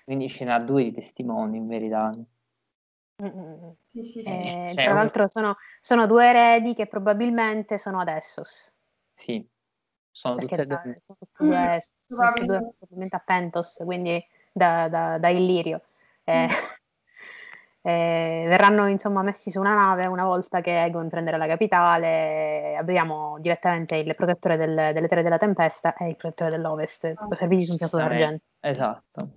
[0.03, 2.11] quindi ce n'ha due di testimoni in verità.
[3.21, 3.75] Mm-mm.
[3.91, 4.29] Sì, sì, sì.
[4.31, 8.73] Eh, cioè, tra un- l'altro sono, sono due eredi che probabilmente sono ad Essos,
[9.15, 9.45] Sì,
[10.19, 11.01] sono perché tutte da- due.
[11.05, 13.15] sono tutti e due, sono tutti e due Probabilmente.
[13.15, 15.81] a Pentos, quindi da, da- da Illirio.
[16.25, 16.47] Eh,
[17.83, 22.75] eh, verranno insomma messi su una nave una volta che Egon prenderà la capitale.
[22.75, 27.71] Abbiamo direttamente il protettore del- delle Terre della Tempesta e il protettore dell'Ovest, serviti su
[27.71, 28.43] un piatto d'argento.
[28.59, 29.29] Esatto.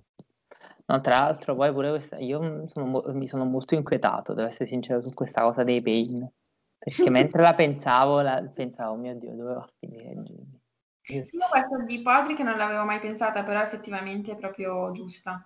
[0.85, 5.01] No, tra l'altro, poi pure questa, io sono mi sono molto inquietato, devo essere sincero,
[5.01, 6.29] su questa cosa dei pain.
[6.77, 10.21] Perché mentre la pensavo, la, pensavo, oh mio Dio, dove va a finire?
[11.05, 15.43] Io- questa di Podrick non l'avevo mai pensata, però effettivamente è proprio giusta.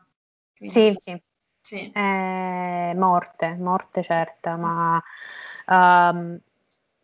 [0.55, 1.23] Quindi, Sì, sì.
[1.61, 1.91] sì.
[1.91, 5.01] Eh, morte, morte certa, ma
[5.67, 6.39] ehm,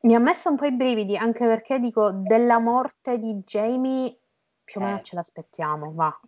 [0.01, 4.17] mi ha messo un po' i brividi anche perché dico della morte di Jamie
[4.63, 5.03] più o meno Eh.
[5.03, 6.19] ce l'aspettiamo, va.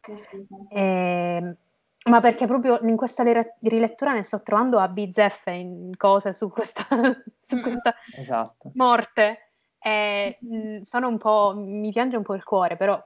[0.00, 0.46] Sì, sì.
[0.70, 1.56] Ehm,
[2.08, 6.48] ma perché proprio in questa ri- rilettura ne sto trovando a bizzeffe in cose su
[6.50, 6.84] questa,
[7.40, 8.70] su questa Esatto.
[8.74, 9.51] morte.
[9.82, 13.02] E, mh, sono un po', mi piange un po' il cuore, però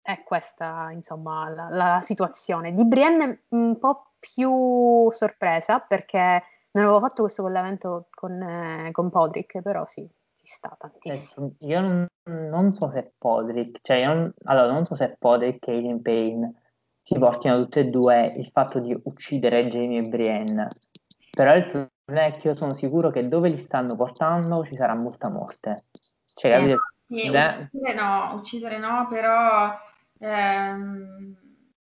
[0.00, 2.72] è questa, insomma, la, la situazione.
[2.72, 6.42] Di Brienne un po' più sorpresa perché
[6.72, 11.54] non avevo fatto questo collegamento con, eh, con Podrick, però sì, ci sta tantissimo.
[11.60, 15.72] Io non, non so se Podrick, cioè io non, allora non so se Podrick e
[15.72, 16.54] Aidan Payne
[17.00, 20.70] si portino tutte e due il fatto di uccidere Jamie e Brienne,
[21.36, 24.94] però il problema è che io sono sicuro che dove li stanno portando ci sarà
[24.94, 25.84] molta morte.
[26.24, 26.56] Cioè, Sì.
[26.56, 26.80] capito?
[27.08, 29.78] Sì, uccidere no, uccidere no, però
[30.18, 31.36] ehm,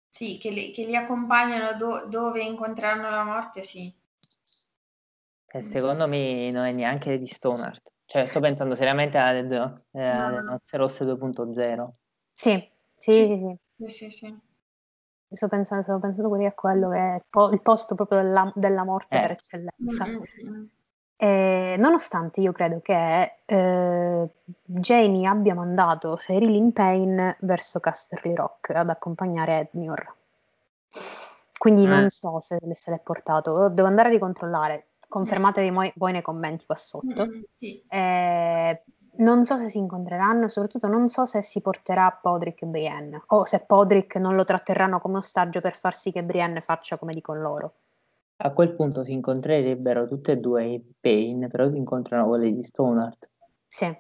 [0.09, 3.91] sì, che li, che li accompagnano do- dove incontreranno la morte, sì.
[5.51, 7.81] E secondo me non è neanche di Stoneheart.
[8.05, 9.47] Cioè, sto pensando seriamente alle,
[9.93, 10.51] eh, alle No.
[10.51, 11.91] nozze rosse 2.0.
[12.33, 12.51] Sì,
[12.97, 13.27] sì, Sì.
[13.27, 13.57] sì, sì.
[13.77, 14.48] Sì, sì, sì.
[15.31, 18.51] Sto pensando, stavo pensando pure a quello che è il po- il posto proprio della,
[18.56, 19.22] della morte Eh.
[19.22, 20.06] per eccellenza.
[20.07, 20.64] Mm, mm, mm.
[21.22, 24.30] E nonostante io credo che eh,
[24.64, 30.14] Jamie abbia mandato Cyril Payne verso Casterly Rock ad accompagnare Edmure.
[31.57, 31.88] Quindi Eh.
[31.88, 34.85] non so se se l'è portato, devo andare a ricontrollare.
[35.10, 37.26] Confermatevi mo- voi nei commenti qua sotto.
[37.26, 37.84] Mm, mm, sì.
[37.88, 38.81] Eh,
[39.19, 43.23] non so se si incontreranno e soprattutto non so se si porterà Podrick e Brienne
[43.27, 47.13] o se Podrick non lo tratterranno come ostaggio per far sì che Brienne faccia come
[47.13, 47.73] dicono loro.
[48.37, 52.63] A quel punto si incontrerebbero tutte e due i Pain, però si incontrano quelli di
[52.63, 53.29] Stoneheart.
[53.67, 53.97] Sì.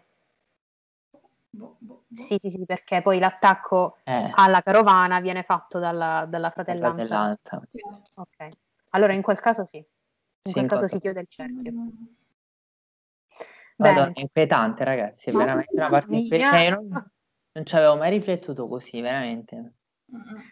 [2.11, 4.31] Sì, sì, sì, perché poi l'attacco eh.
[4.33, 7.37] alla carovana viene fatto dalla, dalla fratellanza.
[7.43, 8.21] fratellanza.
[8.21, 8.47] Ok,
[8.91, 9.85] allora in quel caso sì, in
[10.43, 11.73] si quel caso si chiude il cerchio.
[13.79, 16.57] Madonna, è inquietante, ragazzi, è veramente una parte inquietante.
[16.57, 17.11] Cioè, non,
[17.53, 19.73] non ci avevo mai riflettuto così, veramente.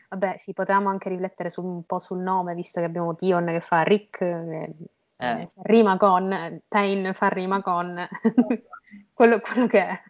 [0.10, 3.60] Vabbè, sì, potevamo anche riflettere su, un po' sul nome, visto che abbiamo Tion che
[3.60, 4.72] fa Rick, eh,
[5.18, 5.48] eh.
[5.64, 8.08] rima con, Pain fa rima con,
[9.14, 10.02] quello, quello, che è.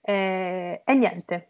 [0.00, 1.48] Eh, e niente.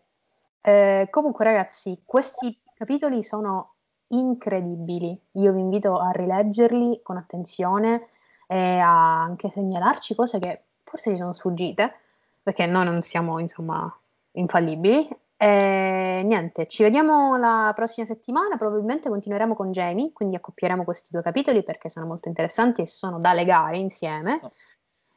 [0.61, 3.75] Eh, comunque, ragazzi, questi capitoli sono
[4.09, 5.19] incredibili.
[5.33, 8.09] Io vi invito a rileggerli con attenzione
[8.47, 11.95] e a anche segnalarci cose che forse ci sono sfuggite,
[12.43, 13.91] perché noi non siamo, insomma,
[14.33, 15.09] infallibili.
[15.39, 21.23] E niente, ci vediamo la prossima settimana, probabilmente continueremo con Jamie, quindi accoppieremo questi due
[21.23, 24.41] capitoli perché sono molto interessanti e sono da legare insieme.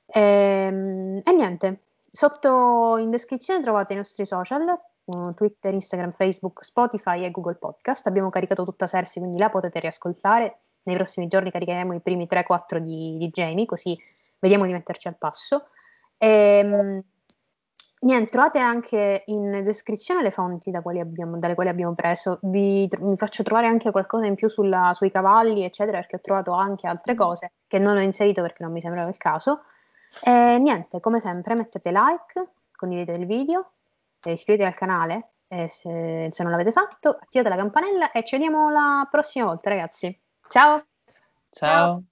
[0.06, 6.64] E, ehm, e niente, sotto in descrizione trovate i nostri social, uh, Twitter, Instagram, Facebook,
[6.64, 8.07] Spotify e Google Podcast.
[8.07, 10.60] Abbiamo caricato tutta Cersei, quindi la potete riascoltare.
[10.84, 13.99] Nei prossimi giorni caricheremo i primi 3-4 di, di Jamie, così
[14.40, 15.70] vediamo di metterci al passo.
[16.18, 17.03] E, ehm,
[17.99, 22.40] niente, trovate anche in descrizione le fonti da quali abbiamo, dalle quali abbiamo preso.
[22.44, 26.53] Vi, vi, faccio trovare anche qualcosa in più sulla, sui cavalli, eccetera, perché ho trovato
[26.53, 27.18] anche altre mm.
[27.18, 29.64] cose che non ho inserito perché non mi sembrava il caso.
[30.22, 33.66] E niente, come sempre, mettete like, condividete il video,
[34.24, 35.30] iscrivetevi al canale
[35.68, 40.18] se, se non l'avete fatto, attivate la campanella e ci vediamo la prossima volta, ragazzi.
[40.49, 40.86] Ciao!
[41.52, 41.70] Ciao!
[41.70, 42.03] Ciao.